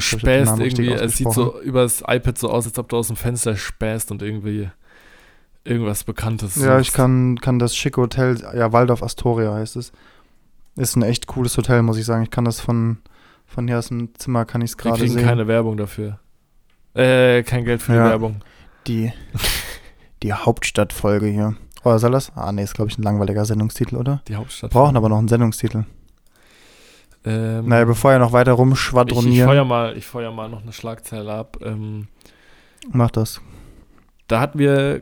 richtig 0.59 0.87
irgendwie, 0.87 1.03
es 1.05 1.17
sieht 1.17 1.31
so 1.33 1.41
ausgesprochen. 1.53 1.67
übers 1.67 2.03
iPad 2.07 2.37
so 2.37 2.49
aus, 2.49 2.65
als 2.67 2.77
ob 2.77 2.87
du 2.89 2.97
aus 2.97 3.07
dem 3.07 3.15
Fenster 3.15 3.55
späßt 3.57 4.11
und 4.11 4.21
irgendwie 4.21 4.69
irgendwas 5.63 6.03
Bekanntes 6.03 6.55
Ja, 6.55 6.79
ich 6.79 6.91
kann, 6.93 7.39
kann 7.39 7.59
das 7.59 7.75
schicke 7.75 8.01
Hotel, 8.01 8.41
ja, 8.55 8.71
Waldorf 8.71 9.03
Astoria 9.03 9.53
heißt 9.53 9.75
es. 9.75 9.91
Ist 10.75 10.95
ein 10.95 11.03
echt 11.03 11.27
cooles 11.27 11.57
Hotel, 11.57 11.81
muss 11.81 11.97
ich 11.97 12.05
sagen. 12.05 12.23
Ich 12.23 12.31
kann 12.31 12.45
das 12.45 12.59
von, 12.61 12.97
von 13.45 13.67
hier 13.67 13.77
aus 13.77 13.89
dem 13.89 14.15
Zimmer, 14.15 14.45
kann 14.45 14.61
ich 14.61 14.71
es 14.71 14.77
Wir 14.77 14.83
gerade 14.83 14.99
kriegen 15.01 15.13
sehen. 15.13 15.25
keine 15.25 15.47
Werbung 15.47 15.77
dafür. 15.77 16.19
Äh, 16.93 17.43
kein 17.43 17.65
Geld 17.65 17.81
für 17.81 17.93
Ja. 17.95 18.05
die 18.05 18.09
Werbung. 18.11 18.41
die, 18.87 19.11
die 20.23 20.33
Hauptstadtfolge 20.33 21.27
hier. 21.27 21.55
Oder 21.83 21.99
soll 21.99 22.11
das? 22.11 22.31
Ah, 22.35 22.51
nee, 22.51 22.63
ist, 22.63 22.73
glaube 22.75 22.89
ich, 22.91 22.97
ein 22.97 23.03
langweiliger 23.03 23.43
Sendungstitel, 23.43 23.95
oder? 23.97 24.21
Die 24.27 24.35
Hauptstadt. 24.35 24.71
Brauchen 24.71 24.95
aber 24.95 25.09
noch 25.09 25.17
einen 25.17 25.27
Sendungstitel. 25.27 25.85
Ähm, 27.25 27.67
Naja, 27.67 27.85
bevor 27.85 28.11
ihr 28.13 28.19
noch 28.19 28.31
weiter 28.33 28.51
ich, 28.51 28.55
ich 28.55 28.59
rumschwadronieren, 28.59 29.47
feuer 29.49 29.65
mal, 29.65 29.95
ich 29.97 30.05
feuer 30.07 30.31
mal 30.31 30.49
noch 30.49 30.61
eine 30.63 30.73
Schlagzeile 30.73 31.31
ab. 31.33 31.57
Ähm, 31.61 32.07
macht 32.91 33.17
das. 33.17 33.41
da 34.27 34.39
hatten 34.39 34.57
wir 34.59 35.01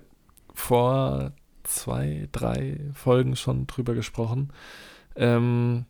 vor 0.59 1.31
zwei, 1.63 2.27
drei 2.31 2.79
Folgen 2.93 3.35
schon 3.35 3.65
drüber 3.65 3.93
gesprochen. 3.95 4.51
Ähm, 5.15 5.85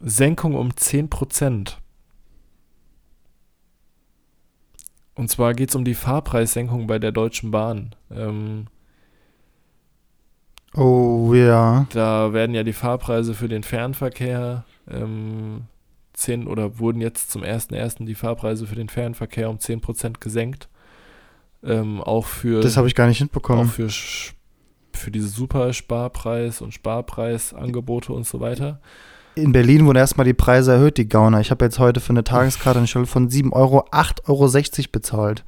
Senkung 0.00 0.54
um 0.54 0.70
10%. 0.70 1.76
Und 5.14 5.28
zwar 5.30 5.52
geht 5.54 5.68
es 5.70 5.76
um 5.76 5.84
die 5.84 5.94
Fahrpreissenkung 5.94 6.86
bei 6.86 6.98
der 6.98 7.12
Deutschen 7.12 7.50
Bahn. 7.50 7.94
Ähm, 8.10 8.68
Oh 10.74 11.34
ja. 11.34 11.86
da 11.92 12.32
werden 12.32 12.54
ja 12.54 12.62
die 12.62 12.72
Fahrpreise 12.72 13.34
für 13.34 13.48
den 13.48 13.64
Fernverkehr 13.64 14.64
ähm, 14.88 15.64
10 16.14 16.46
oder 16.46 16.78
wurden 16.78 17.00
jetzt 17.00 17.30
zum 17.30 17.42
1.1. 17.42 18.04
die 18.06 18.14
Fahrpreise 18.14 18.66
für 18.66 18.76
den 18.76 18.88
Fernverkehr 18.88 19.50
um 19.50 19.58
10% 19.58 20.20
gesenkt. 20.20 20.69
Ähm, 21.62 22.00
auch 22.00 22.26
für 22.26 22.60
Das 22.60 22.76
habe 22.76 22.88
ich 22.88 22.94
gar 22.94 23.06
nicht 23.06 23.16
auch 23.18 23.26
hinbekommen. 23.26 23.68
für, 23.68 23.86
Sch- 23.86 24.32
für 24.92 25.10
diese 25.10 25.28
Super-Sparpreis 25.28 26.60
und 26.62 26.72
Sparpreisangebote 26.72 28.12
und 28.12 28.26
so 28.26 28.40
weiter. 28.40 28.80
In 29.34 29.52
Berlin 29.52 29.86
wurden 29.86 29.96
erstmal 29.98 30.24
die 30.26 30.34
Preise 30.34 30.72
erhöht, 30.72 30.96
die 30.96 31.08
Gauner. 31.08 31.40
Ich 31.40 31.50
habe 31.50 31.64
jetzt 31.64 31.78
heute 31.78 32.00
für 32.00 32.10
eine 32.10 32.24
Tageskarte 32.24 32.80
anstelle 32.80 33.06
von 33.06 33.30
7 33.30 33.52
Euro 33.52 33.84
8,60 33.92 34.28
Euro 34.28 34.88
bezahlt. 34.92 35.44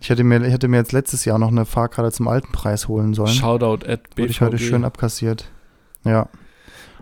Ich 0.00 0.08
hätte, 0.10 0.24
mir, 0.24 0.42
ich 0.44 0.52
hätte 0.52 0.66
mir 0.68 0.78
jetzt 0.78 0.92
letztes 0.92 1.24
Jahr 1.26 1.38
noch 1.38 1.48
eine 1.50 1.66
Fahrkarte 1.66 2.10
zum 2.10 2.26
alten 2.26 2.50
Preis 2.52 2.88
holen 2.88 3.12
sollen. 3.14 3.28
Shoutout 3.28 3.86
at 3.86 4.08
BVG. 4.14 4.18
Wurde 4.18 4.30
ich 4.30 4.40
heute 4.40 4.58
schön 4.58 4.84
abkassiert. 4.84 5.50
Ja, 6.04 6.28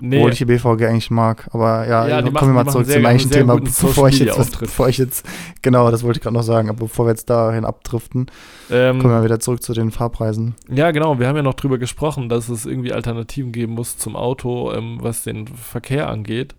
nee, 0.00 0.16
obwohl 0.18 0.32
ich 0.32 0.38
die 0.38 0.44
BVG 0.44 0.86
eigentlich 0.86 1.10
mag. 1.10 1.48
Aber 1.52 1.86
ja, 1.88 2.06
Ja, 2.08 2.22
kommen 2.22 2.54
wir 2.54 2.64
mal 2.64 2.70
zurück 2.70 2.86
zum 2.88 3.04
eigentlichen 3.06 3.30
Thema, 3.30 3.56
bevor 3.58 4.08
ich, 4.08 4.18
jetzt, 4.18 4.38
was- 4.38 4.50
bevor 4.50 4.88
ich 4.88 4.98
jetzt, 4.98 5.26
genau, 5.62 5.90
das 5.90 6.02
wollte 6.02 6.18
ich 6.18 6.22
gerade 6.22 6.34
noch 6.34 6.42
sagen, 6.42 6.68
aber 6.68 6.78
bevor 6.80 7.06
wir 7.06 7.10
jetzt 7.10 7.30
dahin 7.30 7.64
abdriften, 7.64 8.26
ähm, 8.70 8.98
kommen 8.98 9.14
wir 9.14 9.24
wieder 9.24 9.40
zurück 9.40 9.62
zu 9.62 9.72
den 9.74 9.90
Fahrpreisen. 9.90 10.54
Ja, 10.68 10.90
genau. 10.90 11.18
Wir 11.18 11.28
haben 11.28 11.36
ja 11.36 11.42
noch 11.42 11.54
drüber 11.54 11.78
gesprochen, 11.78 12.28
dass 12.28 12.48
es 12.48 12.66
irgendwie 12.66 12.92
Alternativen 12.92 13.52
geben 13.52 13.72
muss 13.74 13.96
zum 13.98 14.16
Auto, 14.16 14.72
ähm, 14.72 14.98
was 15.00 15.22
den 15.24 15.46
Verkehr 15.46 16.08
angeht. 16.08 16.54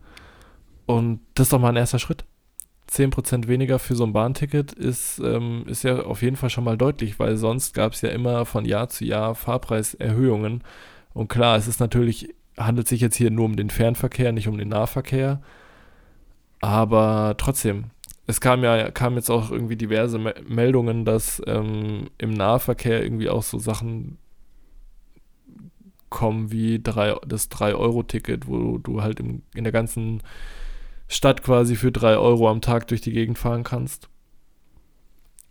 Und 0.86 1.20
das 1.36 1.48
ist 1.48 1.54
doch 1.54 1.60
mal 1.60 1.70
ein 1.70 1.76
erster 1.76 2.00
Schritt. 2.00 2.26
10% 2.88 3.48
weniger 3.48 3.78
für 3.78 3.94
so 3.96 4.04
ein 4.04 4.14
Bahnticket 4.14 4.72
ist, 4.72 5.20
ähm, 5.24 5.64
ist 5.68 5.84
ja 5.84 6.00
auf 6.02 6.24
jeden 6.24 6.36
Fall 6.38 6.50
schon 6.50 6.64
mal 6.64 6.76
deutlich, 6.76 7.20
weil 7.20 7.38
sonst 7.38 7.76
gab 7.76 7.94
es 7.94 8.02
ja 8.02 8.10
immer 8.10 8.46
von 8.46 8.66
Jahr 8.66 8.90
zu 8.90 9.06
Jahr 9.06 9.36
Fahrpreiserhöhungen. 9.36 10.64
Und 11.14 11.28
klar, 11.28 11.56
es 11.58 11.68
ist 11.68 11.80
natürlich, 11.80 12.34
handelt 12.60 12.88
sich 12.88 13.02
jetzt 13.02 13.16
hier 13.16 13.32
nur 13.32 13.46
um 13.46 13.56
den 13.56 13.70
Fernverkehr, 13.70 14.32
nicht 14.32 14.48
um 14.48 14.58
den 14.58 14.70
Nahverkehr. 14.70 15.42
Aber 16.62 17.36
trotzdem, 17.38 17.86
es 18.28 18.42
kam 18.42 18.64
ja, 18.64 18.92
kam 18.92 19.16
jetzt 19.16 19.30
auch 19.32 19.50
irgendwie 19.50 19.78
diverse 19.78 20.20
Me 20.20 20.36
Meldungen, 20.48 21.06
dass 21.06 21.42
ähm, 21.48 22.10
im 22.18 22.34
Nahverkehr 22.34 23.02
irgendwie 23.02 23.30
auch 23.30 23.44
so 23.44 23.58
Sachen 23.60 24.18
kommen 26.10 26.52
wie 26.52 26.82
drei, 26.82 27.16
das 27.28 27.50
3-Euro-Ticket, 27.52 28.48
wo 28.48 28.78
du 28.80 29.02
halt 29.02 29.20
im, 29.20 29.44
in 29.54 29.64
der 29.64 29.72
ganzen 29.74 30.22
Stadt 31.08 31.44
quasi 31.44 31.76
für 31.76 31.92
3 31.92 32.18
Euro 32.18 32.50
am 32.50 32.62
Tag 32.62 32.88
durch 32.88 33.02
die 33.02 33.12
Gegend 33.12 33.38
fahren 33.38 33.64
kannst. 33.64 34.10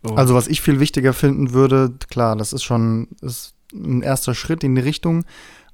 Und- 0.03 0.17
Also 0.17 0.35
was 0.35 0.47
ich 0.47 0.61
viel 0.61 0.79
wichtiger 0.79 1.13
finden 1.13 1.53
würde, 1.53 1.95
klar, 2.09 2.35
das 2.35 2.53
ist 2.53 2.63
schon 2.63 3.07
ist 3.21 3.55
ein 3.73 4.01
erster 4.01 4.33
Schritt 4.35 4.63
in 4.63 4.75
die 4.75 4.81
Richtung, 4.81 5.25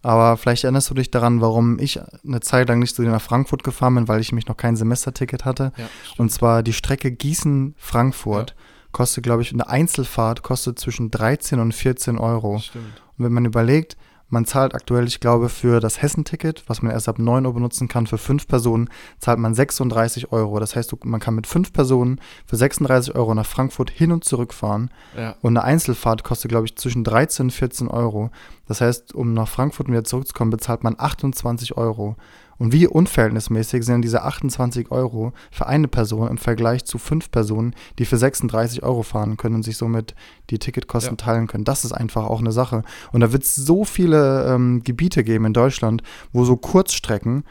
aber 0.02 0.38
vielleicht 0.38 0.64
erinnerst 0.64 0.90
du 0.90 0.94
dich 0.94 1.10
daran, 1.10 1.42
warum 1.42 1.80
ich 1.80 2.00
eine 2.24 2.40
Zeit 2.40 2.70
lang 2.70 2.80
nicht 2.80 2.96
so 2.96 3.02
nach 3.02 3.22
Frankfurt 3.22 3.64
gefahren 3.64 3.96
bin, 3.96 4.08
weil 4.08 4.22
ich 4.22 4.32
mich 4.32 4.48
noch 4.48 4.58
kein 4.58 4.76
Semesterticket 4.76 5.46
hatte. 5.46 5.72
ja, 5.78 5.90
Und 6.18 6.32
zwar 6.32 6.62
die 6.62 6.74
Strecke 6.74 7.12
Gießen-Frankfurt 7.12 8.56
kostet, 8.92 9.24
glaube 9.24 9.42
ich, 9.42 9.52
eine 9.52 9.68
Einzelfahrt 9.68 10.44
kostet 10.44 10.78
zwischen 10.80 11.10
13 11.10 11.60
und 11.60 11.74
14 11.74 12.18
Euro. 12.18 12.60
stimmt. 12.60 13.02
Und 13.18 13.26
wenn 13.26 13.34
man 13.34 13.46
überlegt, 13.46 13.98
man 14.36 14.46
zahlt 14.46 14.76
aktuell, 14.76 15.08
ich 15.08 15.20
glaube, 15.20 15.50
für 15.50 15.80
das 15.80 16.02
Hessenticket, 16.02 16.64
was 16.68 16.82
man 16.82 16.92
erst 16.92 17.10
ab 17.10 17.18
9 17.18 17.46
Euro 17.46 17.54
benutzen 17.54 17.88
kann, 17.88 18.06
für 18.06 18.18
fünf 18.18 18.48
Personen, 18.48 18.90
zahlt 19.18 19.40
man 19.40 19.56
36 19.56 20.32
Euro. 20.32 20.60
Das 20.60 20.76
heißt, 20.76 20.94
man 21.06 21.20
kann 21.20 21.36
mit 21.36 21.48
fünf 21.48 21.72
Personen 21.72 22.20
für 22.46 22.58
36 22.58 23.16
Euro 23.16 23.34
nach 23.34 23.46
Frankfurt 23.46 23.90
hin 23.90 24.12
und 24.12 24.26
zurück 24.26 24.54
fahren. 24.54 24.92
Ja, 25.18 25.36
Und 25.42 25.58
eine 25.58 25.64
Einzelfahrt 25.64 26.24
kostet, 26.24 26.50
glaube 26.50 26.66
ich, 26.66 26.76
zwischen 26.76 27.04
13 27.04 27.46
und 27.46 27.52
14 27.52 27.88
Euro. 27.88 28.30
Das 28.68 28.82
heißt, 28.82 29.16
um 29.16 29.34
nach 29.34 29.48
Frankfurt 29.48 29.88
wieder 29.88 30.04
zurückzukommen, 30.04 30.52
bezahlt 30.52 30.84
man 30.84 30.96
28 30.98 31.78
Euro. 31.78 32.18
Und 32.58 32.72
wie 32.72 32.88
unverhältnismäßig 32.88 33.84
sind 33.84 34.02
diese 34.04 34.24
28 34.24 34.90
Euro 34.92 35.34
für 35.52 35.68
eine 35.68 35.88
Person 35.88 36.30
im 36.30 36.38
Vergleich 36.38 36.86
zu 36.86 36.98
fünf 36.98 37.30
Personen, 37.32 37.76
die 38.00 38.06
für 38.06 38.18
36 38.18 38.82
Euro 38.84 39.04
fahren 39.04 39.36
können 39.38 39.56
und 39.56 39.64
sich 39.64 39.76
somit 39.78 40.16
die 40.50 40.60
Ticketkosten 40.60 41.18
Ja. 41.18 41.26
teilen 41.26 41.48
können. 41.48 41.66
Das 41.66 41.84
ist 41.84 41.92
einfach 41.92 42.24
auch 42.26 42.40
eine 42.40 42.52
Sache. 42.54 42.84
Und 43.12 43.22
da 43.22 43.34
wird 43.34 43.44
es 43.44 43.56
so 43.56 43.84
viele 43.84 44.46
ähm, 44.54 44.84
Gebiete 44.84 45.24
geben 45.24 45.46
in 45.46 45.54
Deutschland, 45.54 46.02
wo 46.32 46.46
so 46.46 46.56
Kurzstrecken, 46.56 47.44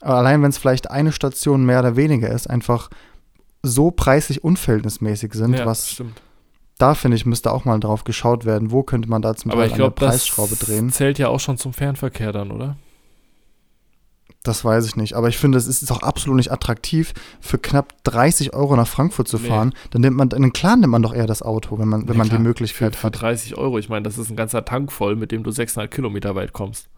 allein 0.00 0.42
wenn 0.42 0.50
es 0.50 0.58
vielleicht 0.58 0.90
eine 0.90 1.12
Station 1.12 1.64
mehr 1.64 1.78
oder 1.80 1.96
weniger 1.96 2.28
ist, 2.30 2.50
einfach 2.50 2.90
so 3.62 3.90
preislich 3.90 4.42
unverhältnismäßig 4.44 5.32
sind, 5.34 5.54
ja 5.54 5.64
was 5.66 5.90
stimmt. 5.92 6.20
da 6.78 6.94
finde 6.94 7.16
ich, 7.16 7.24
müsste 7.26 7.52
auch 7.52 7.64
mal 7.64 7.78
drauf 7.78 8.02
geschaut 8.04 8.44
werden, 8.44 8.70
wo 8.72 8.82
könnte 8.82 9.08
man 9.08 9.22
da 9.22 9.34
zum 9.36 9.50
Aber 9.52 9.60
Beispiel 9.60 9.68
ich 9.78 9.84
an 9.84 9.90
glaube, 9.94 10.00
der 10.00 10.08
das 10.08 10.16
Preisschraube 10.26 10.56
drehen. 10.56 10.90
zählt 10.90 11.18
ja 11.18 11.28
auch 11.28 11.40
schon 11.40 11.56
zum 11.58 11.72
Fernverkehr 11.72 12.32
dann, 12.32 12.50
oder? 12.50 12.76
Das 14.44 14.64
weiß 14.64 14.86
ich 14.86 14.96
nicht. 14.96 15.14
Aber 15.14 15.28
ich 15.28 15.38
finde, 15.38 15.56
es 15.58 15.68
ist 15.68 15.90
auch 15.92 16.02
absolut 16.02 16.36
nicht 16.36 16.50
attraktiv, 16.50 17.12
für 17.40 17.58
knapp 17.58 17.94
30 18.02 18.54
Euro 18.54 18.74
nach 18.74 18.88
Frankfurt 18.88 19.28
zu 19.28 19.38
Nee. 19.38 19.48
fahren. 19.48 19.72
Dann 19.90 20.00
nimmt 20.02 20.16
man, 20.16 20.30
in 20.30 20.42
den 20.42 20.52
Clan 20.52 20.80
nimmt 20.80 20.90
man 20.90 21.02
doch 21.02 21.14
eher 21.14 21.26
das 21.28 21.42
Auto, 21.42 21.78
wenn 21.78 21.86
man, 21.88 22.02
wenn 22.08 22.14
Ja, 22.14 22.18
man 22.18 22.26
klar. 22.26 22.38
die 22.38 22.42
Für, 22.42 22.48
Möglichkeit 22.48 22.96
für 22.96 23.04
hat. 23.06 23.20
30 23.20 23.56
Euro. 23.56 23.78
Ich 23.78 23.88
meine, 23.88 24.02
das 24.02 24.18
ist 24.18 24.30
ein 24.30 24.36
ganzer 24.36 24.64
Tank 24.64 24.90
voll, 24.90 25.14
mit 25.14 25.30
dem 25.30 25.44
du 25.44 25.52
600 25.52 25.90
Kilometer 25.92 26.34
weit 26.34 26.52
kommst. 26.52 26.88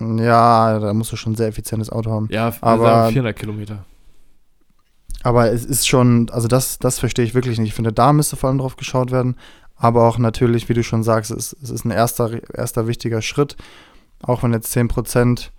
Ja, 0.00 0.78
da 0.78 0.94
musst 0.94 1.10
du 1.12 1.16
schon 1.16 1.32
ein 1.32 1.36
sehr 1.36 1.48
effizientes 1.48 1.90
Auto 1.90 2.10
haben. 2.10 2.28
Ja, 2.30 2.52
Aber- 2.60 2.84
sagen 2.84 3.12
400 3.12 3.36
Kilometer. 3.36 3.84
Aber 5.24 5.50
es 5.50 5.64
ist 5.64 5.88
schon, 5.88 6.30
also 6.30 6.46
das, 6.46 6.78
das 6.78 7.00
verstehe 7.00 7.24
ich 7.24 7.34
wirklich 7.34 7.58
nicht. 7.58 7.68
Ich 7.70 7.74
finde, 7.74 7.92
da 7.92 8.12
müsste 8.12 8.36
vor 8.36 8.48
allem 8.48 8.58
drauf 8.58 8.76
geschaut 8.76 9.10
werden. 9.10 9.36
Aber 9.76 10.06
auch 10.08 10.18
natürlich, 10.18 10.68
wie 10.68 10.74
du 10.74 10.82
schon 10.84 11.02
sagst, 11.02 11.30
es, 11.32 11.56
es 11.62 11.70
ist 11.70 11.84
ein 11.84 11.90
erster, 11.90 12.30
erster 12.56 12.86
wichtiger 12.86 13.22
Schritt. 13.22 13.56
Auch 14.22 14.42
wenn 14.42 14.52
jetzt 14.52 14.72
10% 14.76 15.50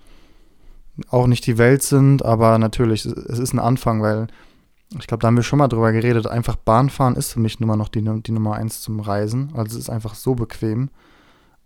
auch 1.09 1.27
nicht 1.27 1.45
die 1.45 1.57
Welt 1.57 1.83
sind, 1.83 2.23
aber 2.23 2.57
natürlich, 2.57 3.05
es 3.05 3.39
ist 3.39 3.53
ein 3.53 3.59
Anfang, 3.59 4.01
weil 4.01 4.27
ich 4.97 5.07
glaube, 5.07 5.21
da 5.21 5.27
haben 5.27 5.35
wir 5.35 5.43
schon 5.43 5.59
mal 5.59 5.67
drüber 5.67 5.91
geredet. 5.91 6.25
Einfach 6.25 6.55
Bahnfahren 6.55 7.15
ist 7.15 7.33
für 7.33 7.39
mich 7.39 7.61
immer 7.61 7.75
noch 7.75 7.89
die, 7.89 8.01
die 8.01 8.31
Nummer 8.31 8.55
eins 8.55 8.81
zum 8.81 8.99
Reisen. 8.99 9.51
Also 9.53 9.77
es 9.77 9.83
ist 9.83 9.89
einfach 9.89 10.15
so 10.15 10.33
bequem. 10.33 10.89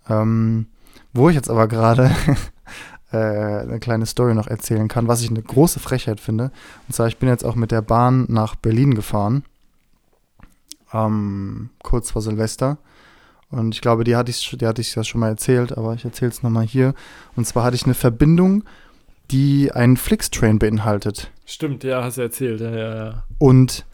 Ähm, 0.10 0.68
wo 1.14 1.30
ich 1.30 1.36
jetzt 1.36 1.50
aber 1.50 1.68
gerade 1.68 2.12
äh, 3.14 3.18
eine 3.18 3.80
kleine 3.80 4.06
Story 4.06 4.34
noch 4.34 4.48
erzählen 4.48 4.90
kann, 4.90 5.08
was 5.08 5.22
ich 5.22 5.30
eine 5.30 5.42
große 5.42 5.80
Frechheit 5.80 6.20
finde. 6.20 6.52
Und 6.88 6.96
zwar, 6.96 7.08
ich 7.08 7.18
bin 7.18 7.30
jetzt 7.30 7.46
auch 7.46 7.56
mit 7.56 7.72
der 7.72 7.82
Bahn 7.82 8.26
nach 8.28 8.56
Berlin 8.56 8.94
gefahren. 8.94 9.46
Ähm, 10.92 11.70
kurz 11.82 12.12
vor 12.12 12.22
Silvester. 12.22 12.78
Und 13.50 13.74
ich 13.74 13.82
glaube, 13.82 14.04
die 14.04 14.16
hatte 14.16 14.32
ich, 14.32 14.58
die 14.60 14.66
hatte 14.66 14.82
ich 14.82 14.96
ja 14.96 15.04
schon 15.04 15.22
mal 15.22 15.30
erzählt, 15.30 15.78
aber 15.78 15.94
ich 15.94 16.04
erzähle 16.04 16.32
es 16.32 16.44
nochmal 16.44 16.66
hier. 16.66 16.94
Und 17.36 17.46
zwar 17.46 17.64
hatte 17.64 17.76
ich 17.76 17.86
eine 17.86 17.94
Verbindung, 17.94 18.64
die 19.32 19.72
einen 19.72 19.98
Flixtrain 19.98 20.60
beinhaltet. 20.60 21.32
Stimmt, 21.46 21.84
ja, 21.84 22.04
hast 22.04 22.18
du 22.18 22.22
erzählt. 22.22 22.62
Ja, 22.62 22.72
ja, 22.72 22.96
ja. 22.96 23.24
Und 23.40 23.86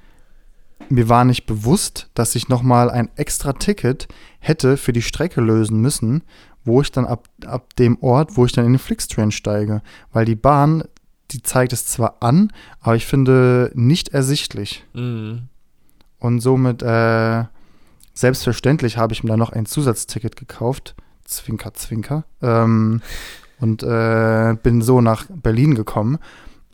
mir 0.89 1.09
war 1.09 1.25
nicht 1.25 1.45
bewusst, 1.45 2.09
dass 2.13 2.35
ich 2.35 2.49
nochmal 2.49 2.89
ein 2.89 3.09
extra 3.15 3.53
Ticket 3.53 4.07
hätte 4.39 4.77
für 4.77 4.93
die 4.93 5.01
Strecke 5.01 5.41
lösen 5.41 5.79
müssen, 5.81 6.23
wo 6.63 6.81
ich 6.81 6.91
dann 6.91 7.05
ab, 7.05 7.27
ab 7.45 7.75
dem 7.75 7.97
Ort, 8.01 8.37
wo 8.37 8.45
ich 8.45 8.51
dann 8.51 8.65
in 8.65 8.73
den 8.73 8.79
Flixtrain 8.79 9.31
steige. 9.31 9.81
Weil 10.11 10.25
die 10.25 10.35
Bahn, 10.35 10.83
die 11.31 11.43
zeigt 11.43 11.73
es 11.73 11.85
zwar 11.85 12.17
an, 12.21 12.51
aber 12.79 12.95
ich 12.95 13.05
finde 13.05 13.71
nicht 13.73 14.09
ersichtlich. 14.09 14.83
Mhm. 14.93 15.49
Und 16.17 16.41
somit, 16.41 16.81
äh, 16.81 17.45
selbstverständlich 18.13 18.97
habe 18.97 19.13
ich 19.13 19.23
mir 19.23 19.29
dann 19.29 19.39
noch 19.39 19.51
ein 19.51 19.65
Zusatzticket 19.65 20.35
gekauft. 20.35 20.95
Zwinker, 21.23 21.73
zwinker. 21.73 22.25
Ähm, 22.41 23.01
und 23.59 23.83
äh, 23.83 24.55
bin 24.61 24.81
so 24.81 25.01
nach 25.01 25.25
Berlin 25.29 25.75
gekommen. 25.75 26.17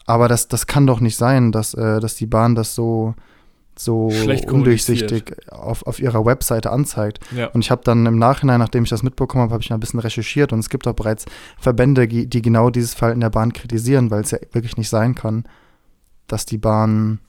Aber 0.06 0.28
das, 0.28 0.48
das 0.48 0.68
kann 0.68 0.86
doch 0.86 1.00
nicht 1.00 1.18
sein, 1.18 1.52
dass, 1.52 1.74
äh, 1.74 2.00
dass 2.00 2.16
die 2.16 2.28
Bahn 2.28 2.54
das 2.56 2.76
so, 2.76 3.16
so 3.76 4.12
undurchsichtig 4.48 5.36
auf, 5.52 5.86
auf 5.88 6.00
ihrer 6.00 6.26
Webseite 6.26 6.72
anzeigt. 6.72 7.20
Ja. 7.36 7.48
Und 7.48 7.62
ich 7.62 7.72
habe 7.72 7.82
dann 7.84 8.06
im 8.06 8.20
Nachhinein, 8.20 8.60
nachdem 8.60 8.84
ich 8.84 8.90
das 8.90 9.04
mitbekommen 9.04 9.44
habe, 9.44 9.54
habe 9.54 9.64
ich 9.64 9.74
ein 9.74 9.80
bisschen 9.80 10.00
recherchiert 10.00 10.54
und 10.54 10.60
es 10.60 10.70
gibt 10.70 10.88
auch 10.88 10.94
bereits 10.94 11.26
Verbände, 11.58 12.08
die 12.08 12.28
die 12.28 12.42
genau 12.42 12.70
dieses 12.70 12.94
Verhalten 12.94 13.22
der 13.22 13.32
Bahn 13.32 13.52
kritisieren, 13.52 14.12
weil 14.12 14.22
es 14.22 14.32
ja 14.32 14.38
wirklich 14.52 14.78
nicht 14.78 14.90
sein 14.90 15.16
kann, 15.16 15.46
dass 16.28 16.46
die 16.46 16.60
Bahn 16.60 17.20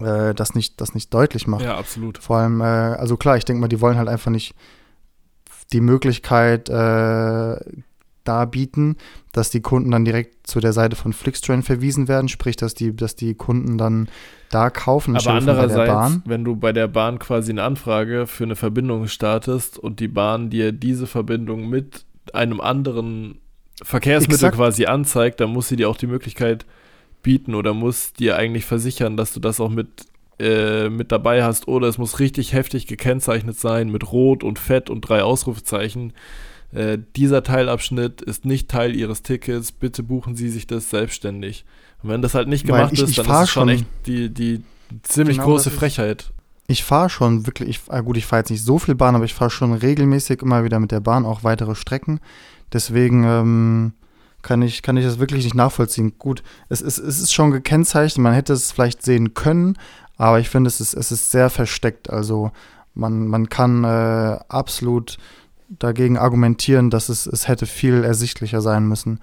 äh, 0.00 0.34
das, 0.34 0.54
nicht, 0.54 0.80
das 0.80 0.94
nicht 0.94 1.12
deutlich 1.12 1.46
macht. 1.46 1.64
ja, 1.64 1.76
absolut. 1.76 2.18
Vor 2.18 2.38
allem, 2.38 2.60
äh, 2.60 2.64
also 2.64 3.16
klar, 3.16 3.36
ich 3.36 3.44
denke 3.44 3.60
mal, 3.60 3.68
die 3.68 3.80
wollen 3.80 3.98
halt 3.98 4.08
einfach 4.08 4.30
nicht 4.30 4.54
die 5.72 5.80
Möglichkeit 5.80 6.68
äh, 6.68 7.56
darbieten, 8.28 8.96
dass 9.32 9.50
die 9.50 9.60
Kunden 9.60 9.90
dann 9.90 10.04
direkt 10.04 10.46
zu 10.46 10.60
der 10.60 10.72
Seite 10.72 10.94
von 10.94 11.12
Flixtrain 11.12 11.62
verwiesen 11.62 12.08
werden, 12.08 12.28
sprich, 12.28 12.56
dass 12.56 12.74
die, 12.74 12.94
dass 12.94 13.16
die 13.16 13.34
Kunden 13.34 13.78
dann 13.78 14.08
da 14.50 14.70
kaufen 14.70 15.16
Aber 15.16 15.30
andererseits, 15.30 16.20
wenn 16.24 16.44
du 16.44 16.56
bei 16.56 16.72
der 16.72 16.88
Bahn 16.88 17.18
quasi 17.18 17.50
eine 17.52 17.62
Anfrage 17.62 18.26
für 18.26 18.44
eine 18.44 18.56
Verbindung 18.56 19.08
startest 19.08 19.78
und 19.78 20.00
die 20.00 20.08
Bahn 20.08 20.50
dir 20.50 20.72
diese 20.72 21.06
Verbindung 21.06 21.68
mit 21.68 22.04
einem 22.32 22.60
anderen 22.60 23.38
Verkehrsmittel 23.82 24.34
Exakt. 24.46 24.56
quasi 24.56 24.86
anzeigt, 24.86 25.40
dann 25.40 25.50
muss 25.50 25.68
sie 25.68 25.76
dir 25.76 25.88
auch 25.88 25.96
die 25.96 26.06
Möglichkeit 26.06 26.66
bieten 27.22 27.54
oder 27.54 27.74
muss 27.74 28.12
dir 28.12 28.36
eigentlich 28.36 28.64
versichern, 28.64 29.16
dass 29.16 29.32
du 29.32 29.40
das 29.40 29.60
auch 29.60 29.70
mit, 29.70 29.88
äh, 30.38 30.88
mit 30.88 31.12
dabei 31.12 31.44
hast. 31.44 31.68
Oder 31.68 31.88
es 31.88 31.98
muss 31.98 32.20
richtig 32.20 32.52
heftig 32.52 32.86
gekennzeichnet 32.86 33.58
sein 33.58 33.90
mit 33.90 34.12
Rot 34.12 34.44
und 34.44 34.58
Fett 34.58 34.90
und 34.90 35.02
drei 35.02 35.22
Ausrufezeichen. 35.22 36.12
Äh, 36.72 36.98
dieser 37.16 37.42
Teilabschnitt 37.42 38.20
ist 38.20 38.44
nicht 38.44 38.68
Teil 38.70 38.94
Ihres 38.94 39.22
Tickets. 39.22 39.72
Bitte 39.72 40.02
buchen 40.02 40.36
Sie 40.36 40.48
sich 40.50 40.66
das 40.66 40.90
selbstständig. 40.90 41.64
Und 42.02 42.10
wenn 42.10 42.22
das 42.22 42.34
halt 42.34 42.48
nicht 42.48 42.66
gemacht 42.66 42.92
ich- 42.92 43.02
ist, 43.02 43.10
ich 43.10 43.16
dann 43.16 43.26
ist 43.26 43.32
es 43.32 43.50
schon 43.50 43.62
schon- 43.62 43.68
echt 43.70 43.86
die, 44.06 44.28
die 44.28 44.62
ziemlich 45.02 45.38
Genau, 45.38 45.48
große 45.48 45.70
Frechheit. 45.70 46.30
Ich 46.66 46.84
fahre 46.84 47.08
schon 47.08 47.46
wirklich, 47.46 47.68
ich, 47.70 47.80
ah 47.88 48.00
gut, 48.02 48.18
ich 48.18 48.26
fahre 48.26 48.40
jetzt 48.40 48.50
nicht 48.50 48.62
so 48.62 48.78
viel 48.78 48.94
Bahn, 48.94 49.14
aber 49.14 49.24
ich 49.24 49.32
fahre 49.34 49.50
schon 49.50 49.72
regelmäßig 49.72 50.42
immer 50.42 50.64
wieder 50.64 50.78
mit 50.80 50.92
der 50.92 51.00
Bahn 51.00 51.24
auch 51.24 51.42
weitere 51.42 51.74
Strecken. 51.74 52.20
Deswegen 52.74 53.24
ähm, 53.24 53.92
kann, 54.42 54.60
ich, 54.60 54.82
kann 54.82 54.98
ich 54.98 55.04
das 55.06 55.18
wirklich 55.18 55.44
nicht 55.44 55.54
nachvollziehen. 55.54 56.12
Gut, 56.18 56.42
es 56.68 56.82
ist, 56.82 56.98
es 56.98 57.18
ist 57.20 57.32
schon 57.32 57.50
gekennzeichnet, 57.52 58.22
man 58.22 58.34
hätte 58.34 58.52
es 58.52 58.70
vielleicht 58.72 59.02
sehen 59.02 59.32
können, 59.32 59.78
aber 60.18 60.40
ich 60.40 60.50
finde, 60.50 60.68
es 60.68 60.80
ist, 60.82 60.92
es 60.92 61.10
ist 61.10 61.30
sehr 61.30 61.48
versteckt. 61.48 62.10
Also 62.10 62.52
man, 62.94 63.26
man 63.28 63.48
kann 63.48 63.84
äh, 63.84 64.38
absolut 64.48 65.16
dagegen 65.68 66.16
argumentieren, 66.16 66.90
dass 66.90 67.08
es, 67.08 67.26
es 67.26 67.48
hätte 67.48 67.66
viel 67.66 68.04
ersichtlicher 68.04 68.60
sein 68.60 68.86
müssen. 68.86 69.20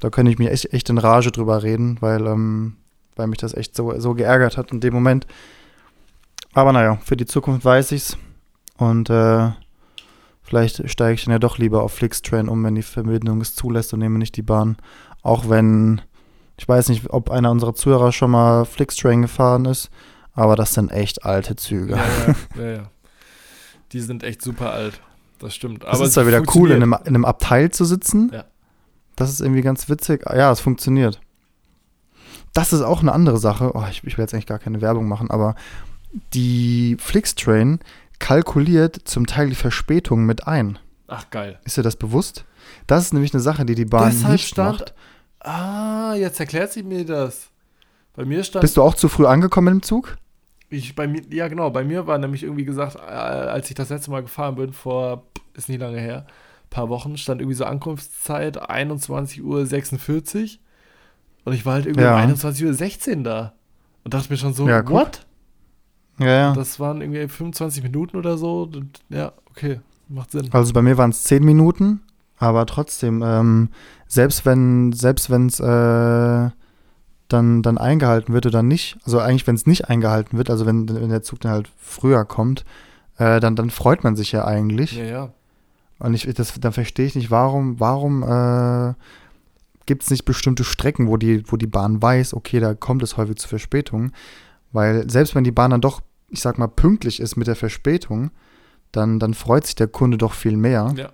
Da 0.00 0.10
könnte 0.10 0.30
ich 0.30 0.38
mir 0.38 0.50
echt, 0.50 0.72
echt 0.72 0.88
in 0.90 0.98
Rage 0.98 1.32
drüber 1.32 1.62
reden, 1.62 1.98
weil, 2.00 2.26
ähm, 2.26 2.76
weil 3.16 3.26
mich 3.26 3.38
das 3.38 3.54
echt 3.54 3.74
so, 3.74 3.98
so 3.98 4.14
geärgert 4.14 4.56
hat 4.56 4.70
in 4.70 4.80
dem 4.80 4.94
Moment. 4.94 5.26
Aber 6.52 6.72
naja, 6.72 6.96
für 7.04 7.16
die 7.16 7.26
Zukunft 7.26 7.64
weiß 7.64 7.92
ich's. 7.92 8.16
Und 8.76 9.10
äh, 9.10 9.50
vielleicht 10.42 10.88
steige 10.88 11.14
ich 11.14 11.24
dann 11.24 11.32
ja 11.32 11.40
doch 11.40 11.58
lieber 11.58 11.82
auf 11.82 11.92
Flixtrain 11.92 12.48
um, 12.48 12.62
wenn 12.62 12.76
die 12.76 12.82
Verbindung 12.82 13.40
es 13.40 13.56
zulässt 13.56 13.92
und 13.92 13.98
nehme 13.98 14.18
nicht 14.18 14.36
die 14.36 14.42
Bahn. 14.42 14.76
Auch 15.22 15.48
wenn, 15.48 16.00
ich 16.56 16.68
weiß 16.68 16.88
nicht, 16.90 17.10
ob 17.10 17.30
einer 17.30 17.50
unserer 17.50 17.74
Zuhörer 17.74 18.12
schon 18.12 18.30
mal 18.30 18.64
Flixtrain 18.64 19.22
gefahren 19.22 19.64
ist, 19.64 19.90
aber 20.32 20.54
das 20.54 20.74
sind 20.74 20.92
echt 20.92 21.24
alte 21.24 21.56
Züge. 21.56 21.96
Ja, 21.96 22.04
ja, 22.26 22.34
ja, 22.62 22.70
ja. 22.70 22.90
Die 23.90 24.00
sind 24.00 24.22
echt 24.22 24.42
super 24.42 24.70
alt. 24.70 25.00
Das 25.38 25.54
stimmt. 25.54 25.84
Das 25.84 25.90
Aber 25.94 26.04
ist 26.04 26.16
es 26.16 26.26
wieder 26.26 26.42
cool, 26.54 26.70
in 26.70 26.82
einem, 26.82 26.92
in 27.04 27.08
einem 27.14 27.24
Abteil 27.24 27.70
zu 27.70 27.84
sitzen. 27.84 28.30
Ja. 28.32 28.44
Das 29.16 29.30
ist 29.30 29.40
irgendwie 29.40 29.62
ganz 29.62 29.88
witzig. 29.88 30.26
Ah, 30.26 30.36
Ja, 30.36 30.50
es 30.52 30.60
funktioniert. 30.60 31.20
Das 32.54 32.72
ist 32.72 32.80
auch 32.82 33.00
eine 33.02 33.12
andere 33.12 33.38
Sache. 33.38 33.72
Oh, 33.74 33.84
ich, 33.90 34.02
ich 34.04 34.16
will 34.16 34.22
jetzt 34.22 34.34
eigentlich 34.34 34.46
gar 34.46 34.58
keine 34.58 34.80
Werbung 34.80 35.06
machen, 35.08 35.30
aber 35.30 35.54
die 36.34 36.96
Flixtrain 36.98 37.80
kalkuliert 38.18 39.00
zum 39.04 39.26
Teil 39.26 39.48
die 39.48 39.54
Verspätung 39.54 40.24
mit 40.26 40.46
ein. 40.46 40.78
Ach, 41.06 41.30
geil. 41.30 41.58
Ist 41.64 41.76
dir 41.76 41.82
das 41.82 41.96
bewusst? 41.96 42.44
Das 42.86 43.04
ist 43.04 43.12
nämlich 43.14 43.32
eine 43.32 43.40
Sache, 43.42 43.64
die 43.64 43.74
die 43.74 43.84
Bahn 43.84 44.10
Deshalb 44.10 44.32
nicht 44.32 44.48
stand- 44.48 44.80
macht. 44.80 44.94
Ah, 45.40 46.14
jetzt 46.14 46.40
erklärt 46.40 46.72
sie 46.72 46.82
mir 46.82 47.04
das. 47.04 47.48
Bei 48.14 48.24
mir 48.24 48.42
stand. 48.42 48.62
Bist 48.62 48.76
du 48.76 48.82
auch 48.82 48.94
zu 48.94 49.08
früh 49.08 49.26
angekommen 49.26 49.68
im 49.76 49.82
Zug? 49.82 50.16
Ich, 50.70 50.94
bei 50.94 51.06
mir, 51.08 51.22
ja, 51.30 51.48
genau. 51.48 51.70
Bei 51.70 51.84
mir 51.84 52.06
war 52.06 52.18
nämlich 52.18 52.42
irgendwie 52.42 52.64
gesagt, 52.64 52.96
äh, 52.96 53.00
als 53.00 53.68
ich 53.70 53.74
das 53.74 53.88
letzte 53.88 54.10
Mal 54.10 54.22
gefahren 54.22 54.56
bin, 54.56 54.72
vor, 54.72 55.24
ist 55.54 55.68
nicht 55.68 55.80
lange 55.80 55.98
her, 55.98 56.26
paar 56.70 56.88
Wochen, 56.90 57.16
stand 57.16 57.40
irgendwie 57.40 57.56
so 57.56 57.64
Ankunftszeit 57.64 58.62
21.46 58.70 59.40
Uhr. 59.42 60.58
Und 61.44 61.52
ich 61.54 61.64
war 61.64 61.74
halt 61.74 61.86
irgendwie 61.86 62.04
Ja. 62.04 62.22
um 62.22 62.30
21.16 62.30 63.16
Uhr 63.18 63.22
da. 63.22 63.52
Und 64.04 64.12
dachte 64.14 64.30
mir 64.30 64.36
schon 64.36 64.52
so, 64.52 64.68
Ja, 64.68 64.86
what? 64.88 65.26
Ja, 66.18 66.26
ja. 66.26 66.52
Das 66.52 66.78
waren 66.80 67.00
irgendwie 67.00 67.26
25 67.28 67.82
Minuten 67.82 68.16
oder 68.16 68.36
so. 68.36 68.70
Ja, 69.08 69.32
okay, 69.50 69.80
macht 70.08 70.32
Sinn. 70.32 70.48
Also 70.52 70.72
bei 70.72 70.82
mir 70.82 70.98
waren 70.98 71.10
es 71.10 71.24
zehn 71.24 71.44
Minuten, 71.44 72.00
aber 72.38 72.66
trotzdem, 72.66 73.22
ähm, 73.24 73.68
selbst 74.06 74.44
wenn 74.44 74.92
selbst 74.92 75.30
wenn 75.30 75.46
es 75.46 75.60
äh, 75.60 76.50
dann, 77.28 77.62
dann 77.62 77.78
eingehalten 77.78 78.32
wird 78.34 78.46
oder 78.46 78.62
nicht, 78.62 78.98
also 79.04 79.18
eigentlich 79.20 79.46
wenn 79.46 79.54
es 79.54 79.66
nicht 79.66 79.88
eingehalten 79.88 80.38
wird, 80.38 80.50
also 80.50 80.66
wenn, 80.66 80.88
wenn 80.88 81.10
der 81.10 81.22
Zug 81.22 81.40
dann 81.40 81.52
halt 81.52 81.70
früher 81.76 82.24
kommt, 82.24 82.64
äh, 83.18 83.38
dann, 83.40 83.54
dann 83.56 83.70
freut 83.70 84.02
man 84.04 84.16
sich 84.16 84.32
ja 84.32 84.44
eigentlich. 84.46 84.96
Ja, 84.96 85.04
ja. 85.04 85.32
Und 85.98 86.14
ich, 86.14 86.32
das, 86.34 86.54
dann 86.60 86.72
verstehe 86.72 87.06
ich 87.06 87.16
nicht, 87.16 87.30
warum, 87.30 87.80
warum 87.80 88.22
äh, 88.22 88.94
gibt 89.86 90.04
es 90.04 90.10
nicht 90.10 90.24
bestimmte 90.24 90.64
Strecken, 90.64 91.08
wo 91.08 91.16
die, 91.16 91.42
wo 91.50 91.56
die 91.56 91.66
Bahn 91.66 92.00
weiß, 92.00 92.34
okay, 92.34 92.60
da 92.60 92.74
kommt 92.74 93.02
es 93.02 93.16
häufig 93.16 93.36
zu 93.36 93.48
Verspätungen. 93.48 94.12
Weil 94.70 95.08
selbst 95.10 95.34
wenn 95.34 95.44
die 95.44 95.50
Bahn 95.50 95.70
dann 95.70 95.80
doch, 95.80 96.00
ich 96.28 96.40
sag 96.40 96.58
mal, 96.58 96.68
pünktlich 96.68 97.20
ist 97.20 97.36
mit 97.36 97.46
der 97.46 97.56
Verspätung, 97.56 98.30
dann, 98.92 99.18
dann 99.18 99.34
freut 99.34 99.66
sich 99.66 99.74
der 99.74 99.88
Kunde 99.88 100.18
doch 100.18 100.34
viel 100.34 100.56
mehr 100.56 100.92
Ja. 100.96 101.10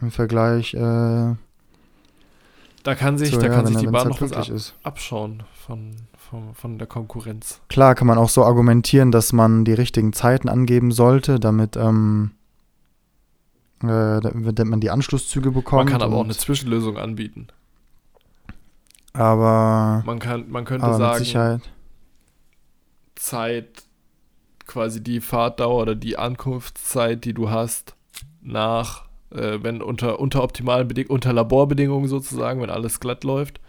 im 0.00 0.10
Vergleich 0.10 0.74
äh, 0.74 1.34
Da 2.82 2.94
kann 2.94 3.16
sich, 3.16 3.30
da 3.30 3.42
ja, 3.42 3.48
kann 3.48 3.66
sich 3.66 3.76
die 3.76 3.86
Bahn 3.86 4.10
halt 4.10 4.20
noch 4.20 4.20
was 4.20 4.32
ab, 4.32 4.48
ist. 4.48 4.74
abschauen 4.82 5.44
von, 5.54 5.94
von, 6.16 6.54
von 6.54 6.78
der 6.78 6.88
Konkurrenz. 6.88 7.60
Klar 7.68 7.94
kann 7.94 8.06
man 8.06 8.18
auch 8.18 8.28
so 8.28 8.44
argumentieren, 8.44 9.12
dass 9.12 9.32
man 9.32 9.64
die 9.64 9.74
richtigen 9.74 10.12
Zeiten 10.12 10.48
angeben 10.48 10.90
sollte, 10.90 11.38
damit, 11.38 11.76
ähm, 11.76 12.32
äh, 13.82 14.20
damit 14.20 14.66
man 14.66 14.80
die 14.80 14.90
Anschlusszüge 14.90 15.52
bekommt. 15.52 15.84
Man 15.84 15.92
kann 15.92 16.02
aber 16.02 16.16
auch 16.16 16.24
eine 16.24 16.36
Zwischenlösung 16.36 16.96
anbieten. 16.96 17.48
Aber, 19.12 20.02
Man, 20.06 20.18
kann, 20.18 20.50
man 20.50 20.64
könnte 20.64 20.92
sagen. 20.94 21.62
Zeit, 23.14 23.84
quasi 24.66 25.02
die 25.02 25.20
Fahrtdauer 25.20 25.82
oder 25.82 25.94
die 25.94 26.18
Ankunftszeit, 26.18 27.24
die 27.24 27.34
du 27.34 27.50
hast, 27.50 27.94
nach, 28.40 29.04
äh, 29.34 29.62
wenn 29.62 29.82
unter, 29.82 30.20
unter 30.20 30.42
optimalen 30.42 30.88
Bedingungen, 30.88 31.14
unter 31.14 31.32
Laborbedingungen 31.32 32.08
sozusagen, 32.08 32.60
wenn 32.60 32.70
alles 32.70 33.00
glatt 33.00 33.24
läuft. 33.24 33.60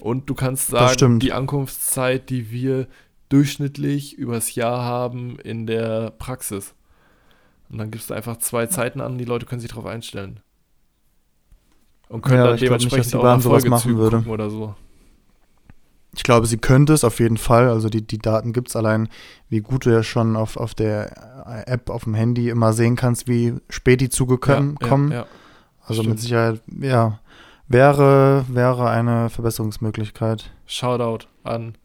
Und 0.00 0.28
du 0.28 0.34
kannst 0.34 0.68
sagen, 0.68 1.20
die 1.20 1.32
Ankunftszeit, 1.32 2.28
die 2.30 2.50
wir 2.50 2.86
durchschnittlich 3.28 4.16
übers 4.18 4.54
Jahr 4.54 4.82
haben 4.82 5.38
in 5.38 5.66
der 5.66 6.10
Praxis. 6.10 6.74
Und 7.70 7.78
dann 7.78 7.90
gibst 7.90 8.10
du 8.10 8.14
einfach 8.14 8.36
zwei 8.38 8.66
Zeiten 8.66 9.00
an, 9.00 9.18
die 9.18 9.24
Leute 9.24 9.46
können 9.46 9.60
sich 9.60 9.70
darauf 9.70 9.86
einstellen. 9.86 10.40
Und 12.08 12.22
können 12.22 12.38
Ja, 12.38 12.44
dann 12.44 12.52
nicht, 12.52 12.64
dementsprechend 12.64 13.12
die 13.12 13.16
auch 13.16 13.40
sowas 13.40 13.64
machen 13.64 13.96
würde. 13.96 14.24
oder 14.28 14.50
so. 14.50 14.74
Ich 16.16 16.22
glaube, 16.22 16.46
sie 16.46 16.58
könnte 16.58 16.92
es 16.92 17.04
auf 17.04 17.18
jeden 17.18 17.36
Fall. 17.36 17.68
Also 17.68 17.88
die, 17.88 18.06
die 18.06 18.18
Daten 18.18 18.52
gibt 18.52 18.68
es 18.68 18.76
allein, 18.76 19.08
wie 19.48 19.60
gut 19.60 19.86
du 19.86 19.90
ja 19.90 20.02
schon 20.02 20.36
auf, 20.36 20.56
auf 20.56 20.74
der 20.74 21.64
App 21.66 21.90
auf 21.90 22.04
dem 22.04 22.14
Handy 22.14 22.48
immer 22.48 22.72
sehen 22.72 22.96
kannst, 22.96 23.28
wie 23.28 23.54
spät 23.68 24.00
die 24.00 24.08
Züge 24.08 24.38
können, 24.38 24.76
ja, 24.80 24.88
kommen. 24.88 25.10
Ja, 25.10 25.16
ja. 25.18 25.26
also 25.82 26.02
stimmt. 26.02 26.14
mit 26.14 26.20
Sicherheit, 26.20 26.60
ja, 26.80 27.18
wäre, 27.68 28.44
wäre 28.48 28.88
eine 28.90 29.30
Verbesserungsmöglichkeit. 29.30 30.50
Shoutout 30.66 31.26
an 31.42 31.76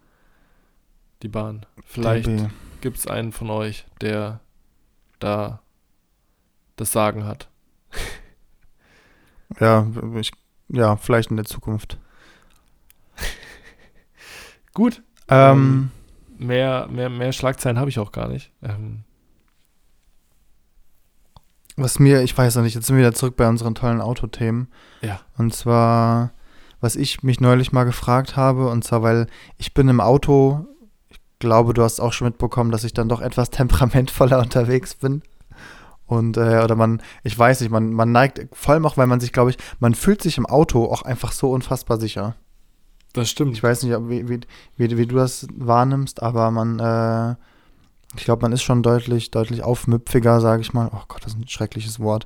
die 1.22 1.28
Bahn. 1.28 1.66
Vielleicht 1.86 2.30
gibt 2.82 2.98
es 2.98 3.08
einen 3.08 3.32
von 3.32 3.50
euch, 3.50 3.86
der 4.02 4.40
da 5.20 5.60
das 6.76 6.92
Sagen 6.92 7.26
hat. 7.26 7.50
Ja, 9.60 9.88
ich, 10.16 10.32
ja, 10.70 10.96
vielleicht 10.96 11.32
in 11.32 11.36
der 11.36 11.46
Zukunft. 11.46 11.98
Gut. 14.74 15.04
Ähm, 15.28 15.92
Mehr, 16.38 16.88
mehr, 16.90 17.10
mehr 17.10 17.34
Schlagzeilen 17.34 17.78
habe 17.78 17.90
ich 17.90 18.00
auch 18.00 18.14
gar 18.14 18.30
nicht. 18.30 18.52
Ähm, 18.64 19.04
was 21.76 22.00
mir, 22.00 22.22
ich 22.24 22.38
weiß 22.38 22.56
noch 22.56 22.64
nicht, 22.64 22.76
jetzt 22.76 22.88
sind 22.88 22.96
wir 22.96 23.04
wieder 23.04 23.14
zurück 23.14 23.36
bei 23.36 23.48
unseren 23.48 23.76
tollen 23.76 24.02
Autothemen. 24.02 24.70
Ja. 25.02 25.20
Und 25.38 25.54
zwar, 25.54 26.32
was 26.82 26.96
ich 26.96 27.24
mich 27.24 27.42
neulich 27.42 27.72
mal 27.72 27.84
gefragt 27.84 28.36
habe, 28.36 28.70
und 28.70 28.84
zwar, 28.84 29.04
weil 29.04 29.28
ich 29.58 29.74
bin 29.74 29.90
im 29.90 30.00
Auto, 30.00 30.66
ich 31.10 31.20
glaube, 31.40 31.74
du 31.74 31.84
hast 31.84 32.00
auch 32.00 32.14
schon 32.14 32.28
mitbekommen, 32.28 32.72
dass 32.72 32.84
ich 32.84 32.94
dann 32.94 33.10
doch 33.10 33.22
etwas 33.22 33.50
temperamentvoller 33.52 34.40
unterwegs 34.40 34.96
bin. 34.96 35.22
Und, 36.06 36.38
äh, 36.38 36.62
oder 36.64 36.76
man, 36.76 37.02
ich 37.24 37.38
weiß 37.38 37.62
nicht, 37.62 37.70
man, 37.70 37.94
man 37.94 38.12
neigt, 38.12 38.48
vor 38.54 38.74
allem 38.74 38.86
auch, 38.86 38.98
weil 38.98 39.08
man 39.08 39.20
sich, 39.20 39.32
glaube 39.32 39.52
ich, 39.52 39.58
man 39.80 39.94
fühlt 39.94 40.22
sich 40.22 40.38
im 40.38 40.46
Auto 40.46 40.86
auch 40.86 41.04
einfach 41.04 41.32
so 41.34 41.52
unfassbar 41.52 42.00
sicher. 42.00 42.36
Das 43.20 43.30
stimmt. 43.30 43.54
Ich 43.54 43.64
weiß 43.64 43.84
nicht, 43.84 43.96
ob- 43.96 44.10
wie, 44.10 44.28
wie, 44.30 44.40
wie, 44.78 44.98
wie 44.98 45.06
du 45.08 45.16
das 45.16 45.48
wahrnimmst, 45.56 46.22
aber 46.24 46.52
man, 46.52 46.80
äh, 46.80 47.36
ich 48.18 48.26
glaube, 48.26 48.42
man 48.42 48.52
ist 48.52 48.64
schon 48.64 48.82
deutlich, 48.84 49.32
deutlich 49.32 49.64
aufmüpfiger, 49.64 50.42
sage 50.42 50.62
ich 50.62 50.74
mal. 50.74 50.90
Oh 50.94 51.04
Gott, 51.08 51.24
das 51.26 51.34
ist 51.34 51.40
ein 51.40 51.48
schreckliches 51.48 52.00
Wort. 52.00 52.26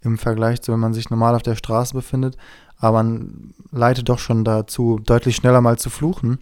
Im 0.00 0.18
Vergleich 0.18 0.60
zu, 0.60 0.72
wenn 0.72 0.80
man 0.80 0.92
sich 0.94 1.08
normal 1.10 1.34
auf 1.34 1.42
der 1.42 1.54
Straße 1.54 1.94
befindet. 1.94 2.36
Aber 2.76 3.02
man 3.02 3.54
leitet 3.70 4.08
doch 4.08 4.18
schon 4.18 4.44
dazu, 4.44 4.98
deutlich 5.02 5.36
schneller 5.36 5.60
mal 5.60 5.78
zu 5.78 5.88
fluchen. 5.88 6.38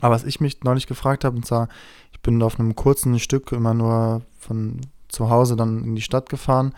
Aber 0.00 0.14
was 0.14 0.24
ich 0.24 0.40
mich 0.40 0.62
neulich 0.62 0.86
gefragt 0.86 1.24
habe, 1.24 1.36
und 1.36 1.46
zwar, 1.46 1.68
ich 2.12 2.20
bin 2.20 2.42
auf 2.42 2.60
einem 2.60 2.76
kurzen 2.76 3.18
Stück 3.18 3.52
immer 3.52 3.74
nur 3.74 4.22
von 4.38 4.80
zu 5.08 5.30
Hause 5.30 5.56
dann 5.56 5.82
in 5.84 5.94
die 5.96 6.02
Stadt 6.02 6.28
gefahren. 6.28 6.74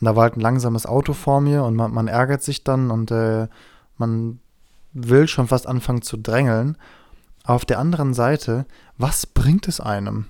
Und 0.00 0.04
da 0.04 0.14
war 0.14 0.24
halt 0.24 0.36
ein 0.36 0.40
langsames 0.40 0.86
Auto 0.86 1.14
vor 1.14 1.40
mir 1.40 1.64
und 1.64 1.74
man, 1.76 1.92
man 1.92 2.08
ärgert 2.08 2.42
sich 2.42 2.62
dann 2.64 2.90
und 2.90 3.10
äh, 3.10 3.48
man 3.96 4.40
will 4.94 5.28
schon 5.28 5.48
fast 5.48 5.66
anfangen 5.66 6.02
zu 6.02 6.16
drängeln. 6.16 6.78
Aber 7.42 7.56
auf 7.56 7.64
der 7.66 7.78
anderen 7.78 8.14
Seite, 8.14 8.64
was 8.96 9.26
bringt 9.26 9.68
es 9.68 9.80
einem? 9.80 10.26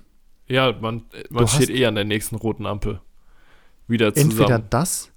Ja, 0.49 0.73
man, 0.73 1.05
man 1.31 1.45
Du 1.45 1.47
steht 1.47 1.71
eh 1.71 1.87
an 1.87 1.95
der 1.95 2.05
nächsten 2.05 2.37
roten 2.37 2.67
Ampel. 2.67 3.01
Wieder 3.87 4.13
zusammen. 4.13 4.33
Entweder 4.33 4.59
das, 4.59 5.13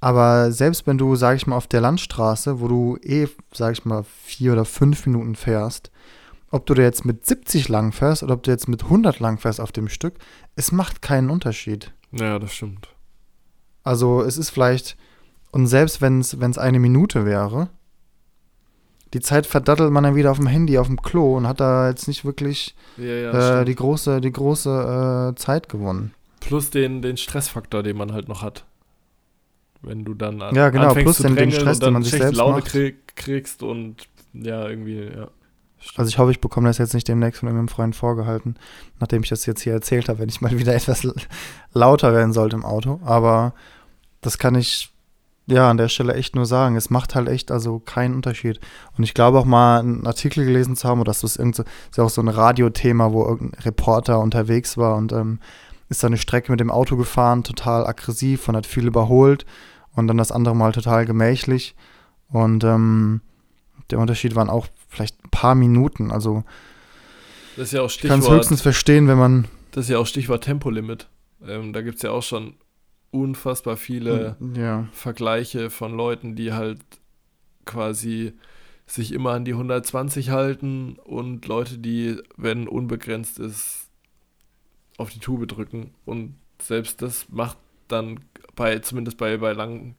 aber 0.00 0.52
selbst 0.52 0.86
wenn 0.86 0.98
du, 0.98 1.16
sag 1.16 1.36
ich 1.36 1.46
mal, 1.46 1.56
auf 1.56 1.66
der 1.66 1.80
Landstraße, 1.80 2.60
wo 2.60 2.68
du 2.68 2.96
eh, 3.02 3.28
sag 3.52 3.72
ich 3.72 3.84
mal, 3.84 4.04
vier 4.04 4.52
oder 4.52 4.64
fünf 4.64 5.06
Minuten 5.06 5.34
fährst, 5.34 5.90
ob 6.50 6.66
du 6.66 6.74
da 6.74 6.82
jetzt 6.82 7.04
mit 7.04 7.26
70 7.26 7.68
lang 7.68 7.92
fährst 7.92 8.22
oder 8.22 8.34
ob 8.34 8.42
du 8.42 8.50
jetzt 8.50 8.68
mit 8.68 8.84
100 8.84 9.20
lang 9.20 9.38
fährst 9.38 9.60
auf 9.60 9.72
dem 9.72 9.88
Stück, 9.88 10.14
es 10.54 10.70
macht 10.70 11.02
keinen 11.02 11.30
Unterschied. 11.30 11.92
Ja, 12.12 12.38
das 12.38 12.52
stimmt. 12.52 12.88
Also 13.82 14.22
es 14.22 14.38
ist 14.38 14.50
vielleicht, 14.50 14.96
und 15.50 15.66
selbst 15.66 16.00
wenn 16.00 16.20
es 16.20 16.58
eine 16.58 16.78
Minute 16.78 17.24
wäre, 17.24 17.70
die 19.16 19.22
Zeit 19.22 19.46
verdattelt 19.46 19.90
man 19.90 20.04
dann 20.04 20.14
wieder 20.14 20.30
auf 20.30 20.36
dem 20.36 20.46
Handy, 20.46 20.76
auf 20.78 20.88
dem 20.88 21.00
Klo 21.00 21.36
und 21.38 21.46
hat 21.48 21.58
da 21.60 21.88
jetzt 21.88 22.06
nicht 22.06 22.24
wirklich 22.26 22.74
Ja, 22.98 23.04
ja, 23.04 23.60
äh, 23.60 23.64
die 23.64 23.74
große, 23.74 24.20
die 24.20 24.30
große 24.32 25.32
äh, 25.32 25.34
Zeit 25.40 25.68
gewonnen. 25.70 26.12
Plus 26.40 26.68
den, 26.70 27.00
den 27.00 27.16
Stressfaktor, 27.16 27.82
den 27.82 27.96
man 27.96 28.12
halt 28.12 28.28
noch 28.28 28.42
hat. 28.42 28.64
Wenn 29.82 30.04
du 30.04 30.14
dann 30.14 30.42
an, 30.42 30.54
Ja, 30.54 30.68
genau, 30.70 30.88
anfängst 30.88 31.04
plus 31.04 31.16
zu 31.16 31.22
den- 31.24 31.36
den 31.36 31.52
Stress, 31.52 31.76
und 31.76 31.80
den 31.82 31.86
dann 31.86 31.92
man 31.94 32.02
sich 32.02 32.12
selbst 32.12 32.36
Laune 32.36 32.56
macht. 32.58 32.66
krieg, 32.66 33.16
kriegst 33.16 33.62
und 33.62 34.08
ja, 34.34 34.68
irgendwie, 34.68 35.00
ja. 35.04 35.28
Stimmt. 35.78 35.98
Also 35.98 36.08
ich 36.08 36.18
hoffe, 36.18 36.30
ich 36.30 36.40
bekomme 36.40 36.68
das 36.68 36.78
jetzt 36.78 36.94
nicht 36.94 37.06
demnächst 37.08 37.40
von 37.40 37.48
irgendeinem 37.48 37.68
Freund 37.68 37.94
vorgehalten, 37.94 38.56
nachdem 38.98 39.22
ich 39.22 39.28
das 39.28 39.44
jetzt 39.46 39.60
hier 39.62 39.72
erzählt 39.74 40.08
habe, 40.08 40.18
wenn 40.18 40.28
ich 40.28 40.40
mal 40.40 40.50
wieder 40.58 40.74
etwas 40.74 41.06
lauter 41.72 42.12
werden 42.12 42.32
sollte 42.32 42.56
im 42.56 42.64
Auto. 42.64 43.00
Aber 43.04 43.54
das 44.20 44.38
kann 44.38 44.54
ich 44.54 44.90
ja 45.46 45.70
an 45.70 45.76
der 45.76 45.88
Stelle 45.88 46.14
echt 46.14 46.34
nur 46.34 46.46
sagen. 46.46 46.76
Es 46.76 46.90
macht 46.90 47.14
halt 47.14 47.28
echt 47.28 47.50
also 47.50 47.78
keinen 47.78 48.14
Unterschied. 48.14 48.60
Und 48.96 49.04
ich 49.04 49.14
glaube 49.14 49.38
auch 49.38 49.44
mal 49.44 49.80
einen 49.80 50.06
Artikel 50.06 50.44
gelesen 50.44 50.76
zu 50.76 50.88
haben, 50.88 51.00
oder 51.00 51.10
das 51.10 51.24
ist, 51.24 51.36
irgend 51.36 51.56
so, 51.56 51.62
ist 51.62 51.96
ja 51.96 52.04
auch 52.04 52.10
so 52.10 52.20
ein 52.20 52.28
Radiothema, 52.28 53.12
wo 53.12 53.24
irgendein 53.24 53.60
Reporter 53.62 54.20
unterwegs 54.20 54.76
war 54.76 54.96
und 54.96 55.12
ähm, 55.12 55.40
ist 55.88 56.02
da 56.02 56.08
eine 56.08 56.18
Strecke 56.18 56.50
mit 56.50 56.60
dem 56.60 56.70
Auto 56.70 56.96
gefahren, 56.96 57.44
total 57.44 57.86
aggressiv 57.86 58.48
und 58.48 58.56
hat 58.56 58.66
viel 58.66 58.86
überholt 58.86 59.46
und 59.94 60.08
dann 60.08 60.18
das 60.18 60.32
andere 60.32 60.56
Mal 60.56 60.72
total 60.72 61.06
gemächlich. 61.06 61.76
Und 62.28 62.64
ähm, 62.64 63.20
der 63.90 64.00
Unterschied 64.00 64.34
waren 64.34 64.50
auch 64.50 64.66
vielleicht 64.88 65.24
ein 65.24 65.30
paar 65.30 65.54
Minuten. 65.54 66.10
Also 66.10 66.42
das 67.56 67.68
ist 67.68 67.72
ja 67.72 67.82
auch 67.82 67.90
ich 67.90 68.00
kann 68.00 68.18
es 68.18 68.24
Stichwort, 68.24 68.38
höchstens 68.38 68.62
verstehen, 68.62 69.06
wenn 69.06 69.18
man 69.18 69.48
das 69.70 69.84
ist 69.84 69.90
ja 69.90 69.98
auch 69.98 70.06
Stichwort 70.06 70.42
Tempolimit. 70.42 71.08
Ähm, 71.46 71.72
da 71.72 71.82
gibt 71.82 71.96
es 71.96 72.02
ja 72.02 72.10
auch 72.10 72.22
schon 72.22 72.54
unfassbar 73.20 73.76
viele 73.76 74.36
ja 74.54 74.88
Vergleiche 74.92 75.70
von 75.70 75.96
Leuten, 75.96 76.36
die 76.36 76.52
halt 76.52 76.80
quasi 77.64 78.34
sich 78.86 79.12
immer 79.12 79.32
an 79.32 79.44
die 79.44 79.52
120 79.52 80.30
halten 80.30 80.96
und 81.04 81.46
Leute, 81.46 81.78
die, 81.78 82.16
wenn 82.36 82.68
unbegrenzt 82.68 83.38
ist, 83.38 83.90
auf 84.96 85.10
die 85.10 85.18
Tube 85.18 85.46
drücken. 85.48 85.90
Und 86.04 86.36
selbst 86.62 87.02
das 87.02 87.28
macht 87.28 87.58
dann 87.88 88.20
bei, 88.54 88.78
zumindest 88.78 89.18
bei, 89.18 89.36
bei 89.38 89.52
langen, 89.52 89.96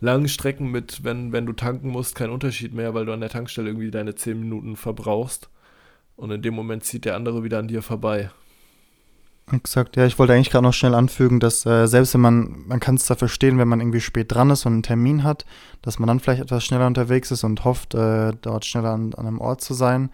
langen 0.00 0.28
Strecken 0.28 0.70
mit, 0.70 1.04
wenn, 1.04 1.32
wenn 1.32 1.46
du 1.46 1.52
tanken 1.52 1.88
musst, 1.88 2.16
keinen 2.16 2.32
Unterschied 2.32 2.74
mehr, 2.74 2.94
weil 2.94 3.06
du 3.06 3.12
an 3.12 3.20
der 3.20 3.30
Tankstelle 3.30 3.68
irgendwie 3.70 3.92
deine 3.92 4.16
10 4.16 4.38
Minuten 4.38 4.76
verbrauchst. 4.76 5.48
Und 6.16 6.30
in 6.30 6.42
dem 6.42 6.54
Moment 6.54 6.84
zieht 6.84 7.04
der 7.04 7.14
andere 7.14 7.44
wieder 7.44 7.58
an 7.58 7.68
dir 7.68 7.82
vorbei. 7.82 8.30
Exakt. 9.52 9.96
Ja, 9.96 10.06
ich 10.06 10.18
wollte 10.18 10.32
eigentlich 10.32 10.50
gerade 10.50 10.64
noch 10.64 10.72
schnell 10.72 10.94
anfügen, 10.94 11.40
dass 11.40 11.64
äh, 11.66 11.86
selbst 11.86 12.14
wenn 12.14 12.20
man, 12.20 12.64
man 12.66 12.80
kann 12.80 12.96
es 12.96 13.06
da 13.06 13.14
verstehen, 13.14 13.58
wenn 13.58 13.68
man 13.68 13.80
irgendwie 13.80 14.00
spät 14.00 14.32
dran 14.32 14.50
ist 14.50 14.66
und 14.66 14.72
einen 14.72 14.82
Termin 14.82 15.22
hat, 15.22 15.44
dass 15.82 15.98
man 15.98 16.06
dann 16.08 16.20
vielleicht 16.20 16.42
etwas 16.42 16.64
schneller 16.64 16.86
unterwegs 16.86 17.30
ist 17.30 17.44
und 17.44 17.64
hofft, 17.64 17.94
äh, 17.94 18.32
dort 18.40 18.64
schneller 18.64 18.90
an, 18.90 19.14
an 19.14 19.26
einem 19.26 19.40
Ort 19.40 19.60
zu 19.60 19.74
sein. 19.74 20.10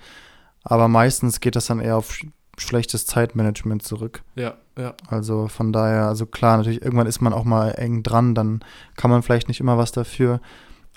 Aber 0.65 0.89
meistens 0.89 1.41
geht 1.41 1.57
das 1.57 1.67
dann 1.67 1.81
eher 1.81 1.97
auf 1.97 2.13
sch 2.13 2.27
schlechtes 2.59 3.07
Zeitmanagement 3.07 3.83
zurück. 3.83 4.23
Ja, 4.35 4.55
ja. 4.77 4.95
Also 5.09 5.49
von 5.49 5.73
daher, 5.73 6.07
also 6.07 6.27
klar, 6.27 6.59
natürlich, 6.59 6.83
irgendwann 6.83 7.07
ist 7.07 7.23
man 7.23 7.33
auch 7.33 7.45
mal 7.45 7.71
eng 7.71 8.03
dran, 8.03 8.35
dann 8.35 8.61
kann 8.95 9.11
man 9.11 9.23
vielleicht 9.23 9.49
nicht 9.49 9.59
immer 9.59 9.79
was 9.79 9.91
dafür. 9.91 10.41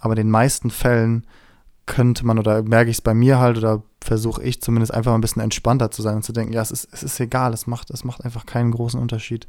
Aber 0.01 0.13
in 0.13 0.17
den 0.17 0.29
meisten 0.29 0.69
Fällen 0.69 1.25
könnte 1.85 2.25
man, 2.25 2.37
oder 2.39 2.61
merke 2.63 2.89
ich 2.91 2.97
es 2.97 3.01
bei 3.01 3.13
mir 3.13 3.39
halt, 3.39 3.57
oder 3.57 3.83
versuche 4.05 4.43
ich 4.43 4.61
zumindest 4.61 4.93
einfach 4.93 5.11
mal 5.11 5.17
ein 5.17 5.21
bisschen 5.21 5.41
entspannter 5.41 5.91
zu 5.91 6.01
sein 6.01 6.17
und 6.17 6.23
zu 6.23 6.33
denken, 6.33 6.53
ja, 6.53 6.61
es 6.61 6.71
ist, 6.71 6.87
es 6.91 7.03
ist 7.03 7.19
egal, 7.19 7.53
es 7.53 7.67
macht, 7.67 7.89
es 7.89 8.03
macht 8.03 8.23
einfach 8.23 8.45
keinen 8.45 8.71
großen 8.71 8.99
Unterschied. 8.99 9.47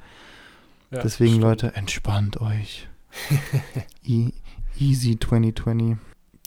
ja 0.90 1.02
Deswegen, 1.02 1.34
stimmt. 1.34 1.44
Leute, 1.44 1.74
entspannt 1.74 2.40
euch. 2.40 2.88
e 4.02 4.30
easy 4.78 5.18
2020. 5.18 5.96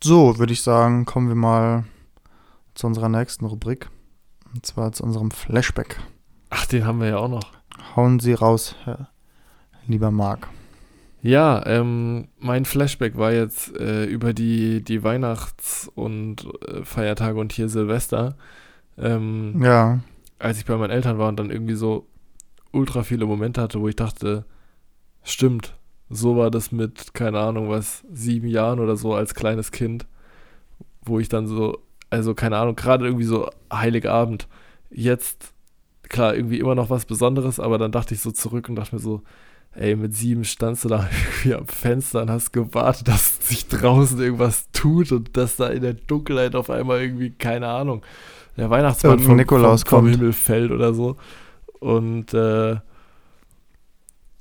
So, 0.03 0.38
würde 0.38 0.53
ich 0.53 0.62
sagen, 0.62 1.05
kommen 1.05 1.28
wir 1.28 1.36
mal 1.36 1.86
zu 2.76 2.88
unserer 2.88 3.10
nächsten 3.10 3.45
Rubrik. 3.45 3.89
Und 4.53 4.66
zwar 4.66 4.91
zu 4.91 5.03
unserem 5.03 5.32
Flashback. 5.32 5.99
Ach, 6.49 6.66
den 6.66 6.86
haben 6.86 6.99
wir 6.99 7.10
ja 7.10 7.18
auch 7.18 7.30
noch. 7.30 7.51
Hauen 7.95 8.20
Sie 8.20 8.34
raus, 8.34 8.76
Herr 8.84 9.10
lieber 9.89 10.12
Marc. 10.12 10.47
Ja, 11.22 11.65
ähm, 11.65 12.30
mein 12.39 12.63
Flashback 12.65 13.17
war 13.17 13.34
jetzt 13.34 13.76
äh, 13.78 14.05
über 14.05 14.34
die, 14.34 14.82
die 14.84 15.03
Weihnachts- 15.03 15.89
und 15.93 16.47
äh, 16.67 16.84
Feiertage 16.84 17.39
und 17.39 17.51
hier 17.51 17.67
Silvester. 17.70 18.38
Ähm, 18.97 19.61
Ja. 19.61 19.99
als 20.39 20.57
ich 20.59 20.65
bei 20.65 20.78
meinen 20.78 20.91
Eltern 20.91 21.17
war 21.17 21.28
und 21.30 21.38
dann 21.39 21.51
irgendwie 21.51 21.76
so 21.76 22.07
ultra 22.72 23.03
viele 23.03 23.26
Momente 23.26 23.61
hatte, 23.61 23.82
wo 23.82 23.88
ich 23.89 23.95
dachte, 23.95 24.45
stimmt, 25.24 25.76
so 26.09 26.38
war 26.38 26.51
das 26.51 26.72
mit, 26.72 27.13
keine 27.13 27.39
Ahnung 27.39 27.70
was, 27.70 28.03
sieben 28.11 28.47
Jahren 28.47 28.80
oder 28.80 28.95
so 28.95 29.13
als 29.13 29.36
kleines 29.36 29.72
Kind, 29.72 30.05
wo 31.03 31.20
ich 31.20 31.30
dann 31.30 31.47
so, 31.47 31.80
also 32.09 32.34
keine 32.34 32.57
Ahnung, 32.57 32.76
gerade 32.76 33.05
irgendwie 33.05 33.26
so 33.26 33.49
Heiligabend, 33.72 34.47
jetzt, 34.89 35.53
klar, 36.03 36.36
irgendwie 36.36 36.59
immer 36.59 36.76
noch 36.76 36.89
was 36.89 37.05
Besonderes, 37.05 37.59
aber 37.59 37.78
dann 37.78 37.91
dachte 37.91 38.13
ich 38.13 38.22
so 38.22 38.32
zurück 38.32 38.70
und 38.70 38.76
dachte 38.76 38.95
mir 38.95 39.01
so, 39.01 39.22
ey, 39.74 39.95
mit 39.95 40.15
sieben 40.15 40.43
standst 40.43 40.86
du 40.86 40.89
da 40.89 41.09
irgendwie 41.43 41.55
am 41.55 41.67
Fenster 41.67 42.22
und 42.22 42.30
hast 42.30 42.51
gewartet, 42.51 43.07
dass 43.07 43.47
sich 43.47 43.67
draußen 43.67 44.20
irgendwas 44.20 44.70
tut 44.72 45.11
und 45.11 45.36
dass 45.38 45.55
da 45.55 45.67
in 45.67 45.82
der 45.82 45.93
Dunkelheit 45.93 46.55
auf 46.55 46.70
einmal 46.70 47.01
irgendwie, 47.01 47.32
keine 47.32 47.67
Ahnung, 47.67 48.03
der 48.57 48.70
Weihnachtsmann 48.70 49.20
vom, 49.20 49.36
Nikolaus 49.38 49.84
vom, 49.84 49.99
vom. 50.01 50.09
Himmel 50.09 50.34
fällt 50.34 50.72
oder 50.72 50.93
so. 50.93 51.15
Und 51.80 52.34
äh, 52.34 52.78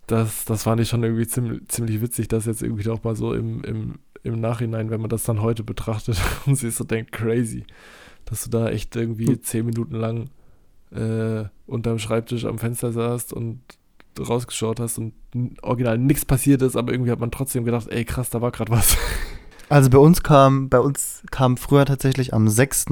das, 0.08 0.44
das 0.44 0.62
fand 0.64 0.80
ich 0.80 0.88
schon 0.88 1.04
irgendwie 1.04 1.26
ziemlich, 1.26 1.68
ziemlich 1.68 2.00
witzig, 2.00 2.28
dass 2.28 2.46
jetzt 2.46 2.62
irgendwie 2.62 2.88
auch 2.88 3.04
mal 3.04 3.14
so 3.14 3.34
im, 3.34 3.62
im, 3.62 3.94
im 4.24 4.40
Nachhinein, 4.40 4.90
wenn 4.90 5.00
man 5.00 5.10
das 5.10 5.22
dann 5.22 5.42
heute 5.42 5.62
betrachtet 5.62 6.20
und 6.46 6.56
sich 6.56 6.74
so 6.74 6.84
denkt, 6.84 7.12
crazy, 7.12 7.64
dass 8.24 8.44
du 8.44 8.50
da 8.50 8.68
echt 8.68 8.96
irgendwie 8.96 9.28
Hm. 9.28 9.42
zehn 9.42 9.66
Minuten 9.66 9.94
lang 9.94 10.30
äh, 10.90 11.44
unterm 11.66 11.98
Schreibtisch 11.98 12.44
am 12.44 12.58
Fenster 12.58 12.92
saßt 12.92 13.32
und 13.32 13.60
rausgeschaut 14.22 14.80
hast 14.80 14.98
und 14.98 15.12
original 15.62 15.98
nichts 15.98 16.24
passiert 16.24 16.62
ist, 16.62 16.76
aber 16.76 16.92
irgendwie 16.92 17.10
hat 17.10 17.20
man 17.20 17.30
trotzdem 17.30 17.64
gedacht, 17.64 17.88
ey 17.88 18.04
krass, 18.04 18.30
da 18.30 18.40
war 18.40 18.50
gerade 18.50 18.72
was. 18.72 18.96
Also 19.70 19.90
bei 19.90 19.98
uns 19.98 20.22
kam, 20.22 20.70
bei 20.70 20.80
uns 20.80 21.22
kam 21.30 21.58
früher 21.58 21.84
tatsächlich 21.84 22.32
am 22.32 22.48
6. 22.48 22.86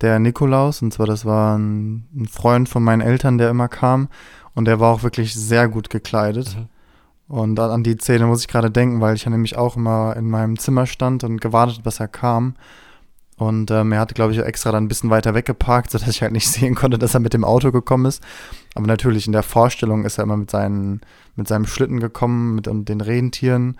der 0.00 0.18
Nikolaus. 0.18 0.80
Und 0.80 0.94
zwar, 0.94 1.06
das 1.06 1.26
war 1.26 1.58
ein, 1.58 2.06
ein 2.16 2.28
Freund 2.28 2.68
von 2.68 2.82
meinen 2.82 3.02
Eltern, 3.02 3.36
der 3.36 3.50
immer 3.50 3.68
kam. 3.68 4.08
Und 4.54 4.64
der 4.64 4.80
war 4.80 4.94
auch 4.94 5.02
wirklich 5.02 5.34
sehr 5.34 5.68
gut 5.68 5.90
gekleidet. 5.90 6.56
Und 7.28 7.58
an 7.58 7.82
die 7.82 7.96
Szene 7.96 8.26
muss 8.26 8.40
ich 8.40 8.48
gerade 8.48 8.70
denken, 8.70 9.00
weil 9.00 9.14
ich 9.16 9.24
ja 9.24 9.30
nämlich 9.30 9.56
auch 9.56 9.76
immer 9.76 10.16
in 10.16 10.28
meinem 10.28 10.58
Zimmer 10.58 10.86
stand 10.86 11.24
und 11.24 11.40
gewartet, 11.40 11.82
bis 11.82 12.00
er 12.00 12.08
kam. 12.08 12.54
Und 13.42 13.72
ähm, 13.72 13.90
er 13.90 13.98
hatte, 13.98 14.14
glaube 14.14 14.32
ich, 14.32 14.38
extra 14.38 14.70
dann 14.70 14.84
ein 14.84 14.88
bisschen 14.88 15.10
weiter 15.10 15.34
weggeparkt, 15.34 15.90
sodass 15.90 16.08
ich 16.08 16.22
halt 16.22 16.32
nicht 16.32 16.48
sehen 16.50 16.76
konnte, 16.76 16.96
dass 16.96 17.14
er 17.14 17.20
mit 17.20 17.34
dem 17.34 17.44
Auto 17.44 17.72
gekommen 17.72 18.06
ist. 18.06 18.22
Aber 18.76 18.86
natürlich 18.86 19.26
in 19.26 19.32
der 19.32 19.42
Vorstellung 19.42 20.04
ist 20.04 20.18
er 20.18 20.24
immer 20.24 20.36
mit, 20.36 20.50
seinen, 20.50 21.00
mit 21.34 21.48
seinem 21.48 21.66
Schlitten 21.66 21.98
gekommen, 21.98 22.54
mit 22.54 22.68
und 22.68 22.88
den 22.88 23.00
Rentieren. 23.00 23.78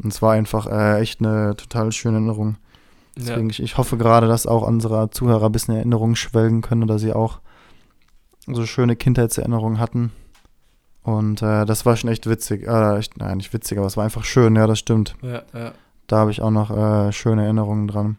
Und 0.00 0.12
es 0.12 0.22
war 0.22 0.32
einfach 0.32 0.66
äh, 0.66 1.00
echt 1.00 1.20
eine 1.20 1.56
total 1.56 1.90
schöne 1.90 2.18
Erinnerung. 2.18 2.56
Ja. 3.16 3.24
Deswegen, 3.26 3.50
ich, 3.50 3.60
ich 3.60 3.76
hoffe 3.78 3.96
gerade, 3.96 4.28
dass 4.28 4.46
auch 4.46 4.66
unsere 4.66 5.10
Zuhörer 5.10 5.46
ein 5.46 5.52
bisschen 5.52 5.74
in 5.74 5.78
Erinnerungen 5.78 6.14
schwelgen 6.14 6.60
können 6.62 6.84
oder 6.84 7.00
sie 7.00 7.12
auch 7.12 7.40
so 8.46 8.64
schöne 8.66 8.94
Kindheitserinnerungen 8.94 9.80
hatten. 9.80 10.12
Und 11.02 11.42
äh, 11.42 11.66
das 11.66 11.84
war 11.84 11.96
schon 11.96 12.10
echt 12.10 12.28
witzig. 12.28 12.66
Äh, 12.66 12.98
echt, 12.98 13.18
nein, 13.18 13.38
nicht 13.38 13.52
witzig, 13.52 13.76
aber 13.78 13.88
es 13.88 13.96
war 13.96 14.04
einfach 14.04 14.24
schön, 14.24 14.54
ja, 14.54 14.68
das 14.68 14.78
stimmt. 14.78 15.16
Ja, 15.22 15.42
ja. 15.52 15.72
Da 16.06 16.18
habe 16.18 16.30
ich 16.30 16.42
auch 16.42 16.50
noch 16.50 16.70
äh, 16.70 17.12
schöne 17.12 17.44
Erinnerungen 17.44 17.88
dran. 17.88 18.18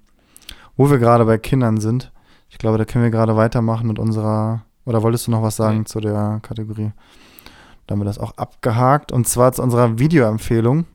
Wo 0.81 0.89
wir 0.89 0.97
gerade 0.97 1.25
bei 1.25 1.37
Kindern 1.37 1.79
sind, 1.79 2.11
ich 2.49 2.57
glaube, 2.57 2.79
da 2.79 2.85
können 2.85 3.03
wir 3.03 3.11
gerade 3.11 3.35
weitermachen 3.35 3.85
mit 3.85 3.99
unserer. 3.99 4.65
Oder 4.83 5.03
wolltest 5.03 5.27
du 5.27 5.31
noch 5.31 5.43
was 5.43 5.55
sagen 5.55 5.77
Nee. 5.77 5.83
zu 5.83 5.99
der 5.99 6.39
Kategorie? 6.41 6.91
Da 7.85 7.93
haben 7.93 7.99
wir 7.99 8.05
das 8.05 8.17
auch 8.17 8.35
abgehakt. 8.35 9.11
Und 9.11 9.27
zwar 9.27 9.53
zu 9.53 9.61
unserer 9.61 9.99
Videoempfehlung. 9.99 10.85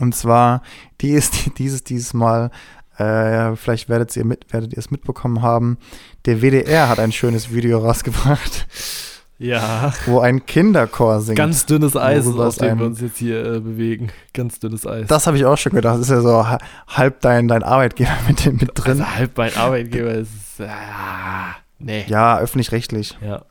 Und 0.00 0.14
zwar, 0.14 0.62
die 1.02 1.10
ist 1.10 1.34
dieses, 1.58 1.84
dieses 1.84 2.14
Mal, 2.14 2.50
äh, 2.96 3.56
vielleicht 3.56 3.90
werdet 3.90 4.16
ihr, 4.16 4.24
mit, 4.24 4.50
werdet 4.54 4.72
ihr 4.72 4.78
es 4.78 4.90
mitbekommen 4.90 5.42
haben, 5.42 5.76
der 6.24 6.40
WDR 6.40 6.88
hat 6.88 6.98
ein 6.98 7.12
schönes 7.12 7.52
Video 7.52 7.78
rausgebracht, 7.86 8.66
Ja, 9.42 9.92
wo 10.06 10.20
ein 10.20 10.46
Kinderchor 10.46 11.20
singt. 11.20 11.36
ganz 11.36 11.66
dünnes 11.66 11.96
Eis, 11.96 12.26
auf 12.26 12.56
dem 12.58 12.78
wir 12.78 12.86
uns 12.86 13.00
jetzt 13.00 13.18
hier 13.18 13.44
äh, 13.44 13.60
bewegen. 13.60 14.10
Ganz 14.32 14.60
dünnes 14.60 14.86
Eis. 14.86 15.08
das 15.08 15.26
habe 15.26 15.36
ich 15.36 15.44
auch 15.44 15.58
schon 15.58 15.72
gedacht. 15.72 15.94
Das 15.96 16.02
ist 16.02 16.10
ja 16.10 16.20
so 16.20 16.46
ha- 16.48 16.58
halb 16.88 17.20
dein, 17.22 17.48
dein 17.48 17.62
Arbeitgeber 17.62 18.12
mit, 18.28 18.44
dem- 18.44 18.56
mit 18.56 18.70
drin. 18.74 19.00
Also 19.00 19.06
halb 19.16 19.36
mein 19.36 19.54
Arbeitgeber 19.56 20.12
ist. 20.12 20.30
Ah, 20.60 21.56
nee. 21.78 22.04
Ja, 22.06 22.38
öffentlich-rechtlich. 22.38 23.18
Ja. 23.20 23.42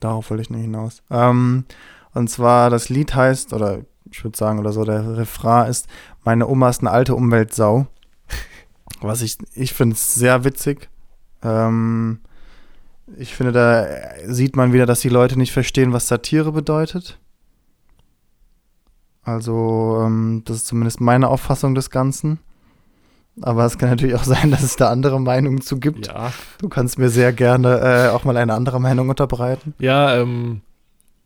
Darauf 0.00 0.30
wollte 0.30 0.42
ich 0.42 0.50
nicht 0.50 0.62
hinaus. 0.62 1.02
Ähm, 1.10 1.64
und 2.12 2.28
zwar, 2.30 2.70
das 2.70 2.88
Lied 2.88 3.14
heißt, 3.14 3.52
oder 3.52 3.78
ich 4.10 4.22
würde 4.22 4.36
sagen, 4.36 4.58
oder 4.58 4.72
so, 4.72 4.84
der 4.84 5.16
Refrain 5.16 5.68
ist, 5.68 5.88
meine 6.24 6.46
Oma 6.46 6.68
ist 6.70 6.80
eine 6.80 6.90
alte 6.90 7.14
Umweltsau. 7.14 7.86
Was 9.00 9.22
ich, 9.22 9.38
ich 9.54 9.72
finde 9.72 9.94
es 9.94 10.14
sehr 10.14 10.44
witzig. 10.44 10.88
Ähm, 11.42 12.20
ich 13.16 13.34
finde, 13.34 13.52
da 13.52 13.86
sieht 14.26 14.56
man 14.56 14.72
wieder, 14.72 14.86
dass 14.86 15.00
die 15.00 15.08
Leute 15.08 15.38
nicht 15.38 15.52
verstehen, 15.52 15.92
was 15.92 16.08
Satire 16.08 16.52
bedeutet. 16.52 17.18
Also, 19.22 20.02
ähm, 20.04 20.42
das 20.44 20.58
ist 20.58 20.66
zumindest 20.66 21.00
meine 21.00 21.28
Auffassung 21.28 21.74
des 21.74 21.90
Ganzen. 21.90 22.38
Aber 23.40 23.64
es 23.64 23.78
kann 23.78 23.90
natürlich 23.90 24.14
auch 24.14 24.24
sein, 24.24 24.50
dass 24.50 24.62
es 24.62 24.76
da 24.76 24.90
andere 24.90 25.20
Meinungen 25.20 25.60
zu 25.60 25.78
gibt. 25.78 26.08
Ja. 26.08 26.32
Du 26.58 26.68
kannst 26.68 26.98
mir 26.98 27.08
sehr 27.08 27.32
gerne 27.32 27.80
äh, 27.80 28.08
auch 28.10 28.24
mal 28.24 28.36
eine 28.36 28.54
andere 28.54 28.80
Meinung 28.80 29.08
unterbreiten. 29.08 29.74
Ja, 29.78 30.16
ähm, 30.16 30.60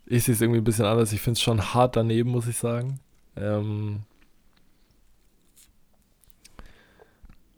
ich 0.06 0.24
sehe 0.24 0.34
es 0.34 0.40
irgendwie 0.40 0.60
ein 0.60 0.64
bisschen 0.64 0.86
anders. 0.86 1.12
Ich 1.12 1.20
finde 1.20 1.36
es 1.36 1.42
schon 1.42 1.74
hart 1.74 1.96
daneben, 1.96 2.30
muss 2.30 2.46
ich 2.46 2.56
sagen. 2.56 3.00
Ähm, 3.36 4.00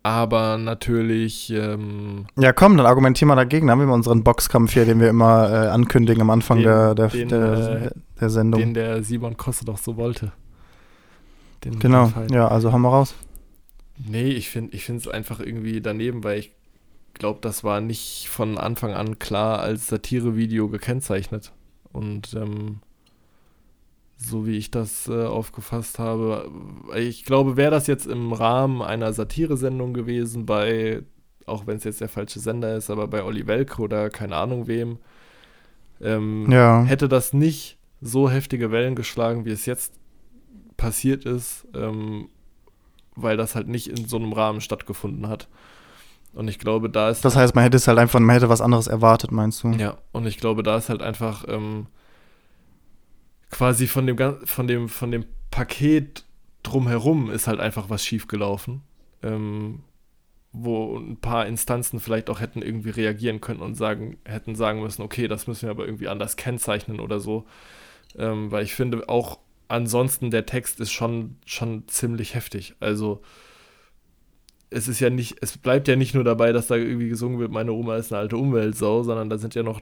aber 0.03 0.57
natürlich, 0.57 1.51
ähm, 1.51 2.25
Ja, 2.37 2.53
komm, 2.53 2.77
dann 2.77 2.85
argumentier 2.85 3.27
mal 3.27 3.35
dagegen. 3.35 3.67
Dann 3.67 3.73
haben 3.73 3.79
wir 3.81 3.87
mal 3.87 3.93
unseren 3.93 4.23
Boxkampf 4.23 4.73
hier, 4.73 4.85
den 4.85 4.99
wir 4.99 5.09
immer 5.09 5.49
äh, 5.51 5.67
ankündigen 5.69 6.21
am 6.21 6.29
Anfang 6.29 6.57
Den- 6.57 6.65
der, 6.65 6.95
der, 6.95 7.07
den, 7.09 7.29
der, 7.29 7.81
äh, 7.83 7.89
der 8.19 8.29
Sendung. 8.29 8.59
den 8.59 8.73
der 8.73 9.03
Simon 9.03 9.37
Kosse 9.37 9.65
doch 9.65 9.77
so 9.77 9.97
wollte. 9.97 10.31
Den 11.63 11.77
genau, 11.79 12.11
ja, 12.31 12.47
also 12.47 12.71
haben 12.73 12.81
wir 12.81 12.89
raus. 12.89 13.13
Nee, 14.03 14.29
ich 14.29 14.49
finde 14.49 14.75
ich 14.75 14.89
es 14.89 15.07
einfach 15.07 15.39
irgendwie 15.39 15.79
daneben, 15.81 16.23
weil 16.23 16.39
ich 16.39 16.51
glaube, 17.13 17.39
das 17.41 17.63
war 17.63 17.81
nicht 17.81 18.27
von 18.29 18.57
Anfang 18.57 18.93
an 18.93 19.19
klar 19.19 19.59
als 19.59 19.85
Satirevideo 19.87 20.69
gekennzeichnet. 20.69 21.51
Und 21.93 22.33
ähm, 22.33 22.79
so 24.23 24.45
wie 24.45 24.57
ich 24.57 24.69
das 24.71 25.07
äh, 25.07 25.25
aufgefasst 25.25 25.97
habe, 25.99 26.49
ich 26.95 27.25
glaube, 27.25 27.57
wäre 27.57 27.71
das 27.71 27.87
jetzt 27.87 28.05
im 28.05 28.33
Rahmen 28.33 28.81
einer 28.81 29.13
Satiresendung 29.13 29.93
gewesen, 29.93 30.45
bei, 30.45 31.01
auch 31.45 31.65
wenn 31.65 31.77
es 31.77 31.83
jetzt 31.83 32.01
der 32.01 32.09
falsche 32.09 32.39
Sender 32.39 32.75
ist, 32.75 32.89
aber 32.89 33.07
bei 33.07 33.23
Olli 33.23 33.47
Welke 33.47 33.81
oder 33.81 34.09
keine 34.09 34.35
Ahnung 34.35 34.67
wem, 34.67 34.99
ähm, 36.01 36.51
Ja. 36.51 36.83
hätte 36.83 37.07
das 37.07 37.33
nicht 37.33 37.77
so 38.01 38.29
heftige 38.29 38.71
Wellen 38.71 38.95
geschlagen, 38.95 39.45
wie 39.45 39.51
es 39.51 39.65
jetzt 39.65 39.93
passiert 40.77 41.25
ist, 41.25 41.67
ähm, 41.75 42.29
weil 43.15 43.37
das 43.37 43.55
halt 43.55 43.67
nicht 43.67 43.87
in 43.87 44.07
so 44.07 44.17
einem 44.17 44.33
Rahmen 44.33 44.61
stattgefunden 44.61 45.27
hat. 45.27 45.47
Und 46.33 46.47
ich 46.47 46.59
glaube, 46.59 46.89
da 46.89 47.09
ist 47.09 47.25
Das 47.25 47.35
heißt, 47.35 47.55
man 47.55 47.63
hätte 47.65 47.77
es 47.77 47.87
halt 47.87 47.99
einfach, 47.99 48.19
man 48.19 48.33
hätte 48.35 48.49
was 48.49 48.61
anderes 48.61 48.87
erwartet, 48.87 49.31
meinst 49.31 49.63
du? 49.63 49.71
ja, 49.71 49.97
und 50.11 50.25
ich 50.27 50.37
glaube, 50.37 50.63
da 50.63 50.77
ist 50.77 50.89
halt 50.89 51.01
einfach 51.01 51.43
ähm, 51.47 51.87
quasi 53.51 53.87
von 53.87 54.07
dem, 54.07 54.17
von, 54.45 54.67
dem, 54.67 54.89
von 54.89 55.11
dem 55.11 55.25
Paket 55.51 56.23
drumherum 56.63 57.29
ist 57.29 57.47
halt 57.47 57.59
einfach 57.59 57.89
was 57.89 58.03
schiefgelaufen. 58.05 58.81
Ähm, 59.21 59.83
wo 60.53 60.97
ein 60.97 61.17
paar 61.17 61.47
Instanzen 61.47 61.99
vielleicht 61.99 62.29
auch 62.29 62.41
hätten 62.41 62.61
irgendwie 62.61 62.89
reagieren 62.89 63.39
können 63.39 63.61
und 63.61 63.75
sagen, 63.75 64.17
hätten 64.25 64.55
sagen 64.55 64.81
müssen, 64.81 65.01
okay, 65.01 65.27
das 65.27 65.47
müssen 65.47 65.63
wir 65.63 65.69
aber 65.69 65.85
irgendwie 65.85 66.09
anders 66.09 66.35
kennzeichnen 66.35 66.99
oder 66.99 67.19
so. 67.19 67.45
Ähm, 68.17 68.51
weil 68.51 68.65
ich 68.65 68.73
finde 68.73 69.07
auch 69.07 69.39
ansonsten 69.69 70.31
der 70.31 70.45
Text 70.45 70.81
ist 70.81 70.91
schon, 70.91 71.37
schon 71.45 71.87
ziemlich 71.87 72.35
heftig. 72.35 72.75
Also 72.81 73.21
es 74.69 74.87
ist 74.87 74.99
ja 74.99 75.09
nicht, 75.09 75.37
es 75.41 75.57
bleibt 75.57 75.87
ja 75.87 75.95
nicht 75.95 76.13
nur 76.13 76.25
dabei, 76.25 76.51
dass 76.51 76.67
da 76.67 76.75
irgendwie 76.75 77.09
gesungen 77.09 77.39
wird, 77.39 77.51
meine 77.51 77.71
Oma 77.71 77.95
ist 77.95 78.11
eine 78.11 78.19
alte 78.19 78.37
Umweltsau, 78.37 79.03
sondern 79.03 79.29
da 79.29 79.37
sind 79.37 79.55
ja 79.55 79.63
noch 79.63 79.81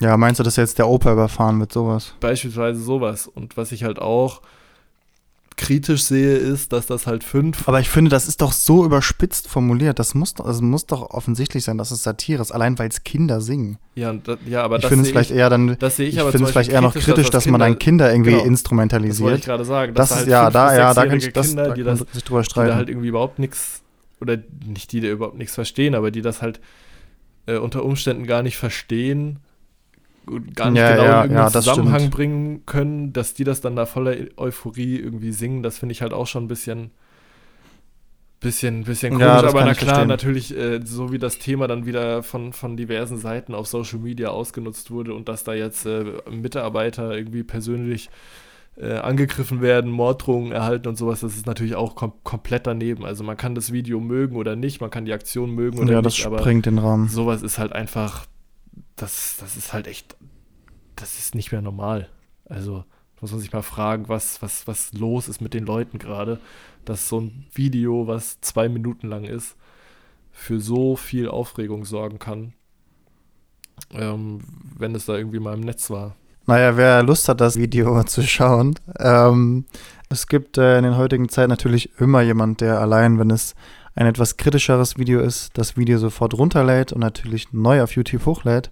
Ja, 0.00 0.16
meinst 0.16 0.38
du, 0.38 0.44
dass 0.44 0.56
jetzt 0.56 0.78
der 0.78 0.88
Opa 0.88 1.12
überfahren 1.12 1.58
wird, 1.60 1.72
sowas? 1.72 2.14
beispielsweise 2.20 2.80
sowas. 2.80 3.26
Und 3.26 3.56
was 3.56 3.72
ich 3.72 3.84
halt 3.84 3.98
auch 3.98 4.42
kritisch 5.56 6.04
sehe, 6.04 6.36
ist, 6.36 6.72
dass 6.72 6.86
das 6.86 7.08
halt 7.08 7.24
fünf. 7.24 7.66
Aber 7.68 7.80
ich 7.80 7.88
finde, 7.88 8.10
das 8.12 8.28
ist 8.28 8.40
doch 8.42 8.52
so 8.52 8.84
überspitzt 8.84 9.48
formuliert. 9.48 9.98
Das 9.98 10.14
muss, 10.14 10.34
doch- 10.34 10.46
also 10.46 10.62
muss 10.62 10.86
doch 10.86 11.10
offensichtlich 11.10 11.64
sein, 11.64 11.78
dass 11.78 11.90
es 11.90 12.04
Satire 12.04 12.40
ist, 12.40 12.52
allein 12.52 12.78
weil 12.78 12.88
es 12.88 13.02
Kinder 13.02 13.40
singen. 13.40 13.76
Ja, 13.96 14.12
das, 14.12 14.38
ja 14.46 14.62
aber 14.62 14.76
ich 14.76 14.82
das 14.82 14.88
finde 14.90 15.02
es 15.04 15.10
vielleicht 15.10 15.30
ich, 15.32 15.36
eher 15.36 15.50
dann, 15.50 15.76
das 15.80 15.96
sehe 15.96 16.06
ich, 16.06 16.14
ich 16.14 16.20
aber 16.20 16.30
finde 16.30 16.46
es 16.46 16.52
vielleicht 16.52 16.70
eher 16.70 16.80
noch 16.80 16.94
kritisch, 16.94 17.30
dass, 17.30 17.44
das 17.44 17.50
man 17.50 17.58
dann 17.60 17.76
Kinder 17.80 18.08
irgendwie 18.12 18.30
genau, 18.30 18.36
Das 18.38 18.44
wollte 18.44 18.46
ich 18.46 18.52
instrumentalisiert. 18.52 19.44
gerade 19.44 19.64
sagen. 19.64 19.94
Das, 19.94 20.10
dass 20.10 20.18
ist 20.20 20.26
da 20.28 20.30
ja, 20.30 20.44
halt 20.44 20.54
da, 20.54 20.76
ja, 20.76 20.94
da 20.94 21.06
kann 21.06 21.18
ich 21.18 21.32
das, 21.32 21.48
Kinder, 21.48 21.68
da 21.68 21.74
die, 21.74 21.82
das, 21.82 21.98
sich 22.12 22.22
drüber 22.24 22.40
die 22.42 22.44
da 22.46 22.50
streiten. 22.50 22.74
halt 22.76 22.88
irgendwie 22.88 23.08
überhaupt 23.08 23.40
nichts, 23.40 23.82
oder 24.20 24.38
nicht 24.64 24.92
die, 24.92 25.00
die 25.00 25.08
überhaupt 25.08 25.38
nichts 25.38 25.56
verstehen, 25.56 25.96
aber 25.96 26.12
die 26.12 26.22
das 26.22 26.40
halt 26.40 26.60
äh, 27.46 27.56
unter 27.56 27.84
Umständen 27.84 28.28
gar 28.28 28.44
nicht 28.44 28.56
verstehen, 28.58 29.40
und 30.28 30.54
gar 30.56 30.70
nicht 30.70 30.86
Ja, 30.86 30.86
genau 30.86 31.10
ja, 31.10 31.22
in 31.22 31.22
ja, 31.30 31.50
irgendeinen 31.50 31.50
das 31.50 31.70
Zusammenhang 31.70 32.10
stimmt. 32.10 32.10
bringen 32.10 32.66
können, 32.66 33.12
dass 33.12 33.34
die 33.34 33.44
das 33.44 33.60
dann 33.60 33.76
da 33.76 33.86
voller 33.86 34.16
Euphorie 34.36 34.96
irgendwie 34.98 35.32
singen, 35.32 35.62
das 35.62 35.78
finde 35.78 35.92
ich 35.92 36.02
halt 36.02 36.12
auch 36.12 36.26
schon 36.26 36.44
ein 36.44 36.48
bisschen 36.48 36.90
bisschen, 38.40 38.84
bisschen 38.84 39.14
komisch, 39.14 39.42
Ja, 39.42 39.42
aber 39.42 39.64
na 39.64 39.74
klar, 39.74 40.04
verstehen. 40.04 40.06
natürlich, 40.06 40.56
äh, 40.56 40.80
so 40.84 41.10
wie 41.12 41.18
das 41.18 41.38
Thema 41.38 41.66
dann 41.66 41.86
wieder 41.86 42.22
von, 42.22 42.52
von 42.52 42.76
diversen 42.76 43.16
Seiten 43.18 43.54
auf 43.54 43.66
Social 43.66 43.98
Media 43.98 44.28
ausgenutzt 44.28 44.90
wurde 44.90 45.12
und 45.14 45.28
dass 45.28 45.42
da 45.44 45.54
jetzt 45.54 45.86
äh, 45.86 46.04
Mitarbeiter 46.30 47.16
irgendwie 47.16 47.42
persönlich 47.42 48.10
äh, 48.76 48.94
angegriffen 48.94 49.62
werden, 49.62 49.90
Morddrohungen 49.90 50.52
erhalten 50.52 50.88
und 50.88 50.96
sowas, 50.96 51.20
das 51.20 51.36
ist 51.36 51.46
natürlich 51.46 51.76
auch 51.76 51.96
kom 51.96 52.12
komplett 52.24 52.66
daneben. 52.66 53.04
Also 53.04 53.24
man 53.24 53.36
kann 53.36 53.54
das 53.56 53.72
Video 53.72 54.00
mögen 54.00 54.36
oder 54.36 54.56
nicht, 54.56 54.80
man 54.80 54.90
kann 54.90 55.04
die 55.06 55.12
Aktion 55.14 55.52
mögen 55.54 55.78
oder 55.80 55.94
Ja, 55.94 56.02
das 56.02 56.16
nicht, 56.16 56.24
aber 56.24 56.38
sprengt 56.42 56.66
den 56.66 56.78
Rahmen. 56.78 57.08
sowas 57.08 57.42
ist 57.42 57.58
halt 57.58 57.72
einfach, 57.72 58.26
das, 58.98 59.36
das 59.40 59.56
ist 59.56 59.72
halt 59.72 59.86
echt, 59.86 60.16
das 60.96 61.18
ist 61.18 61.34
nicht 61.34 61.52
mehr 61.52 61.62
normal. 61.62 62.08
Also 62.44 62.84
muss 63.20 63.32
man 63.32 63.40
sich 63.40 63.52
mal 63.52 63.62
fragen, 63.62 64.08
was, 64.08 64.42
was, 64.42 64.66
was 64.66 64.92
los 64.92 65.28
ist 65.28 65.40
mit 65.40 65.54
den 65.54 65.66
Leuten 65.66 65.98
gerade, 65.98 66.40
dass 66.84 67.08
so 67.08 67.20
ein 67.20 67.46
Video, 67.52 68.06
was 68.06 68.40
zwei 68.40 68.68
Minuten 68.68 69.08
lang 69.08 69.24
ist, 69.24 69.56
für 70.30 70.60
so 70.60 70.96
viel 70.96 71.28
Aufregung 71.28 71.84
sorgen 71.84 72.18
kann, 72.18 72.52
ähm, 73.92 74.40
wenn 74.76 74.94
es 74.94 75.06
da 75.06 75.16
irgendwie 75.16 75.40
mal 75.40 75.54
im 75.54 75.60
Netz 75.60 75.90
war. 75.90 76.14
Naja, 76.46 76.76
wer 76.76 77.02
Lust 77.02 77.28
hat, 77.28 77.40
das 77.40 77.56
Video 77.58 78.02
zu 78.04 78.22
schauen, 78.22 78.74
ähm, 78.98 79.66
es 80.08 80.26
gibt 80.28 80.56
äh, 80.56 80.78
in 80.78 80.84
den 80.84 80.96
heutigen 80.96 81.28
Zeiten 81.28 81.50
natürlich 81.50 81.98
immer 82.00 82.22
jemand, 82.22 82.60
der 82.60 82.80
allein, 82.80 83.18
wenn 83.18 83.30
es 83.30 83.54
ein 83.98 84.06
etwas 84.06 84.36
kritischeres 84.36 84.96
Video 84.96 85.20
ist, 85.20 85.58
das 85.58 85.76
Video 85.76 85.98
sofort 85.98 86.32
runterlädt 86.34 86.92
und 86.92 87.00
natürlich 87.00 87.52
neu 87.52 87.82
auf 87.82 87.96
YouTube 87.96 88.26
hochlädt. 88.26 88.70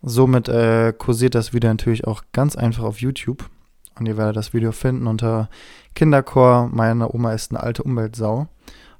Somit 0.00 0.48
äh, 0.48 0.92
kursiert 0.96 1.34
das 1.34 1.52
Video 1.52 1.70
natürlich 1.70 2.06
auch 2.06 2.22
ganz 2.30 2.54
einfach 2.54 2.84
auf 2.84 3.00
YouTube. 3.00 3.50
Und 3.98 4.06
ihr 4.06 4.16
werdet 4.16 4.36
das 4.36 4.52
Video 4.52 4.70
finden 4.70 5.08
unter 5.08 5.48
Kinderchor, 5.96 6.68
meine 6.72 7.12
Oma 7.12 7.32
ist 7.32 7.50
eine 7.50 7.64
alte 7.64 7.82
Umweltsau. 7.82 8.46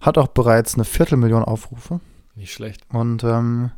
Hat 0.01 0.19
auch 0.19 0.27
bereits 0.27 0.75
eine 0.75 0.85
Viertelmillion 0.85 1.45
Aufrufe. 1.45 2.01
Nicht 2.35 2.53
schlecht. 2.53 2.83
Und 2.93 3.23
ähm, 3.23 3.71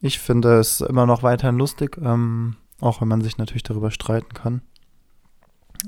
ich 0.00 0.20
finde 0.20 0.60
es 0.60 0.80
immer 0.80 1.06
noch 1.06 1.24
weiterhin 1.24 1.58
lustig, 1.58 1.98
ähm, 2.00 2.54
auch 2.80 3.00
wenn 3.00 3.08
man 3.08 3.22
sich 3.22 3.36
natürlich 3.36 3.64
darüber 3.64 3.90
streiten 3.90 4.32
kann. 4.32 4.62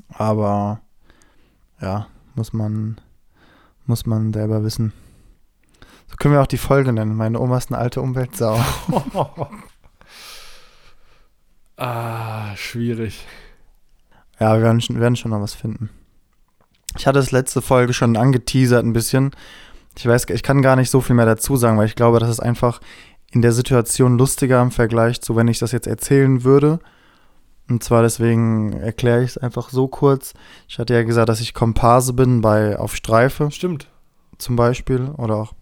Aber 0.09 0.81
ja, 1.81 2.09
muss 2.35 2.53
man, 2.53 3.01
muss 3.91 4.07
man 4.07 4.33
selber 4.33 4.65
wissen. 4.65 4.93
So 6.09 6.17
können 6.17 6.33
wir 6.35 6.41
auch 6.41 6.47
die 6.47 6.57
Folge 6.59 6.93
nennen. 6.93 7.15
Meine 7.15 7.39
Oma 7.39 7.59
ist 7.59 7.71
eine 7.71 7.79
alte 7.79 8.01
Umweltsau. 8.01 8.59
ah, 11.77 12.57
schwierig. 12.57 13.27
Ja, 14.39 14.55
wir 14.57 14.63
werden, 14.63 14.81
schon- 14.81 14.99
werden 15.01 15.17
schon 15.17 15.33
noch 15.33 15.41
was 15.43 15.55
finden. 15.55 15.91
Ich 16.97 17.07
hatte 17.07 17.19
es 17.19 17.31
letzte 17.31 17.63
Folge 17.63 17.93
schon 17.93 18.17
angeteasert 18.17 18.85
ein 18.85 18.93
bisschen. 18.93 19.31
Ich 19.97 20.07
weiß, 20.07 20.27
ich 20.31 20.43
kann 20.43 20.63
gar 20.63 20.77
nicht 20.77 20.91
so 20.91 21.01
viel 21.01 21.15
mehr 21.17 21.27
dazu 21.27 21.57
sagen, 21.57 21.77
weil 21.79 21.87
ich 21.87 21.95
glaube, 21.97 22.19
das 22.21 22.31
ist 22.31 22.41
einfach 22.41 22.81
in 23.33 23.43
der 23.43 23.53
Situation 23.53 24.19
lustiger 24.19 24.61
im 24.63 24.71
Vergleich 24.71 25.21
zu, 25.21 25.37
wenn 25.37 25.49
ich 25.49 25.59
das 25.59 25.73
jetzt 25.73 25.87
erzählen 25.87 26.43
würde. 26.43 26.81
Und 27.71 27.85
zwar 27.85 28.03
deswegen 28.03 28.73
erkläre 28.73 29.23
ich 29.23 29.31
es 29.31 29.39
einfach 29.39 29.71
so 29.71 29.87
kurz. 29.87 30.35
Ich 30.69 30.81
hatte 30.81 30.93
ja 30.93 31.05
gesagt, 31.05 31.29
dass 31.29 31.41
ich 31.41 31.55
Komparse 31.55 32.13
bin 32.13 32.41
bei 32.41 32.77
Auf 32.77 32.97
Streife 32.97 33.53
Stimmt. 33.53 33.87
zum 34.39 34.57
Beispiel 34.57 35.09
oder 35.17 35.37
auch 35.37 35.53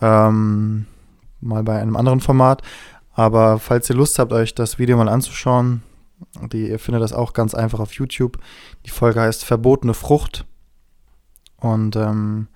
ähm, 0.00 0.86
mal 1.40 1.64
bei 1.64 1.80
einem 1.80 1.96
anderen 1.96 2.20
Format. 2.20 2.62
Aber 3.14 3.58
falls 3.58 3.90
ihr 3.90 3.96
Lust 3.96 4.20
habt, 4.20 4.32
euch 4.32 4.54
das 4.54 4.78
Video 4.78 4.96
mal 4.96 5.08
anzuschauen, 5.08 5.82
die, 6.52 6.68
ihr 6.68 6.78
findet 6.78 7.02
das 7.02 7.12
auch 7.12 7.32
ganz 7.32 7.52
einfach 7.52 7.80
auf 7.80 7.92
YouTube. 7.94 8.38
Die 8.86 8.90
Folge 8.90 9.20
heißt 9.20 9.44
Verbotene 9.44 9.94
Frucht. 9.94 10.46
Und 11.56 11.96
ähm, 11.96 12.46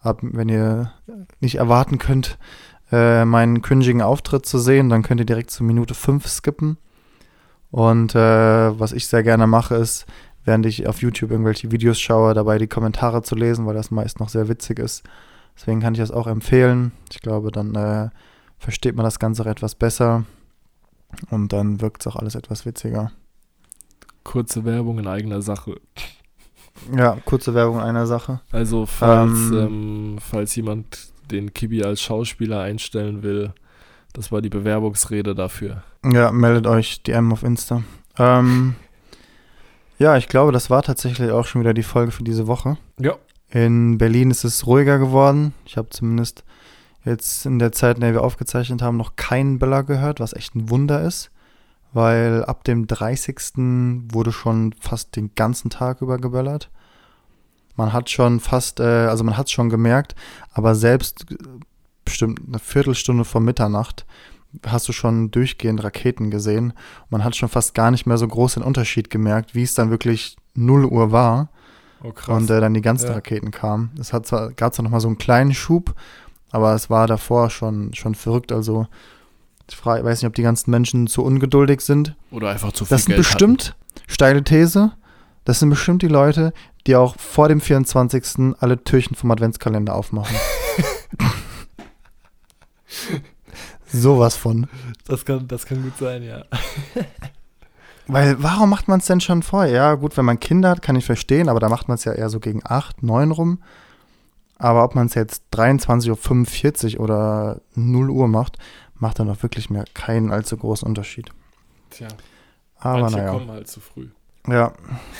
ab, 0.00 0.18
wenn 0.22 0.48
ihr 0.48 0.92
nicht 1.38 1.56
erwarten 1.56 1.98
könnt, 1.98 2.36
äh, 2.90 3.24
meinen 3.24 3.62
cringigen 3.62 4.02
Auftritt 4.02 4.44
zu 4.44 4.58
sehen, 4.58 4.88
dann 4.88 5.04
könnt 5.04 5.20
ihr 5.20 5.26
direkt 5.26 5.52
zu 5.52 5.62
Minute 5.62 5.94
5 5.94 6.26
skippen. 6.26 6.78
Und 7.74 8.14
äh, 8.14 8.78
was 8.78 8.92
ich 8.92 9.08
sehr 9.08 9.24
gerne 9.24 9.48
mache, 9.48 9.74
ist, 9.74 10.06
während 10.44 10.64
ich 10.64 10.86
auf 10.86 11.02
YouTube 11.02 11.32
irgendwelche 11.32 11.72
Videos 11.72 11.98
schaue, 11.98 12.32
dabei 12.32 12.58
die 12.58 12.68
Kommentare 12.68 13.22
zu 13.22 13.34
lesen, 13.34 13.66
weil 13.66 13.74
das 13.74 13.90
meist 13.90 14.20
noch 14.20 14.28
sehr 14.28 14.46
witzig 14.46 14.78
ist. 14.78 15.02
Deswegen 15.56 15.80
kann 15.80 15.92
ich 15.92 15.98
das 15.98 16.12
auch 16.12 16.28
empfehlen. 16.28 16.92
Ich 17.10 17.20
glaube, 17.20 17.50
dann 17.50 17.74
äh, 17.74 18.10
versteht 18.58 18.94
man 18.94 19.02
das 19.02 19.18
Ganze 19.18 19.42
auch 19.42 19.46
etwas 19.46 19.74
besser. 19.74 20.22
Und 21.30 21.52
dann 21.52 21.80
wirkt 21.80 22.02
es 22.02 22.06
auch 22.06 22.14
alles 22.14 22.36
etwas 22.36 22.64
witziger. 22.64 23.10
Kurze 24.22 24.64
Werbung 24.64 25.00
in 25.00 25.08
eigener 25.08 25.42
Sache. 25.42 25.80
Ja, 26.96 27.18
kurze 27.24 27.54
Werbung 27.54 27.80
einer 27.80 28.06
Sache. 28.06 28.40
Also, 28.52 28.86
falls, 28.86 29.50
Ähm. 29.50 29.58
ähm, 29.58 30.16
falls 30.20 30.54
jemand 30.54 31.08
den 31.28 31.52
Kibi 31.52 31.82
als 31.82 32.00
Schauspieler 32.00 32.60
einstellen 32.60 33.24
will, 33.24 33.52
das 34.14 34.32
war 34.32 34.40
die 34.40 34.48
Bewerbungsrede 34.48 35.34
dafür. 35.34 35.82
Ja, 36.04 36.32
meldet 36.32 36.66
euch 36.66 37.02
DM 37.02 37.32
auf 37.32 37.42
Insta. 37.42 37.82
Ähm, 38.16 38.76
ja, 39.98 40.16
ich 40.16 40.28
glaube, 40.28 40.52
das 40.52 40.70
war 40.70 40.82
tatsächlich 40.82 41.30
auch 41.30 41.44
schon 41.44 41.60
wieder 41.60 41.74
die 41.74 41.82
Folge 41.82 42.12
für 42.12 42.24
diese 42.24 42.46
Woche. 42.46 42.78
Ja. 42.98 43.16
In 43.50 43.98
Berlin 43.98 44.30
ist 44.30 44.44
es 44.44 44.66
ruhiger 44.66 44.98
geworden. 44.98 45.52
Ich 45.66 45.76
habe 45.76 45.90
zumindest 45.90 46.44
jetzt 47.04 47.44
in 47.44 47.58
der 47.58 47.72
Zeit, 47.72 47.96
in 47.96 48.00
der 48.00 48.12
wir 48.12 48.22
aufgezeichnet 48.22 48.82
haben, 48.82 48.96
noch 48.96 49.16
keinen 49.16 49.58
Böller 49.58 49.82
gehört, 49.82 50.20
was 50.20 50.32
echt 50.32 50.54
ein 50.54 50.70
Wunder 50.70 51.02
ist. 51.02 51.30
Weil 51.92 52.44
ab 52.44 52.64
dem 52.64 52.86
30. 52.86 54.08
wurde 54.12 54.32
schon 54.32 54.74
fast 54.80 55.16
den 55.16 55.34
ganzen 55.34 55.70
Tag 55.70 56.02
über 56.02 56.18
geböllert. 56.18 56.70
Man 57.76 57.92
hat 57.92 58.10
schon 58.10 58.40
fast, 58.40 58.78
äh, 58.78 59.06
also 59.06 59.24
man 59.24 59.36
hat 59.36 59.46
es 59.46 59.52
schon 59.52 59.70
gemerkt, 59.70 60.14
aber 60.52 60.74
selbst 60.74 61.26
bestimmt 62.04 62.40
eine 62.46 62.58
Viertelstunde 62.58 63.24
vor 63.24 63.40
Mitternacht 63.40 64.04
hast 64.64 64.86
du 64.88 64.92
schon 64.92 65.32
durchgehend 65.32 65.82
Raketen 65.82 66.30
gesehen. 66.30 66.74
Man 67.10 67.24
hat 67.24 67.34
schon 67.34 67.48
fast 67.48 67.74
gar 67.74 67.90
nicht 67.90 68.06
mehr 68.06 68.18
so 68.18 68.28
groß 68.28 68.54
den 68.54 68.62
Unterschied 68.62 69.10
gemerkt, 69.10 69.56
wie 69.56 69.64
es 69.64 69.74
dann 69.74 69.90
wirklich 69.90 70.36
0 70.54 70.84
Uhr 70.84 71.10
war 71.10 71.48
Oh, 72.04 72.12
krass. 72.12 72.28
und 72.40 72.48
äh, 72.50 72.60
dann 72.60 72.72
die 72.72 72.80
ganzen 72.80 73.06
Ja. 73.08 73.14
Raketen 73.14 73.50
kamen. 73.50 73.90
Es 73.98 74.12
hat 74.12 74.26
zwar, 74.26 74.52
gab 74.52 74.72
zwar 74.72 74.84
noch 74.84 74.92
mal 74.92 75.00
so 75.00 75.08
einen 75.08 75.18
kleinen 75.18 75.54
Schub, 75.54 75.94
aber 76.52 76.72
es 76.74 76.88
war 76.88 77.08
davor 77.08 77.50
schon, 77.50 77.94
schon 77.94 78.14
verrückt. 78.14 78.52
Also 78.52 78.86
ich 79.68 79.74
frage, 79.74 80.04
weiß 80.04 80.22
nicht, 80.22 80.28
ob 80.28 80.34
die 80.36 80.42
ganzen 80.42 80.70
Menschen 80.70 81.08
zu 81.08 81.24
ungeduldig 81.24 81.80
sind. 81.80 82.14
Oder 82.30 82.50
einfach 82.50 82.70
zu 82.72 82.84
viel 82.84 82.94
Das 82.94 83.02
sind 83.06 83.14
Geld 83.16 83.26
bestimmt, 83.26 83.74
steile 84.06 84.44
These, 84.44 84.92
das 85.44 85.58
sind 85.58 85.70
bestimmt 85.70 86.02
die 86.02 86.06
Leute, 86.08 86.52
die 86.86 86.94
auch 86.94 87.16
vor 87.18 87.48
dem 87.48 87.60
24. 87.60 88.54
alle 88.60 88.84
Türchen 88.84 89.16
vom 89.16 89.32
Adventskalender 89.32 89.96
aufmachen. 89.96 90.36
Sowas 93.86 94.36
von. 94.36 94.66
Das 95.06 95.24
kann, 95.24 95.46
das 95.46 95.66
kann 95.66 95.82
gut 95.82 95.96
sein, 95.98 96.22
ja. 96.22 96.44
Weil, 98.06 98.42
warum 98.42 98.70
macht 98.70 98.88
man 98.88 99.00
es 99.00 99.06
denn 99.06 99.20
schon 99.20 99.42
vorher? 99.42 99.72
Ja, 99.72 99.94
gut, 99.94 100.16
wenn 100.16 100.24
man 100.24 100.40
Kinder 100.40 100.70
hat, 100.70 100.82
kann 100.82 100.96
ich 100.96 101.06
verstehen, 101.06 101.48
aber 101.48 101.60
da 101.60 101.68
macht 101.68 101.88
man 101.88 101.94
es 101.94 102.04
ja 102.04 102.12
eher 102.12 102.28
so 102.28 102.38
gegen 102.38 102.60
8, 102.62 103.02
9 103.02 103.30
rum. 103.30 103.62
Aber 104.58 104.84
ob 104.84 104.94
man 104.94 105.06
es 105.06 105.14
jetzt 105.14 105.42
23.45 105.52 106.96
Uhr 106.96 107.00
oder 107.04 107.60
0 107.74 108.10
Uhr 108.10 108.28
macht, 108.28 108.58
macht 108.94 109.18
dann 109.18 109.30
auch 109.30 109.42
wirklich 109.42 109.70
mehr 109.70 109.84
keinen 109.94 110.30
allzu 110.30 110.56
großen 110.56 110.86
Unterschied. 110.86 111.30
Tja, 111.90 112.08
Aber 112.78 113.00
manche 113.00 113.18
naja. 113.18 113.32
kommen 113.32 113.50
halt 113.50 113.68
zu 113.68 113.80
früh. 113.80 114.08
Ja, 114.46 114.72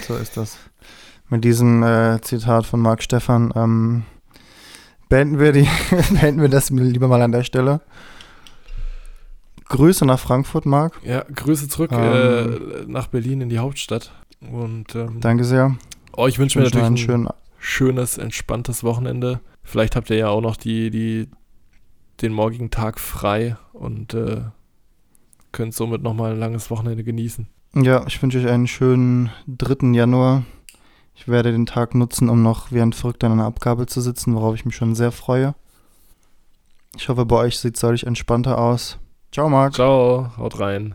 so 0.07 0.16
ist 0.16 0.37
das. 0.37 0.59
Mit 1.29 1.45
diesem 1.45 1.83
äh, 1.83 2.20
Zitat 2.20 2.66
von 2.66 2.81
Marc 2.81 3.03
Stefan 3.03 3.53
ähm, 3.57 4.05
beenden, 5.09 5.39
wir 5.39 5.53
die, 5.53 5.69
beenden 6.21 6.41
wir 6.41 6.49
das 6.49 6.71
lieber 6.71 7.09
mal 7.09 7.23
an 7.23 7.33
der 7.33 7.45
Stelle. 7.45 7.81
Grüße 9.67 10.05
nach 10.05 10.19
Frankfurt, 10.19 10.67
Marc. 10.67 11.01
Ja, 11.05 11.25
Grüße 11.35 11.69
zurück 11.69 11.91
Ähm. 11.93 12.83
äh, 12.83 12.85
nach 12.87 13.07
Berlin 13.07 13.41
in 13.41 13.49
die 13.49 13.59
Hauptstadt. 13.59 14.13
Und 14.41 14.95
ähm, 14.95 15.21
Danke 15.21 15.45
sehr. 15.45 15.77
oh, 16.17 16.27
ich 16.27 16.39
wünsche 16.39 16.59
mir 16.59 16.65
natürlich 16.67 16.87
ein 16.87 16.97
schönen 16.99 17.29
schönes, 17.59 18.19
entspanntes 18.19 18.85
Wochenende. 18.85 19.41
Vielleicht 19.63 19.97
habt 19.97 20.11
ihr 20.11 20.17
ja 20.17 20.29
auch 20.29 20.43
noch 20.43 20.57
die, 20.57 20.91
die, 20.91 21.29
den 22.21 22.33
morgigen 22.35 22.71
Tag 22.71 23.01
frei 23.01 23.57
und 23.73 24.13
äh, 24.13 24.43
könnt 25.51 25.73
somit 25.73 26.03
nochmal 26.03 26.33
ein 26.33 26.39
langes 26.39 26.71
Wochenende 26.71 27.05
genießen. 27.05 27.47
Ja, 27.75 28.05
ich 28.07 28.23
wünsche 28.23 28.39
euch 28.39 28.49
einen 28.49 28.67
schönen 28.67 29.31
3. 29.49 29.93
Januar. 29.95 30.45
Ich 31.15 31.29
werde 31.29 31.53
den 31.53 31.67
Tag 31.67 31.95
nutzen, 31.95 32.29
um 32.29 32.43
noch 32.43 32.73
wie 32.73 32.81
ein 32.81 32.93
Verrückter 32.93 33.29
in 33.29 33.35
einer 33.35 33.47
Abgabe 33.47 33.87
zu 33.87 34.01
sitzen, 34.01 34.35
worauf 34.35 34.55
ich 34.55 34.65
mich 34.65 34.77
schon 34.77 34.95
sehr 34.95 35.12
freue. 35.12 35.55
Ich 36.97 37.09
hoffe, 37.09 37.25
bei 37.25 37.37
euch 37.37 37.59
sieht 37.59 37.77
es 37.77 37.81
deutlich 37.81 38.07
entspannter 38.07 38.59
aus. 38.59 38.99
Ciao, 39.33 39.49
Marc. 39.49 39.75
Ciao, 39.75 40.31
haut 40.37 40.61
rein. 40.61 40.95